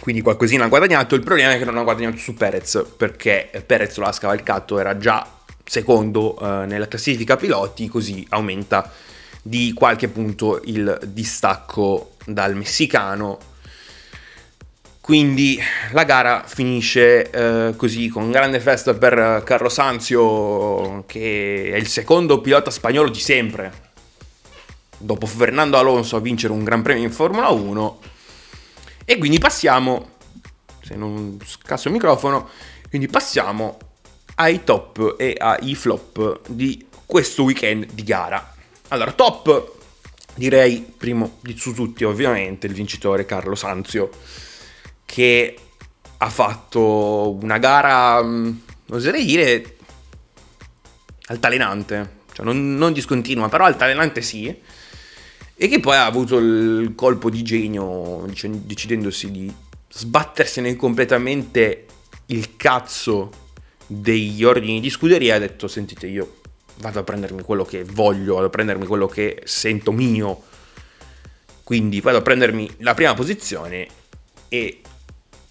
Quindi 0.00 0.22
qualcosina 0.22 0.64
ha 0.64 0.68
guadagnato, 0.68 1.14
il 1.14 1.22
problema 1.22 1.52
è 1.52 1.58
che 1.58 1.64
non 1.64 1.76
ha 1.76 1.82
guadagnato 1.82 2.16
su 2.16 2.34
Perez, 2.34 2.84
perché 2.96 3.50
Perez 3.64 3.96
lo 3.98 4.06
ha 4.06 4.12
scavalcato, 4.12 4.78
era 4.80 4.96
già 4.96 5.40
secondo 5.64 6.36
uh, 6.40 6.64
nella 6.64 6.88
classifica 6.88 7.36
piloti, 7.36 7.88
così 7.88 8.26
aumenta 8.30 8.90
di 9.42 9.72
qualche 9.74 10.08
punto 10.08 10.60
il 10.64 10.98
distacco 11.06 12.16
dal 12.24 12.56
messicano. 12.56 13.38
Quindi 15.02 15.58
la 15.90 16.04
gara 16.04 16.44
finisce 16.46 17.28
eh, 17.28 17.74
così 17.74 18.06
con 18.06 18.30
grande 18.30 18.60
festa 18.60 18.94
per 18.94 19.42
Carlos 19.44 19.76
Anzio, 19.80 21.02
che 21.08 21.72
è 21.72 21.76
il 21.76 21.88
secondo 21.88 22.40
pilota 22.40 22.70
spagnolo 22.70 23.10
di 23.10 23.18
sempre, 23.18 23.90
dopo 24.96 25.26
Fernando 25.26 25.76
Alonso 25.76 26.14
a 26.14 26.20
vincere 26.20 26.52
un 26.52 26.62
Gran 26.62 26.82
Premio 26.82 27.02
in 27.02 27.10
Formula 27.10 27.48
1. 27.48 28.00
E 29.04 29.18
quindi 29.18 29.40
passiamo, 29.40 30.10
se 30.80 30.94
non 30.94 31.36
scasso 31.46 31.88
il 31.88 31.94
microfono, 31.94 32.48
quindi 32.88 33.08
passiamo 33.08 33.78
ai 34.36 34.62
top 34.62 35.16
e 35.18 35.34
ai 35.36 35.74
flop 35.74 36.42
di 36.48 36.86
questo 37.04 37.42
weekend 37.42 37.86
di 37.92 38.04
gara. 38.04 38.54
Allora, 38.86 39.10
top 39.10 39.78
direi 40.36 40.94
primo 40.96 41.38
di 41.40 41.58
su 41.58 41.74
tutti 41.74 42.04
ovviamente 42.04 42.68
il 42.68 42.72
vincitore 42.72 43.26
Carlo 43.26 43.56
Sanzio 43.56 44.08
che 45.12 45.54
ha 46.16 46.30
fatto 46.30 47.36
una 47.42 47.58
gara, 47.58 48.22
mm, 48.22 48.50
oserei 48.92 49.26
dire, 49.26 49.76
altalenante, 51.26 52.20
cioè 52.32 52.46
non, 52.46 52.76
non 52.76 52.94
discontinua, 52.94 53.50
però 53.50 53.66
altalenante 53.66 54.22
sì, 54.22 54.46
e 55.54 55.68
che 55.68 55.80
poi 55.80 55.96
ha 55.96 56.06
avuto 56.06 56.38
il 56.38 56.94
colpo 56.94 57.28
di 57.28 57.42
genio 57.42 58.24
decidendosi 58.26 59.30
di 59.30 59.54
sbattersene 59.90 60.76
completamente 60.76 61.84
il 62.26 62.56
cazzo 62.56 63.30
degli 63.86 64.42
ordini 64.44 64.80
di 64.80 64.88
scuderia 64.88 65.34
ha 65.34 65.38
detto 65.38 65.68
sentite 65.68 66.06
io 66.06 66.36
vado 66.76 67.00
a 67.00 67.02
prendermi 67.02 67.42
quello 67.42 67.66
che 67.66 67.84
voglio, 67.84 68.36
vado 68.36 68.46
a 68.46 68.50
prendermi 68.50 68.86
quello 68.86 69.06
che 69.08 69.42
sento 69.44 69.92
mio. 69.92 70.44
Quindi 71.62 72.00
vado 72.00 72.16
a 72.16 72.22
prendermi 72.22 72.76
la 72.78 72.94
prima 72.94 73.12
posizione 73.12 74.00
e 74.48 74.81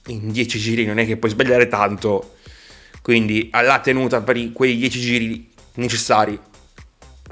in 0.08 0.32
10 0.32 0.60
giri 0.60 0.86
non 0.86 0.98
è 0.98 1.06
che 1.06 1.18
puoi 1.18 1.32
sbagliare 1.32 1.68
tanto. 1.68 2.36
Quindi 3.02 3.50
alla 3.52 3.80
tenuta 3.80 4.22
per 4.22 4.52
quei 4.52 4.78
10 4.78 5.00
giri 5.00 5.50
necessari 5.76 6.40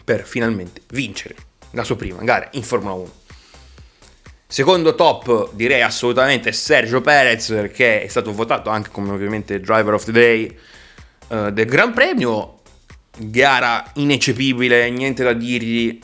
per 0.04 0.26
finalmente 0.26 0.82
vincere 0.92 1.36
la 1.72 1.84
sua 1.84 1.96
prima 1.96 2.22
gara 2.24 2.48
in 2.54 2.64
Formula 2.64 2.94
1. 2.94 3.14
Secondo 4.48 4.96
top 4.96 5.54
direi 5.54 5.84
assolutamente 5.84 6.52
Sergio 6.52 7.02
Perez 7.02 7.50
perché 7.50 8.02
è 8.02 8.08
stato 8.08 8.34
votato 8.34 8.72
anche 8.72 8.90
come 8.90 9.12
ovviamente 9.12 9.60
driver 9.60 9.94
of 9.94 10.06
the 10.06 10.12
day 10.12 10.58
uh, 11.28 11.52
del 11.52 11.68
Gran 11.68 11.94
Premio 11.94 12.62
gara 13.16 13.92
ineccepibile, 13.96 14.90
niente 14.90 15.24
da 15.24 15.34
dirgli. 15.34 16.00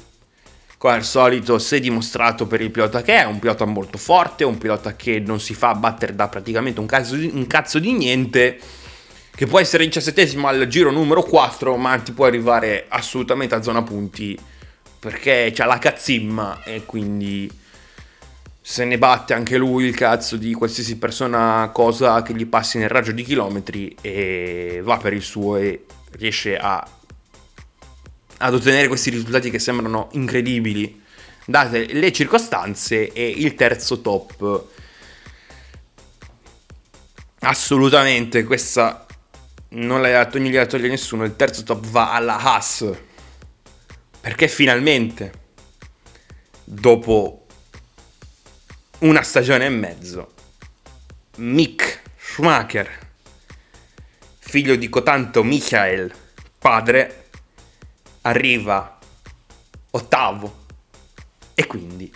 Come 0.77 0.93
al 0.93 1.03
solito 1.03 1.57
si 1.57 1.75
è 1.75 1.79
dimostrato 1.79 2.47
per 2.47 2.61
il 2.61 2.71
pilota 2.71 3.01
che 3.01 3.17
è, 3.17 3.23
un 3.23 3.39
pilota 3.39 3.65
molto 3.65 3.97
forte, 3.97 4.43
un 4.43 4.57
pilota 4.57 4.95
che 4.95 5.19
non 5.19 5.39
si 5.39 5.53
fa 5.53 5.73
battere 5.73 6.15
da 6.15 6.27
praticamente 6.27 6.79
un 6.79 6.85
cazzo 6.85 7.15
di, 7.15 7.31
un 7.33 7.47
cazzo 7.47 7.79
di 7.79 7.93
niente, 7.93 8.59
che 9.33 9.47
può 9.47 9.59
essere 9.59 9.85
diciassettesimo 9.85 10.47
al 10.47 10.67
giro 10.67 10.91
numero 10.91 11.23
4, 11.23 11.75
ma 11.77 11.97
ti 11.97 12.11
può 12.11 12.25
arrivare 12.25 12.85
assolutamente 12.89 13.55
a 13.55 13.61
zona 13.61 13.83
punti, 13.83 14.37
perché 14.99 15.51
c'ha 15.53 15.65
la 15.65 15.79
cazzimma 15.79 16.63
e 16.63 16.83
quindi 16.85 17.49
se 18.67 18.83
ne 18.83 18.97
batte 18.97 19.35
anche 19.35 19.57
lui 19.57 19.85
il 19.85 19.95
cazzo 19.95 20.37
di 20.37 20.51
qualsiasi 20.53 20.97
persona, 20.97 21.69
cosa 21.71 22.23
che 22.23 22.33
gli 22.33 22.47
passi 22.47 22.79
nel 22.79 22.89
raggio 22.89 23.11
di 23.11 23.21
chilometri 23.21 23.95
e 24.01 24.81
va 24.83 24.97
per 24.97 25.13
il 25.13 25.21
suo 25.21 25.57
e 25.57 25.85
riesce 26.13 26.57
a 26.57 26.83
ad 28.37 28.53
ottenere 28.53 28.87
questi 28.87 29.09
risultati 29.09 29.49
che 29.49 29.59
sembrano 29.59 30.09
incredibili, 30.13 31.03
date 31.45 31.85
le 31.93 32.11
circostanze, 32.11 33.11
e 33.11 33.27
il 33.27 33.55
terzo 33.55 34.01
top. 34.01 34.65
Assolutamente, 37.39 38.43
questa 38.43 39.05
non 39.69 40.01
la 40.01 40.27
gliela 40.27 40.65
toglie 40.65 40.87
nessuno. 40.87 41.23
Il 41.23 41.35
terzo 41.35 41.63
top 41.63 41.85
va 41.87 42.13
alla 42.13 42.37
Haas. 42.37 42.91
Perché 44.21 44.47
finalmente, 44.47 45.31
dopo 46.63 47.45
una 48.99 49.21
stagione 49.21 49.65
e 49.65 49.69
mezzo, 49.69 50.33
Mick 51.37 52.01
Schumacher, 52.17 52.89
figlio 54.39 54.75
di 54.75 54.89
cotanto 54.89 55.43
Michael, 55.43 56.11
padre, 56.57 57.24
arriva 58.25 58.97
ottavo 59.91 60.63
e 61.53 61.65
quindi 61.67 62.11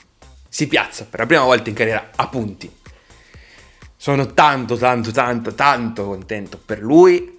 si 0.48 0.68
piazza 0.68 1.06
per 1.06 1.22
la 1.22 1.26
prima 1.26 1.44
volta 1.44 1.70
in 1.70 1.76
carriera 1.76 2.12
a 2.16 2.28
punti. 2.28 2.78
Sono 3.96 4.34
tanto, 4.34 4.78
tanto, 4.78 5.12
tanto, 5.12 5.54
tanto 5.54 6.06
contento 6.06 6.58
per 6.58 6.80
lui. 6.80 7.38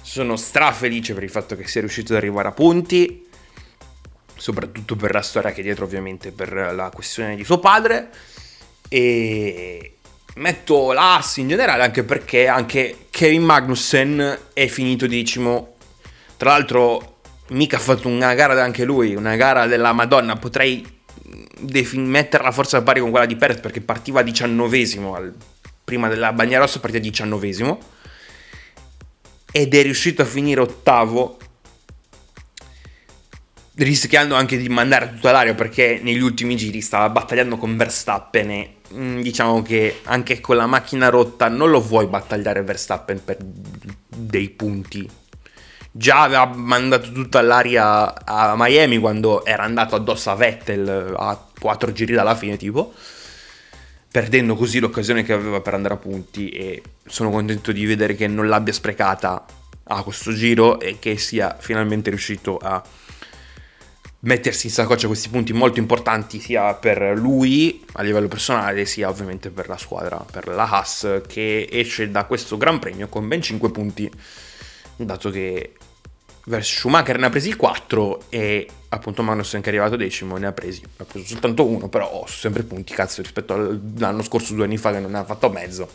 Sono 0.00 0.36
strafelice 0.36 1.14
per 1.14 1.24
il 1.24 1.30
fatto 1.30 1.56
che 1.56 1.66
sia 1.66 1.80
riuscito 1.80 2.12
ad 2.12 2.18
arrivare 2.18 2.48
a 2.48 2.52
punti, 2.52 3.26
soprattutto 4.36 4.94
per 4.94 5.12
la 5.12 5.22
storia 5.22 5.52
che 5.52 5.60
è 5.60 5.64
dietro, 5.64 5.84
ovviamente, 5.84 6.30
per 6.30 6.52
la 6.52 6.90
questione 6.90 7.34
di 7.34 7.44
suo 7.44 7.58
padre. 7.58 8.10
E 8.88 9.96
metto 10.36 10.92
l'ass 10.92 11.38
in 11.38 11.48
generale 11.48 11.82
anche 11.82 12.04
perché 12.04 12.46
anche 12.46 13.06
Kevin 13.10 13.42
Magnussen 13.42 14.38
è 14.52 14.66
finito 14.68 15.08
decimo. 15.08 15.74
Tra 16.36 16.50
l'altro 16.50 17.15
mica 17.48 17.76
ha 17.76 17.80
fatto 17.80 18.08
una 18.08 18.34
gara 18.34 18.62
anche 18.62 18.84
lui, 18.84 19.14
una 19.14 19.36
gara 19.36 19.66
della 19.66 19.92
Madonna, 19.92 20.36
potrei 20.36 20.84
defin- 21.58 22.06
metterla 22.06 22.50
forse 22.50 22.76
a 22.76 22.82
pari 22.82 23.00
con 23.00 23.10
quella 23.10 23.26
di 23.26 23.36
Perez 23.36 23.60
perché 23.60 23.80
partiva 23.80 24.22
diciannovesimo, 24.22 25.14
al, 25.14 25.34
prima 25.84 26.08
della 26.08 26.32
Bagna 26.32 26.58
Rossa 26.58 26.80
partiva 26.80 27.02
diciannovesimo, 27.02 27.78
ed 29.52 29.74
è 29.74 29.82
riuscito 29.82 30.22
a 30.22 30.26
finire 30.26 30.60
ottavo 30.60 31.38
rischiando 33.76 34.34
anche 34.34 34.56
di 34.56 34.68
mandare 34.68 35.12
tutta 35.14 35.32
l'aria 35.32 35.54
perché 35.54 36.00
negli 36.02 36.20
ultimi 36.20 36.56
giri 36.56 36.80
stava 36.80 37.10
battagliando 37.10 37.56
con 37.56 37.76
Verstappen 37.76 38.50
e 38.50 38.76
mm, 38.94 39.20
diciamo 39.20 39.60
che 39.62 40.00
anche 40.04 40.40
con 40.40 40.56
la 40.56 40.66
macchina 40.66 41.08
rotta 41.08 41.48
non 41.48 41.70
lo 41.70 41.80
vuoi 41.80 42.06
battagliare 42.06 42.62
Verstappen 42.62 43.22
per 43.22 43.36
dei 43.40 44.48
punti. 44.48 45.08
Già 45.98 46.24
aveva 46.24 46.44
mandato 46.44 47.10
tutta 47.10 47.40
l'aria 47.40 48.24
a 48.24 48.54
Miami 48.54 48.98
quando 48.98 49.46
era 49.46 49.62
andato 49.62 49.94
addosso 49.94 50.30
a 50.30 50.34
Vettel 50.34 51.14
a 51.16 51.42
quattro 51.58 51.90
giri 51.90 52.12
dalla 52.12 52.34
fine 52.34 52.58
tipo 52.58 52.92
perdendo 54.10 54.56
così 54.56 54.78
l'occasione 54.78 55.22
che 55.24 55.32
aveva 55.32 55.60
per 55.60 55.72
andare 55.74 55.94
a 55.94 55.96
punti. 55.96 56.50
E 56.50 56.82
sono 57.06 57.30
contento 57.30 57.72
di 57.72 57.86
vedere 57.86 58.14
che 58.14 58.26
non 58.26 58.46
l'abbia 58.48 58.72
sprecata 58.72 59.44
a 59.84 60.02
questo 60.02 60.32
giro 60.32 60.80
e 60.80 60.98
che 60.98 61.16
sia 61.16 61.56
finalmente 61.58 62.10
riuscito 62.10 62.58
a 62.58 62.82
mettersi 64.20 64.66
in 64.66 64.72
saccoccia 64.72 65.06
questi 65.06 65.28
punti 65.28 65.52
molto 65.52 65.78
importanti 65.78 66.40
sia 66.40 66.74
per 66.74 67.12
lui 67.16 67.84
a 67.92 68.02
livello 68.02 68.28
personale 68.28 68.84
sia 68.84 69.08
ovviamente 69.08 69.50
per 69.50 69.68
la 69.68 69.76
squadra, 69.76 70.16
per 70.30 70.48
la 70.48 70.68
Haas 70.68 71.20
che 71.26 71.68
esce 71.70 72.10
da 72.10 72.24
questo 72.24 72.56
Gran 72.56 72.78
Premio 72.78 73.08
con 73.08 73.28
ben 73.28 73.40
5 73.40 73.70
punti 73.70 74.10
dato 74.96 75.30
che 75.30 75.74
Schumacher 76.60 77.18
ne 77.18 77.26
ha 77.26 77.30
presi 77.30 77.54
4 77.54 78.26
e 78.28 78.68
appunto 78.88 79.22
Magnussen 79.22 79.60
che 79.60 79.70
è 79.70 79.72
arrivato 79.72 79.96
decimo 79.96 80.36
ne 80.36 80.46
ha 80.46 80.52
presi, 80.52 80.82
ha 80.98 81.04
preso 81.04 81.26
soltanto 81.26 81.66
uno, 81.66 81.88
però 81.88 82.08
ho 82.08 82.26
sempre 82.26 82.62
punti, 82.62 82.94
cazzo, 82.94 83.20
rispetto 83.20 83.54
all'anno 83.54 84.22
scorso, 84.22 84.54
due 84.54 84.64
anni 84.64 84.76
fa 84.76 84.92
che 84.92 85.00
non 85.00 85.10
ne 85.10 85.18
ha 85.18 85.24
fatto 85.24 85.50
mezzo. 85.50 85.88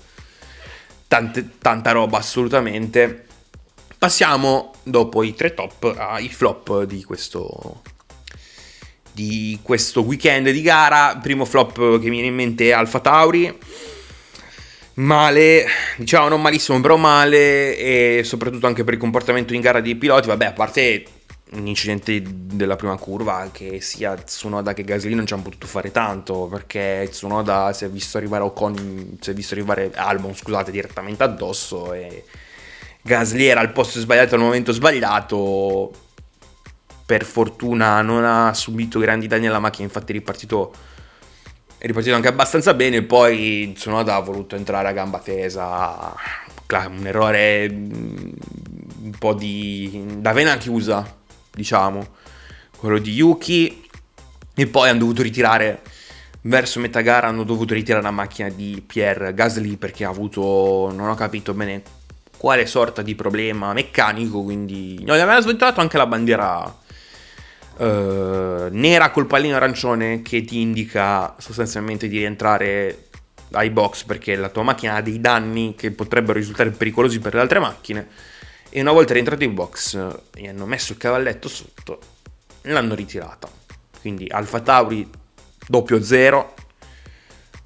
Tante, 1.07 1.51
tanta 1.57 1.91
roba 1.91 2.17
assolutamente. 2.17 3.25
Passiamo 3.97 4.73
dopo 4.83 5.23
i 5.23 5.33
tre 5.35 5.53
top 5.53 5.93
ai 5.97 6.27
flop 6.27 6.83
di 6.83 7.03
questo, 7.03 7.81
di 9.11 9.59
questo 9.61 10.01
weekend 10.01 10.49
di 10.49 10.61
gara. 10.61 11.17
Primo 11.21 11.45
flop 11.45 11.99
che 11.99 12.09
mi 12.09 12.19
viene 12.19 12.27
in 12.27 12.35
mente 12.35 12.69
è 12.69 12.71
Alfa 12.71 12.99
Tauri. 12.99 13.57
Male, 14.93 15.65
diciamo 15.97 16.27
non 16.27 16.41
malissimo, 16.41 16.81
però 16.81 16.97
male 16.97 17.77
e 17.77 18.21
soprattutto 18.23 18.67
anche 18.67 18.83
per 18.83 18.93
il 18.93 18.99
comportamento 18.99 19.53
in 19.53 19.61
gara 19.61 19.79
dei 19.79 19.95
piloti. 19.95 20.27
Vabbè, 20.27 20.45
a 20.45 20.51
parte 20.51 21.05
un 21.51 21.67
incidente 21.67 22.21
della 22.23 22.75
prima 22.75 22.97
curva 22.97 23.49
che 23.51 23.81
sia 23.81 24.15
Tsunoda 24.15 24.73
che 24.73 24.83
Gasly 24.83 25.13
non 25.13 25.25
ci 25.25 25.33
hanno 25.33 25.43
potuto 25.43 25.67
fare 25.67 25.91
tanto 25.91 26.47
perché 26.49 27.07
Tsunoda 27.09 27.73
si 27.73 27.85
è 27.85 27.89
visto 27.89 28.17
arrivare 28.17 28.43
Ocon, 28.43 29.17
si 29.19 29.29
è 29.31 29.33
visto 29.33 29.53
arrivare 29.53 29.91
Albon, 29.93 30.35
scusate, 30.35 30.71
direttamente 30.71 31.23
addosso 31.23 31.93
e 31.93 32.23
Gasly 33.01 33.45
era 33.45 33.59
al 33.59 33.71
posto 33.71 33.99
sbagliato 33.99 34.35
al 34.35 34.41
momento 34.41 34.71
sbagliato. 34.71 35.91
Per 37.05 37.25
fortuna 37.25 38.01
non 38.01 38.23
ha 38.23 38.53
subito 38.53 38.99
grandi 38.99 39.27
danni 39.27 39.47
alla 39.47 39.59
macchina, 39.59 39.85
infatti 39.85 40.11
è 40.11 40.15
ripartito 40.15 40.73
è 41.81 41.87
ripartito 41.87 42.13
anche 42.13 42.27
abbastanza 42.27 42.75
bene, 42.75 43.01
poi 43.01 43.71
Tsunoda 43.73 44.13
ha 44.13 44.19
voluto 44.19 44.55
entrare 44.55 44.87
a 44.87 44.91
gamba 44.91 45.17
tesa, 45.17 46.13
un 46.67 47.07
errore 47.07 47.67
un 47.71 49.11
po' 49.17 49.33
di 49.33 50.05
da 50.19 50.31
vena 50.31 50.57
chiusa 50.57 51.03
diciamo, 51.51 52.05
quello 52.77 52.99
di 52.99 53.13
Yuki. 53.13 53.89
E 54.53 54.67
poi 54.67 54.89
hanno 54.89 54.99
dovuto 54.99 55.23
ritirare, 55.23 55.81
verso 56.41 56.79
metà 56.79 57.01
gara 57.01 57.25
hanno 57.25 57.41
dovuto 57.43 57.73
ritirare 57.73 58.03
la 58.03 58.11
macchina 58.11 58.49
di 58.49 58.83
Pierre 58.85 59.33
Gasly 59.33 59.77
perché 59.77 60.05
ha 60.05 60.09
avuto, 60.09 60.91
non 60.93 61.09
ho 61.09 61.15
capito 61.15 61.55
bene 61.55 61.81
quale 62.37 62.67
sorta 62.67 63.01
di 63.01 63.15
problema 63.15 63.73
meccanico, 63.73 64.43
quindi 64.43 65.03
no, 65.03 65.15
gli 65.15 65.19
aveva 65.19 65.41
sventato 65.41 65.81
anche 65.81 65.97
la 65.97 66.05
bandiera 66.05 66.77
Uh, 67.81 68.67
nera 68.69 69.09
col 69.09 69.25
pallino 69.25 69.55
arancione 69.55 70.21
che 70.21 70.43
ti 70.43 70.61
indica 70.61 71.33
sostanzialmente 71.39 72.07
di 72.07 72.19
rientrare 72.19 73.07
ai 73.53 73.71
box 73.71 74.03
perché 74.03 74.35
la 74.35 74.49
tua 74.49 74.61
macchina 74.61 74.93
ha 74.93 75.01
dei 75.01 75.19
danni 75.19 75.73
che 75.75 75.89
potrebbero 75.89 76.37
risultare 76.37 76.69
pericolosi 76.69 77.17
per 77.17 77.33
le 77.33 77.39
altre 77.39 77.57
macchine 77.57 78.07
e 78.69 78.81
una 78.81 78.91
volta 78.91 79.13
rientrato 79.13 79.43
in 79.43 79.55
box 79.55 79.97
gli 80.35 80.45
hanno 80.45 80.67
messo 80.67 80.91
il 80.91 80.99
cavalletto 80.99 81.49
sotto 81.49 81.99
l'hanno 82.63 82.93
ritirata. 82.93 83.49
Quindi 83.99 84.27
Alfa 84.29 84.59
Tauri 84.59 85.09
doppio 85.67 86.03
zero 86.03 86.53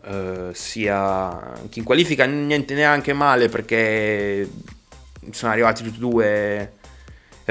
uh, 0.05 0.53
sia 0.53 1.55
anche 1.55 1.79
in 1.79 1.83
qualifica 1.83 2.23
niente 2.23 2.73
neanche 2.73 3.11
male 3.11 3.49
perché 3.49 4.49
sono 5.31 5.51
arrivati 5.51 5.83
tutti 5.83 5.97
e 5.97 5.99
due 5.99 6.73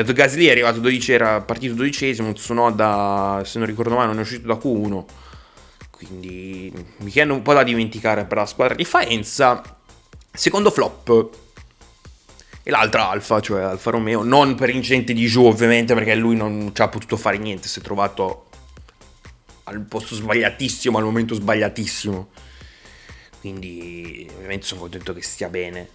detto 0.02 0.12
Gasly 0.12 0.46
è 0.46 0.50
arrivato 0.50 0.80
12 0.80 1.12
era 1.12 1.40
partito 1.40 1.74
dodicesimo 1.74 2.32
Tsunoda 2.32 3.42
se 3.44 3.58
non 3.58 3.66
ricordo 3.66 3.94
male 3.94 4.08
non 4.08 4.18
è 4.18 4.22
uscito 4.22 4.46
da 4.46 4.54
Q1 4.54 5.04
quindi 5.90 6.72
mi 6.98 7.10
chiedo 7.10 7.32
un 7.32 7.42
po' 7.42 7.52
da 7.52 7.62
dimenticare 7.62 8.24
per 8.24 8.38
la 8.38 8.46
squadra 8.46 8.74
di 8.74 8.84
Faenza 8.84 9.62
secondo 10.34 10.70
flop. 10.70 11.42
E 12.66 12.70
l'altra 12.70 13.10
Alfa, 13.10 13.40
cioè 13.40 13.62
Alfa 13.62 13.90
Romeo, 13.90 14.22
non 14.22 14.54
per 14.54 14.70
incidente 14.70 15.12
di 15.12 15.26
giù 15.26 15.44
ovviamente 15.44 15.94
perché 15.94 16.14
lui 16.14 16.34
non 16.34 16.70
ci 16.74 16.82
ha 16.82 16.88
potuto 16.88 17.16
fare 17.16 17.36
niente, 17.36 17.68
si 17.68 17.78
è 17.78 17.82
trovato 17.82 18.48
al 19.64 19.80
posto 19.80 20.14
sbagliatissimo, 20.14 20.96
al 20.96 21.04
momento 21.04 21.34
sbagliatissimo. 21.34 22.28
Quindi 23.40 24.26
ovviamente 24.34 24.64
sono 24.64 24.80
contento 24.80 25.12
che 25.12 25.22
stia 25.22 25.48
bene, 25.48 25.90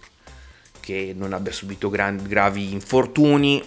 che 0.78 1.12
non 1.16 1.32
abbia 1.32 1.50
subito 1.50 1.90
gran, 1.90 2.22
gravi 2.26 2.72
infortuni, 2.72 3.60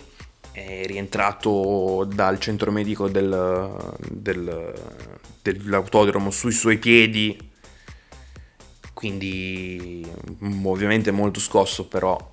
è 0.53 0.85
rientrato 0.85 2.07
dal 2.13 2.39
centro 2.39 2.71
medico 2.71 3.09
del, 3.09 3.95
del, 4.07 4.73
dell'autodromo 5.41 6.29
sui 6.29 6.51
suoi 6.51 6.77
piedi, 6.77 7.51
quindi 8.93 10.07
ovviamente 10.63 11.11
molto 11.11 11.39
scosso 11.39 11.87
però 11.87 12.31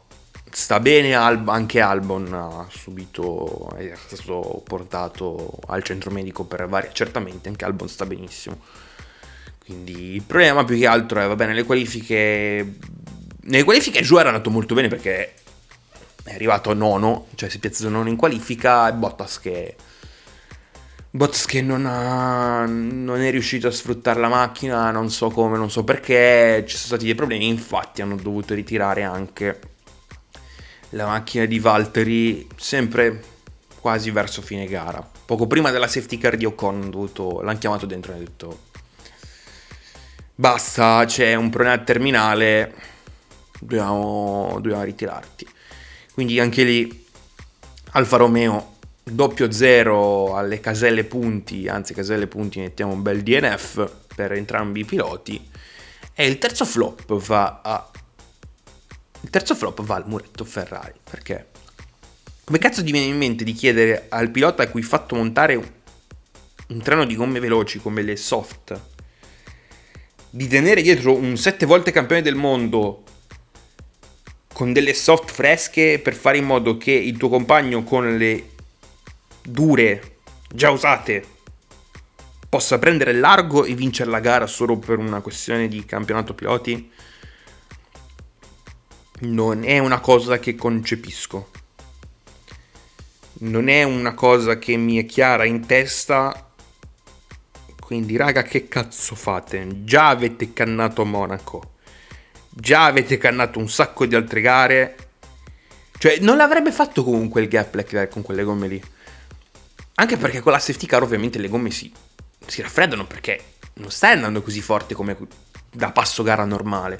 sta 0.50 0.80
bene, 0.80 1.14
anche 1.14 1.80
Albon 1.80 2.32
ha 2.32 2.66
subito, 2.68 3.70
è 3.76 3.92
stato 3.96 4.62
portato 4.64 5.58
al 5.66 5.82
centro 5.82 6.10
medico 6.10 6.44
per 6.44 6.68
vari 6.68 6.88
accertamenti, 6.88 7.48
anche 7.48 7.64
Albon 7.64 7.88
sta 7.88 8.04
benissimo. 8.04 8.60
Quindi 9.64 10.14
il 10.14 10.22
problema 10.22 10.64
più 10.64 10.76
che 10.76 10.86
altro 10.86 11.20
è, 11.20 11.26
va 11.26 11.36
bene, 11.36 11.54
le 11.54 11.64
qualifiche... 11.64 12.76
Nelle 13.42 13.64
qualifiche 13.64 14.02
Giù 14.02 14.18
era 14.18 14.28
andato 14.28 14.50
molto 14.50 14.74
bene 14.74 14.88
perché 14.88 15.34
è 16.24 16.34
arrivato 16.34 16.72
nono, 16.74 17.26
cioè 17.34 17.48
si 17.48 17.56
è 17.56 17.60
piazzato 17.60 17.88
nono 17.88 18.08
in 18.08 18.16
qualifica 18.16 18.88
e 18.88 18.92
Bottas 18.92 19.40
che... 19.40 19.76
Bottas 21.12 21.44
che 21.44 21.60
non, 21.60 21.86
ha, 21.86 22.64
non 22.66 23.20
è 23.20 23.30
riuscito 23.30 23.66
a 23.66 23.72
sfruttare 23.72 24.20
la 24.20 24.28
macchina, 24.28 24.90
non 24.92 25.10
so 25.10 25.30
come, 25.30 25.56
non 25.56 25.70
so 25.70 25.82
perché, 25.82 26.62
ci 26.66 26.76
sono 26.76 26.86
stati 26.86 27.04
dei 27.04 27.16
problemi, 27.16 27.48
infatti 27.48 28.00
hanno 28.00 28.14
dovuto 28.14 28.54
ritirare 28.54 29.02
anche 29.02 29.58
la 30.90 31.06
macchina 31.06 31.46
di 31.46 31.58
Valtteri 31.58 32.46
sempre 32.56 33.22
quasi 33.80 34.12
verso 34.12 34.40
fine 34.40 34.66
gara. 34.66 35.04
Poco 35.24 35.48
prima 35.48 35.70
della 35.70 35.88
safety 35.88 36.16
car 36.16 36.36
di 36.36 36.44
Ocon 36.44 36.90
dovuto, 36.90 37.40
l'hanno 37.40 37.58
chiamato 37.58 37.86
dentro 37.86 38.12
e 38.12 38.14
hanno 38.14 38.24
detto 38.24 38.68
basta, 40.40 41.04
c'è 41.04 41.34
un 41.34 41.50
problema 41.50 41.76
terminale, 41.78 42.72
dobbiamo, 43.58 44.52
dobbiamo 44.54 44.84
ritirarti. 44.84 45.46
Quindi 46.20 46.38
anche 46.38 46.64
lì 46.64 47.06
Alfa 47.92 48.18
Romeo 48.18 48.76
doppio 49.02 49.50
zero 49.50 50.36
alle 50.36 50.60
caselle 50.60 51.04
punti, 51.04 51.66
anzi 51.66 51.94
caselle 51.94 52.26
punti 52.26 52.60
mettiamo 52.60 52.92
un 52.92 53.00
bel 53.00 53.22
DNF 53.22 53.90
per 54.14 54.32
entrambi 54.32 54.80
i 54.80 54.84
piloti. 54.84 55.42
E 56.12 56.26
il 56.26 56.36
terzo 56.36 56.66
flop 56.66 57.14
va 57.14 57.62
a 57.64 57.90
il 59.22 59.30
terzo 59.30 59.54
flop 59.54 59.80
va 59.80 59.94
al 59.94 60.06
muretto 60.06 60.44
Ferrari, 60.44 60.92
perché 61.10 61.46
come 62.44 62.58
cazzo 62.58 62.84
ti 62.84 62.92
viene 62.92 63.06
in 63.06 63.16
mente 63.16 63.42
di 63.42 63.54
chiedere 63.54 64.04
al 64.10 64.30
pilota 64.30 64.64
a 64.64 64.68
cui 64.68 64.82
hai 64.82 64.86
fatto 64.86 65.14
montare 65.14 65.54
un, 65.54 65.66
un 66.68 66.82
treno 66.82 67.06
di 67.06 67.16
gomme 67.16 67.40
veloci 67.40 67.78
come 67.78 68.02
le 68.02 68.16
soft 68.16 68.78
di 70.28 70.46
tenere 70.48 70.82
dietro 70.82 71.14
un 71.14 71.38
sette 71.38 71.64
volte 71.64 71.92
campione 71.92 72.20
del 72.20 72.34
mondo 72.34 73.04
con 74.60 74.74
delle 74.74 74.92
soft 74.92 75.30
fresche 75.30 75.98
per 76.04 76.14
fare 76.14 76.36
in 76.36 76.44
modo 76.44 76.76
che 76.76 76.92
il 76.92 77.16
tuo 77.16 77.30
compagno 77.30 77.82
con 77.82 78.18
le 78.18 78.50
dure 79.40 80.16
già 80.52 80.68
usate 80.68 81.24
possa 82.46 82.78
prendere 82.78 83.14
largo 83.14 83.64
e 83.64 83.72
vincere 83.72 84.10
la 84.10 84.20
gara 84.20 84.46
solo 84.46 84.76
per 84.76 84.98
una 84.98 85.22
questione 85.22 85.66
di 85.66 85.82
campionato 85.86 86.34
piloti? 86.34 86.92
non 89.20 89.64
è 89.64 89.78
una 89.78 89.98
cosa 89.98 90.38
che 90.38 90.54
concepisco. 90.54 91.50
Non 93.40 93.68
è 93.68 93.82
una 93.82 94.12
cosa 94.12 94.58
che 94.58 94.76
mi 94.76 94.98
è 94.98 95.06
chiara 95.06 95.46
in 95.46 95.64
testa. 95.64 96.52
Quindi, 97.80 98.16
raga, 98.16 98.42
che 98.42 98.68
cazzo 98.68 99.14
fate? 99.14 99.84
Già 99.84 100.08
avete 100.08 100.52
cannato 100.52 101.06
Monaco. 101.06 101.78
Già 102.60 102.84
avete 102.84 103.16
cannato 103.16 103.58
un 103.58 103.70
sacco 103.70 104.04
di 104.04 104.14
altre 104.14 104.42
gare. 104.42 104.96
Cioè, 105.98 106.18
non 106.20 106.36
l'avrebbe 106.36 106.70
fatto 106.70 107.02
comunque 107.02 107.40
il 107.40 107.48
gap 107.48 107.74
Leclerc 107.74 108.12
con 108.12 108.20
quelle 108.20 108.44
gomme 108.44 108.68
lì. 108.68 108.82
Anche 109.94 110.18
perché 110.18 110.40
con 110.40 110.52
la 110.52 110.58
safety 110.58 110.84
car 110.84 111.02
ovviamente 111.02 111.38
le 111.38 111.48
gomme 111.48 111.70
si, 111.70 111.90
si 112.46 112.60
raffreddano 112.60 113.06
perché 113.06 113.42
non 113.74 113.90
stai 113.90 114.12
andando 114.12 114.42
così 114.42 114.60
forte 114.60 114.94
come 114.94 115.16
da 115.72 115.90
passo 115.90 116.22
gara 116.22 116.44
normale. 116.44 116.98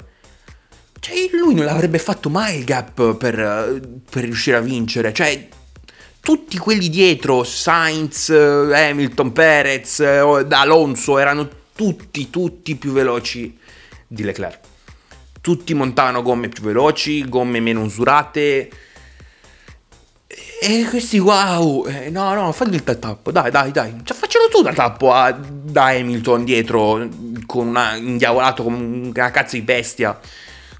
Cioè, 0.99 1.29
lui 1.33 1.53
non 1.53 1.65
l'avrebbe 1.65 1.99
fatto 1.99 2.31
mai 2.31 2.57
il 2.57 2.63
gap 2.63 3.15
per, 3.17 3.81
per 4.09 4.23
riuscire 4.23 4.57
a 4.57 4.61
vincere. 4.61 5.13
Cioè, 5.13 5.47
tutti 6.21 6.57
quelli 6.57 6.89
dietro, 6.89 7.43
Sainz, 7.43 8.29
Hamilton, 8.29 9.31
Perez, 9.31 9.99
Alonso, 9.99 11.19
erano 11.19 11.47
tutti, 11.75 12.31
tutti 12.31 12.75
più 12.75 12.93
veloci 12.93 13.59
di 14.07 14.23
Leclerc. 14.23 14.69
Tutti 15.41 15.73
montavano 15.73 16.21
gomme 16.21 16.49
più 16.49 16.63
veloci, 16.63 17.27
gomme 17.27 17.59
meno 17.59 17.81
usurate. 17.81 18.69
E 20.63 20.85
questi 20.87 21.17
wow, 21.17 21.87
eh, 21.87 22.11
no, 22.11 22.33
no, 22.35 22.51
fagli 22.51 22.75
il 22.75 22.83
tappo, 22.83 23.31
dai, 23.31 23.49
dai, 23.49 23.71
dai. 23.71 23.95
Cioè, 24.03 24.15
faccelo 24.15 24.47
tu 24.47 24.61
da 24.61 24.71
tappo 24.73 25.11
a, 25.11 25.31
da 25.31 25.85
Hamilton 25.85 26.43
dietro, 26.43 27.09
con 27.47 27.67
una, 27.67 27.95
indiavolato 27.95 28.61
come 28.61 28.77
una 28.77 29.31
cazzo 29.31 29.55
di 29.55 29.63
bestia, 29.63 30.19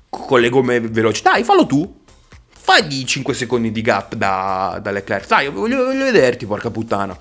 con 0.08 0.40
le 0.40 0.50
gomme 0.50 0.80
veloci. 0.80 1.24
Dai, 1.24 1.44
fallo 1.44 1.66
tu. 1.66 2.00
Fagli 2.48 3.04
5 3.04 3.34
secondi 3.34 3.72
di 3.72 3.82
gap 3.82 4.14
da, 4.14 4.80
da 4.82 4.92
Leclerc. 4.92 5.28
Dai, 5.28 5.50
voglio, 5.50 5.86
voglio 5.86 6.06
vederti, 6.06 6.46
porca 6.46 6.70
puttana. 6.70 7.18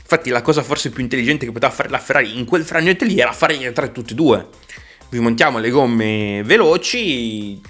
Infatti 0.00 0.30
la 0.30 0.42
cosa 0.42 0.64
forse 0.64 0.90
più 0.90 1.04
intelligente 1.04 1.46
che 1.46 1.52
poteva 1.52 1.72
fare 1.72 1.88
la 1.88 2.00
Ferrari 2.00 2.36
in 2.36 2.44
quel 2.44 2.64
frangente 2.64 3.04
lì 3.04 3.20
era 3.20 3.30
fare 3.30 3.72
tra 3.72 3.86
tutti 3.86 4.12
e 4.12 4.16
due. 4.16 4.48
Vi 5.10 5.18
montiamo 5.18 5.58
le 5.58 5.70
gomme 5.70 6.42
veloci. 6.44 7.60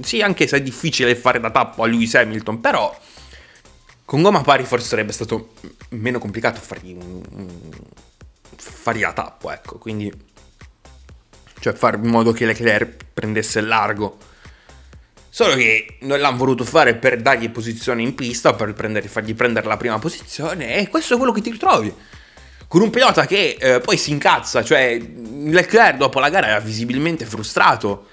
Sì, 0.00 0.22
anche 0.22 0.46
se 0.46 0.56
è 0.56 0.62
difficile 0.62 1.14
fare 1.16 1.40
da 1.40 1.50
tappo 1.50 1.82
a 1.82 1.86
Lewis 1.86 2.14
Hamilton, 2.14 2.60
però 2.60 2.96
con 4.04 4.22
gomma 4.22 4.40
pari 4.42 4.64
forse 4.64 4.86
sarebbe 4.86 5.12
stato 5.12 5.54
meno 5.90 6.18
complicato 6.18 6.60
fargli, 6.60 6.96
fargli 8.56 9.00
la 9.00 9.12
tappo, 9.12 9.50
ecco. 9.50 9.78
Quindi, 9.78 10.12
cioè 11.60 11.72
fare 11.72 11.96
in 11.96 12.08
modo 12.08 12.32
che 12.32 12.46
Leclerc 12.46 13.04
prendesse 13.12 13.58
il 13.58 13.66
largo 13.66 14.16
Solo 15.38 15.54
che 15.54 15.98
non 16.00 16.18
l'hanno 16.18 16.36
voluto 16.36 16.64
fare 16.64 16.96
per 16.96 17.20
dargli 17.22 17.48
posizione 17.50 18.02
in 18.02 18.16
pista, 18.16 18.54
per 18.54 18.72
prendere, 18.72 19.06
fargli 19.06 19.36
prendere 19.36 19.68
la 19.68 19.76
prima 19.76 19.96
posizione, 19.98 20.76
e 20.76 20.88
questo 20.88 21.14
è 21.14 21.16
quello 21.16 21.30
che 21.30 21.42
ti 21.42 21.50
ritrovi. 21.50 21.94
Con 22.68 22.82
un 22.82 22.90
pilota 22.90 23.26
che 23.26 23.56
eh, 23.58 23.80
poi 23.80 23.96
si 23.96 24.10
incazza, 24.10 24.62
cioè 24.62 24.98
Leclerc 24.98 25.96
dopo 25.96 26.20
la 26.20 26.28
gara 26.28 26.48
era 26.48 26.60
visibilmente 26.60 27.24
frustrato, 27.24 28.08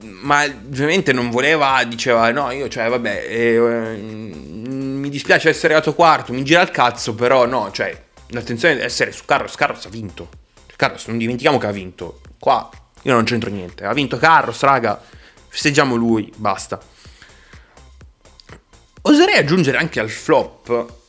ma 0.00 0.44
ovviamente 0.44 1.12
non 1.12 1.28
voleva, 1.28 1.84
diceva 1.84 2.30
no, 2.30 2.50
io 2.50 2.68
cioè 2.68 2.88
vabbè, 2.88 3.26
eh, 3.28 3.58
mi 4.00 5.10
dispiace 5.10 5.50
essere 5.50 5.74
arrivato 5.74 5.94
quarto, 5.94 6.32
mi 6.32 6.42
gira 6.42 6.62
il 6.62 6.70
cazzo, 6.70 7.14
però 7.14 7.44
no, 7.44 7.70
cioè 7.70 7.94
l'attenzione 8.28 8.74
deve 8.74 8.86
essere 8.86 9.12
su 9.12 9.26
Carlos, 9.26 9.56
Carlos 9.56 9.84
ha 9.84 9.90
vinto. 9.90 10.28
Carlos, 10.74 11.06
non 11.06 11.18
dimentichiamo 11.18 11.58
che 11.58 11.66
ha 11.66 11.70
vinto. 11.70 12.22
Qua 12.38 12.70
io 13.02 13.12
non 13.12 13.24
c'entro 13.24 13.50
niente, 13.50 13.84
ha 13.84 13.92
vinto 13.92 14.16
Carlos, 14.16 14.58
raga 14.62 15.00
festeggiamo 15.48 15.96
lui, 15.96 16.32
basta. 16.34 16.80
Oserei 19.02 19.36
aggiungere 19.36 19.76
anche 19.76 20.00
al 20.00 20.08
flop 20.08 21.00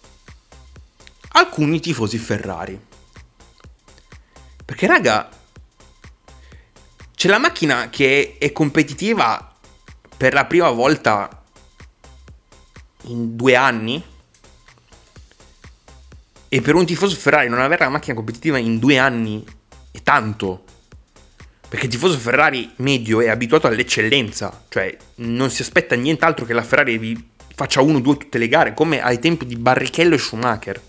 alcuni 1.33 1.79
tifosi 1.79 2.17
Ferrari. 2.17 2.79
Perché 4.65 4.87
raga, 4.87 5.29
c'è 7.15 7.27
la 7.27 7.37
macchina 7.37 7.89
che 7.89 8.37
è 8.39 8.51
competitiva 8.51 9.55
per 10.17 10.33
la 10.33 10.45
prima 10.45 10.69
volta 10.69 11.43
in 13.03 13.35
due 13.35 13.55
anni. 13.55 14.03
E 16.49 16.61
per 16.61 16.75
un 16.75 16.85
tifoso 16.85 17.15
Ferrari 17.15 17.49
non 17.49 17.59
avere 17.59 17.83
la 17.83 17.89
macchina 17.89 18.15
competitiva 18.15 18.57
in 18.57 18.77
due 18.77 18.97
anni 18.97 19.43
è 19.91 20.01
tanto. 20.03 20.63
Perché 21.67 21.87
il 21.87 21.91
tifoso 21.91 22.17
Ferrari 22.19 22.71
medio 22.77 23.21
è 23.21 23.29
abituato 23.29 23.65
all'eccellenza, 23.65 24.65
cioè 24.69 24.95
non 25.15 25.49
si 25.49 25.63
aspetta 25.63 25.95
nient'altro 25.95 26.45
che 26.45 26.53
la 26.53 26.61
Ferrari 26.61 26.99
vi 26.99 27.31
faccia 27.55 27.81
uno 27.81 27.97
o 27.97 28.01
due 28.01 28.17
tutte 28.17 28.37
le 28.37 28.47
gare, 28.47 28.73
come 28.75 29.01
ai 29.01 29.17
tempi 29.17 29.47
di 29.47 29.55
Barrichello 29.55 30.13
e 30.13 30.19
Schumacher. 30.19 30.81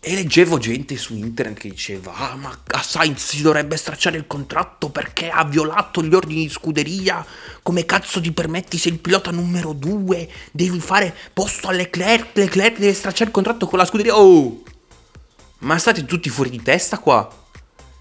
E 0.00 0.14
leggevo 0.14 0.58
gente 0.58 0.96
su 0.96 1.16
internet 1.16 1.58
che 1.58 1.70
diceva: 1.70 2.14
Ah, 2.14 2.36
ma 2.36 2.56
a 2.66 2.82
Sainz 2.82 3.26
si 3.26 3.42
dovrebbe 3.42 3.76
stracciare 3.76 4.16
il 4.16 4.28
contratto 4.28 4.90
perché 4.90 5.28
ha 5.28 5.44
violato 5.44 6.04
gli 6.04 6.14
ordini 6.14 6.42
di 6.42 6.48
scuderia. 6.48 7.26
Come 7.62 7.84
cazzo 7.84 8.20
ti 8.20 8.30
permetti 8.30 8.78
se 8.78 8.90
il 8.90 9.00
pilota 9.00 9.32
numero 9.32 9.72
due 9.72 10.28
devi 10.52 10.78
fare 10.78 11.14
posto 11.32 11.66
a 11.66 11.72
Leclerc? 11.72 12.36
Leclerc 12.36 12.78
deve 12.78 12.94
stracciare 12.94 13.24
il 13.24 13.32
contratto 13.32 13.66
con 13.66 13.78
la 13.78 13.84
scuderia. 13.84 14.16
Oh! 14.16 14.62
Ma 15.60 15.76
state 15.78 16.04
tutti 16.04 16.28
fuori 16.28 16.50
di 16.50 16.62
testa 16.62 16.98
qua? 16.98 17.28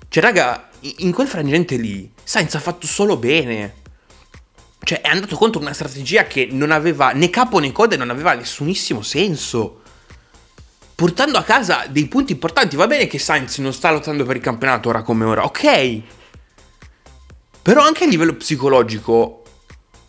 Cioè, 0.07 0.21
raga, 0.21 0.69
in 0.97 1.11
quel 1.11 1.27
frangente 1.27 1.77
lì, 1.77 2.11
Sainz 2.23 2.53
ha 2.53 2.59
fatto 2.59 2.85
solo 2.85 3.17
bene. 3.17 3.85
Cioè, 4.83 5.01
è 5.01 5.09
andato 5.09 5.35
contro 5.35 5.59
una 5.59 5.73
strategia 5.73 6.25
che 6.25 6.47
non 6.51 6.69
aveva 6.69 7.11
né 7.11 7.31
capo 7.31 7.57
né 7.57 7.71
coda 7.71 7.95
e 7.95 7.97
non 7.97 8.11
aveva 8.11 8.33
nessunissimo 8.35 9.01
senso. 9.01 9.81
Portando 10.97 11.37
a 11.37 11.43
casa 11.43 11.85
dei 11.87 12.07
punti 12.07 12.31
importanti. 12.31 12.75
Va 12.75 12.87
bene 12.87 13.05
che 13.05 13.19
Sainz 13.19 13.59
non 13.59 13.71
sta 13.71 13.91
lottando 13.91 14.25
per 14.25 14.37
il 14.37 14.41
campionato 14.41 14.89
ora 14.89 15.03
come 15.03 15.25
ora, 15.25 15.43
ok. 15.43 16.01
Però 17.61 17.83
anche 17.83 18.05
a 18.05 18.07
livello 18.07 18.33
psicologico, 18.33 19.43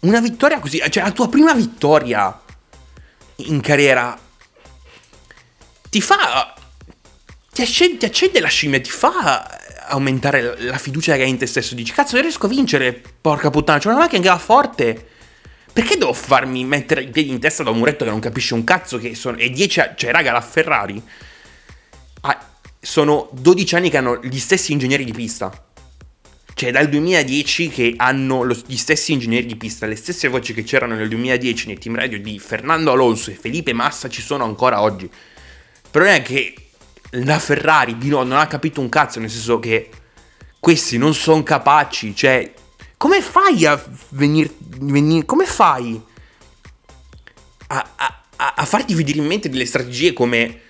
una 0.01 0.21
vittoria 0.21 0.61
così, 0.61 0.83
cioè 0.89 1.03
la 1.03 1.11
tua 1.11 1.29
prima 1.29 1.53
vittoria 1.53 2.41
in 3.37 3.61
carriera, 3.61 4.19
ti 5.91 6.01
fa... 6.01 6.55
Ti 7.53 7.61
accende, 7.61 7.99
ti 7.99 8.05
accende 8.07 8.41
la 8.41 8.49
scimmia, 8.49 8.81
ti 8.81 8.89
fa 8.89 9.59
aumentare 9.89 10.59
la 10.63 10.79
fiducia 10.79 11.17
che 11.17 11.23
hai 11.23 11.29
in 11.29 11.37
te 11.37 11.47
stesso. 11.47 11.75
Dici, 11.75 11.93
cazzo, 11.93 12.17
io 12.17 12.23
riesco 12.23 12.47
a 12.47 12.49
vincere, 12.49 13.03
porca 13.21 13.51
puttana, 13.51 13.79
c'è 13.79 13.89
una 13.89 13.99
macchina 13.99 14.23
che 14.23 14.29
va 14.29 14.39
forte. 14.39 15.09
Perché 15.79 15.97
devo 15.97 16.13
farmi 16.13 16.65
mettere 16.65 17.03
i 17.03 17.09
piedi 17.09 17.31
in 17.31 17.39
testa 17.39 17.63
da 17.63 17.71
un 17.71 17.79
muretto 17.79 18.03
che 18.03 18.11
non 18.11 18.19
capisce 18.19 18.53
un 18.55 18.65
cazzo 18.65 18.99
che 18.99 19.15
sono... 19.15 19.37
E 19.37 19.49
10 19.49 19.81
anni... 19.81 19.93
Cioè, 19.95 20.11
raga, 20.11 20.33
la 20.33 20.41
Ferrari... 20.41 21.01
Ha, 22.23 22.51
sono 22.81 23.29
12 23.31 23.77
anni 23.77 23.89
che 23.89 23.97
hanno 23.97 24.19
gli 24.21 24.41
stessi 24.41 24.73
ingegneri 24.73 25.05
di 25.05 25.13
pista. 25.13 25.53
Cioè, 26.53 26.73
dal 26.73 26.89
2010 26.89 27.69
che 27.69 27.95
hanno 27.97 28.43
lo, 28.43 28.61
gli 28.67 28.77
stessi 28.77 29.13
ingegneri 29.13 29.47
di 29.47 29.55
pista, 29.55 29.87
le 29.87 29.95
stesse 29.95 30.27
voci 30.27 30.53
che 30.53 30.65
c'erano 30.65 30.97
nel 30.97 31.09
2010 31.09 31.69
nei 31.69 31.79
team 31.79 31.95
radio 31.95 32.19
di 32.21 32.41
Fernando 32.41 32.91
Alonso 32.91 33.31
e 33.31 33.35
Felipe 33.35 33.73
Massa 33.73 34.09
ci 34.09 34.21
sono 34.21 34.43
ancora 34.43 34.83
oggi. 34.83 35.05
Il 35.05 35.91
problema 35.93 36.17
è 36.17 36.23
che 36.23 36.55
la 37.11 37.39
Ferrari 37.39 37.95
Binotto 37.95 38.25
non 38.25 38.39
ha 38.39 38.49
capito 38.49 38.81
un 38.81 38.89
cazzo, 38.89 39.21
nel 39.21 39.31
senso 39.31 39.61
che 39.61 39.91
questi 40.59 40.99
non 40.99 41.15
sono 41.15 41.45
capaci, 41.45 42.17
cioè 42.17 42.53
come 42.99 43.23
fai 43.23 43.65
a 43.65 43.83
venire, 44.11 44.53
venir 44.59 45.25
come 45.25 45.47
fai 45.47 45.99
a, 47.69 47.91
a, 47.97 48.55
a, 48.57 48.65
farti 48.65 48.93
venire 48.93 49.19
in 49.19 49.27
mente 49.27 49.49
delle 49.49 49.67
strategie 49.67 50.13
come 50.13 50.63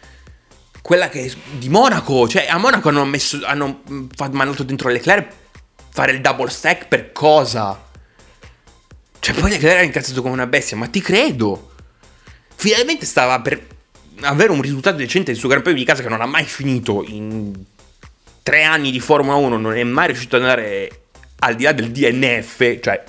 quella 0.82 1.08
che 1.08 1.32
di 1.52 1.68
Monaco, 1.68 2.28
cioè 2.28 2.46
a 2.46 2.58
Monaco 2.58 2.90
hanno 2.90 3.04
messo, 3.04 3.40
hanno 3.44 3.82
mandato 4.30 4.62
dentro 4.62 4.90
Leclerc 4.90 5.32
fare 5.90 6.12
il 6.12 6.20
double 6.20 6.50
stack 6.50 6.86
per 6.86 7.12
cosa? 7.12 7.86
Cioè 9.18 9.34
poi 9.34 9.50
Leclerc 9.50 9.74
era 9.74 9.82
incazzato 9.82 10.20
come 10.20 10.34
una 10.34 10.46
bestia, 10.46 10.76
ma 10.76 10.86
ti 10.86 11.00
credo. 11.00 11.72
Finalmente 12.54 13.06
stava 13.06 13.40
per 13.40 13.66
avere 14.20 14.52
un 14.52 14.60
risultato 14.60 14.96
decente 14.96 15.30
del 15.30 15.40
suo 15.40 15.48
Gran 15.48 15.62
Premio 15.62 15.80
di 15.80 15.86
casa 15.86 16.02
che 16.02 16.08
non 16.08 16.20
ha 16.20 16.26
mai 16.26 16.44
finito 16.44 17.04
in 17.04 17.54
tre 18.42 18.64
anni 18.64 18.90
di 18.90 19.00
Formula 19.00 19.36
1, 19.36 19.56
non 19.56 19.76
è 19.76 19.84
mai 19.84 20.08
riuscito 20.08 20.36
ad 20.36 20.42
andare 20.42 21.07
al 21.40 21.54
di 21.54 21.64
là 21.64 21.72
del 21.72 21.90
DNF, 21.90 22.80
cioè... 22.80 23.04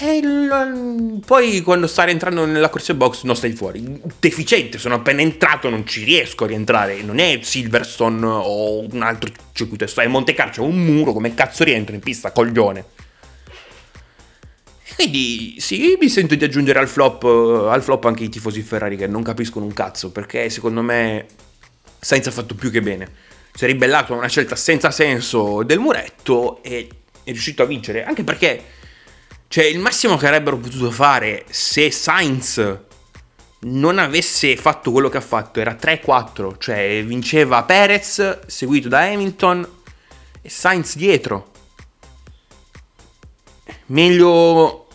Il, 0.00 1.20
poi 1.26 1.60
quando 1.62 1.88
sta 1.88 2.04
rientrando 2.04 2.44
nella 2.44 2.68
corsia 2.68 2.94
box 2.94 3.24
non 3.24 3.34
stai 3.34 3.52
fuori. 3.52 4.00
Deficiente, 4.20 4.78
sono 4.78 4.94
appena 4.94 5.22
entrato, 5.22 5.68
non 5.68 5.84
ci 5.84 6.04
riesco 6.04 6.44
a 6.44 6.46
rientrare. 6.46 7.02
Non 7.02 7.18
è 7.18 7.40
Silverstone 7.42 8.24
o 8.24 8.86
un 8.88 9.02
altro 9.02 9.28
circuito, 9.52 9.84
è 9.84 10.06
Monte 10.06 10.34
Carlo, 10.34 10.62
un 10.62 10.78
muro, 10.78 11.12
come 11.12 11.34
cazzo 11.34 11.64
rientro 11.64 11.96
in 11.96 12.00
pista, 12.00 12.30
coglione. 12.30 12.84
Quindi 14.94 15.56
sì, 15.58 15.96
mi 16.00 16.08
sento 16.08 16.36
di 16.36 16.44
aggiungere 16.44 16.78
al 16.78 16.88
flop, 16.88 17.24
al 17.68 17.82
flop 17.82 18.04
anche 18.04 18.24
i 18.24 18.28
tifosi 18.28 18.62
Ferrari 18.62 18.96
che 18.96 19.08
non 19.08 19.22
capiscono 19.22 19.64
un 19.64 19.72
cazzo, 19.72 20.12
perché 20.12 20.48
secondo 20.48 20.82
me 20.82 21.26
Sainz 21.98 22.28
ha 22.28 22.30
fatto 22.30 22.54
più 22.54 22.70
che 22.70 22.80
bene. 22.80 23.08
Si 23.58 23.64
è 23.64 23.66
ribellato 23.66 24.12
a 24.12 24.16
una 24.16 24.28
scelta 24.28 24.54
senza 24.54 24.92
senso 24.92 25.64
del 25.64 25.80
muretto 25.80 26.62
e 26.62 26.88
è 27.24 27.30
riuscito 27.32 27.64
a 27.64 27.66
vincere, 27.66 28.04
anche 28.04 28.22
perché 28.22 28.62
cioè, 29.48 29.64
il 29.64 29.80
massimo 29.80 30.16
che 30.16 30.28
avrebbero 30.28 30.58
potuto 30.58 30.92
fare 30.92 31.44
se 31.50 31.90
Sainz 31.90 32.78
non 33.62 33.98
avesse 33.98 34.56
fatto 34.56 34.92
quello 34.92 35.08
che 35.08 35.16
ha 35.16 35.20
fatto 35.20 35.58
era 35.58 35.74
3-4, 35.74 36.54
cioè 36.56 37.02
vinceva 37.04 37.64
Perez 37.64 38.46
seguito 38.46 38.86
da 38.86 39.00
Hamilton 39.00 39.68
e 40.40 40.48
Sainz 40.48 40.94
dietro. 40.94 41.50
Meglio 43.86 44.86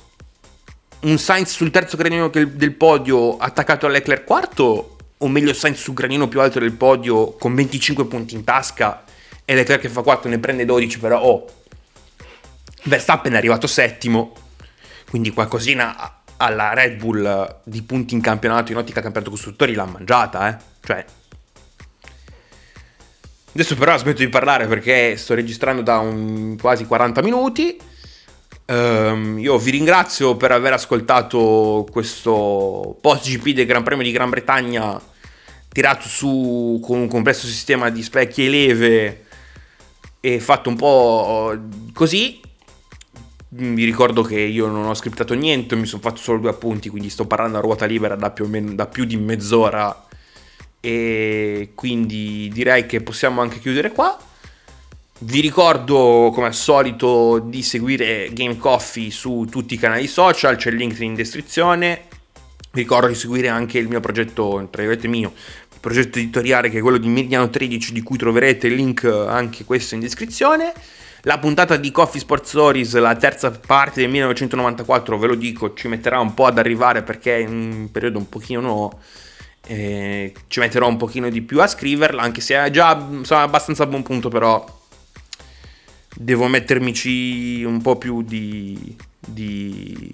un 1.01 1.17
Sainz 1.17 1.51
sul 1.51 1.69
terzo 1.69 1.97
granino 1.97 2.29
del 2.29 2.73
podio 2.75 3.35
attaccato 3.35 3.87
a 3.87 4.19
quarto 4.19 4.92
o 5.23 5.27
meglio 5.29 5.53
Sainz 5.53 5.81
sul 5.81 5.93
granino 5.93 6.27
più 6.27 6.41
alto 6.41 6.59
del 6.59 6.73
podio 6.73 7.33
con 7.33 7.55
25 7.55 8.05
punti 8.05 8.35
in 8.35 8.43
tasca 8.43 9.03
e 9.45 9.55
Leclerc 9.55 9.81
che 9.81 9.89
fa 9.89 10.01
4 10.01 10.29
ne 10.29 10.37
prende 10.37 10.65
12 10.65 10.99
però 10.99 11.21
oh 11.21 11.45
Verstappen 12.83 13.33
è 13.33 13.37
arrivato 13.37 13.65
settimo. 13.65 14.33
Quindi 15.09 15.31
qualcosina 15.31 16.21
alla 16.37 16.73
Red 16.73 16.97
Bull 16.97 17.59
di 17.63 17.81
punti 17.83 18.13
in 18.13 18.21
campionato 18.21 18.71
in 18.71 18.77
ottica 18.77 18.99
campionato 18.99 19.31
costruttori 19.31 19.73
l'ha 19.73 19.85
mangiata 19.85 20.49
eh. 20.49 20.57
Cioè 20.83 21.05
adesso 23.53 23.75
però 23.75 23.97
smetto 23.97 24.23
di 24.23 24.29
parlare 24.29 24.65
perché 24.67 25.15
sto 25.15 25.35
registrando 25.35 25.81
da 25.81 25.99
un 25.99 26.57
quasi 26.59 26.85
40 26.85 27.21
minuti. 27.21 27.79
Um, 28.65 29.37
io 29.39 29.57
vi 29.57 29.71
ringrazio 29.71 30.35
per 30.35 30.51
aver 30.51 30.73
ascoltato 30.73 31.85
questo 31.91 32.97
post 32.99 33.29
GP 33.29 33.49
del 33.49 33.65
Gran 33.65 33.83
Premio 33.83 34.03
di 34.03 34.11
Gran 34.11 34.29
Bretagna 34.29 34.99
tirato 35.73 36.07
su 36.07 36.79
con 36.81 36.99
un 36.99 37.07
complesso 37.09 37.47
sistema 37.47 37.89
di 37.89 38.03
specchi 38.03 38.45
e 38.45 38.49
leve 38.49 39.25
e 40.21 40.39
fatto 40.39 40.69
un 40.69 40.75
po' 40.77 41.57
così. 41.91 42.39
Vi 43.49 43.83
ricordo 43.83 44.21
che 44.21 44.39
io 44.39 44.67
non 44.67 44.85
ho 44.85 44.93
scriptato 44.93 45.33
niente, 45.33 45.75
mi 45.75 45.85
sono 45.85 46.01
fatto 46.01 46.21
solo 46.21 46.39
due 46.39 46.49
appunti, 46.49 46.89
quindi 46.89 47.09
sto 47.09 47.27
parlando 47.27 47.57
a 47.57 47.61
ruota 47.61 47.85
libera 47.85 48.15
da 48.15 48.31
più, 48.31 48.47
meno, 48.47 48.73
da 48.73 48.87
più 48.87 49.03
di 49.03 49.17
mezz'ora 49.17 50.07
e 50.79 51.71
quindi 51.75 52.49
direi 52.51 52.85
che 52.85 53.01
possiamo 53.01 53.41
anche 53.41 53.59
chiudere 53.59 53.91
qua. 53.91 54.17
Vi 55.19 55.39
ricordo 55.39 56.31
come 56.33 56.47
al 56.47 56.53
solito 56.53 57.39
di 57.39 57.61
seguire 57.61 58.29
Game 58.33 58.57
Coffee 58.57 59.11
su 59.11 59.47
tutti 59.49 59.75
i 59.75 59.77
canali 59.77 60.07
social, 60.07 60.55
c'è 60.55 60.69
il 60.69 60.75
link 60.75 60.99
in 60.99 61.15
descrizione. 61.15 62.07
Vi 62.71 62.81
ricordo 62.81 63.07
di 63.07 63.13
seguire 63.13 63.49
anche 63.49 63.77
il 63.77 63.87
mio 63.87 63.99
progetto, 63.99 64.67
tra 64.71 64.81
virgolette 64.81 65.07
mio, 65.07 65.31
progetto 65.83 66.17
editoriale 66.17 66.69
che 66.69 66.77
è 66.77 66.81
quello 66.81 66.97
di 66.97 67.09
Meridiano 67.09 67.49
13 67.49 67.91
di 67.91 68.01
cui 68.01 68.17
troverete 68.17 68.67
il 68.67 68.75
link 68.75 69.03
anche 69.03 69.65
questo 69.65 69.95
in 69.95 69.99
descrizione. 69.99 70.71
La 71.23 71.39
puntata 71.39 71.75
di 71.75 71.91
Coffee 71.91 72.21
Sports 72.21 72.51
Stories, 72.51 72.95
la 72.95 73.17
terza 73.17 73.51
parte 73.51 73.99
del 73.99 74.09
1994, 74.09 75.17
ve 75.17 75.27
lo 75.27 75.35
dico, 75.35 75.73
ci 75.73 75.89
metterà 75.89 76.21
un 76.21 76.33
po' 76.33 76.45
ad 76.45 76.57
arrivare 76.57 77.03
perché 77.03 77.39
è 77.39 77.45
un 77.45 77.89
periodo 77.91 78.17
un 78.17 78.29
pochino... 78.29 78.97
Eh, 79.65 80.33
ci 80.47 80.59
metterò 80.61 80.87
un 80.87 80.95
pochino 80.95 81.29
di 81.29 81.41
più 81.41 81.61
a 81.61 81.67
scriverla, 81.67 82.21
anche 82.21 82.39
se 82.39 82.55
è 82.55 82.69
già 82.69 82.97
insomma, 83.11 83.41
abbastanza 83.41 83.83
a 83.83 83.85
buon 83.85 84.03
punto 84.03 84.27
però 84.27 84.65
devo 86.15 86.47
mettermici 86.47 87.63
un 87.63 87.81
po' 87.81 87.97
più 87.97 88.21
di, 88.21 88.95
di, 89.19 90.11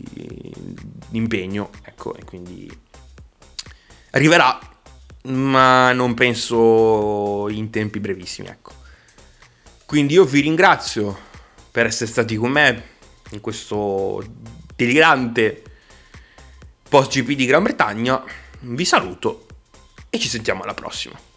di 1.10 1.18
impegno, 1.18 1.70
ecco, 1.84 2.16
e 2.16 2.24
quindi 2.24 2.72
arriverà, 4.12 4.60
ma 5.24 5.92
non 5.94 6.14
penso 6.14 7.48
in 7.50 7.70
tempi 7.70 8.00
brevissimi, 8.00 8.48
ecco. 8.48 8.72
Quindi 9.86 10.14
io 10.14 10.26
vi 10.26 10.42
ringrazio 10.42 11.18
per 11.72 11.86
essere 11.86 12.10
stati 12.10 12.36
con 12.36 12.52
me 12.52 12.84
in 13.32 13.42
questo 13.42 14.24
delirante 14.76 15.64
post 16.88 17.12
GP 17.12 17.32
di 17.34 17.46
Gran 17.46 17.64
Bretagna, 17.64 18.24
vi 18.62 18.86
saluto 18.86 19.46
e 20.10 20.20
ci 20.20 20.28
sentiamo 20.28 20.64
alla 20.64 20.74
prossima. 20.74 21.29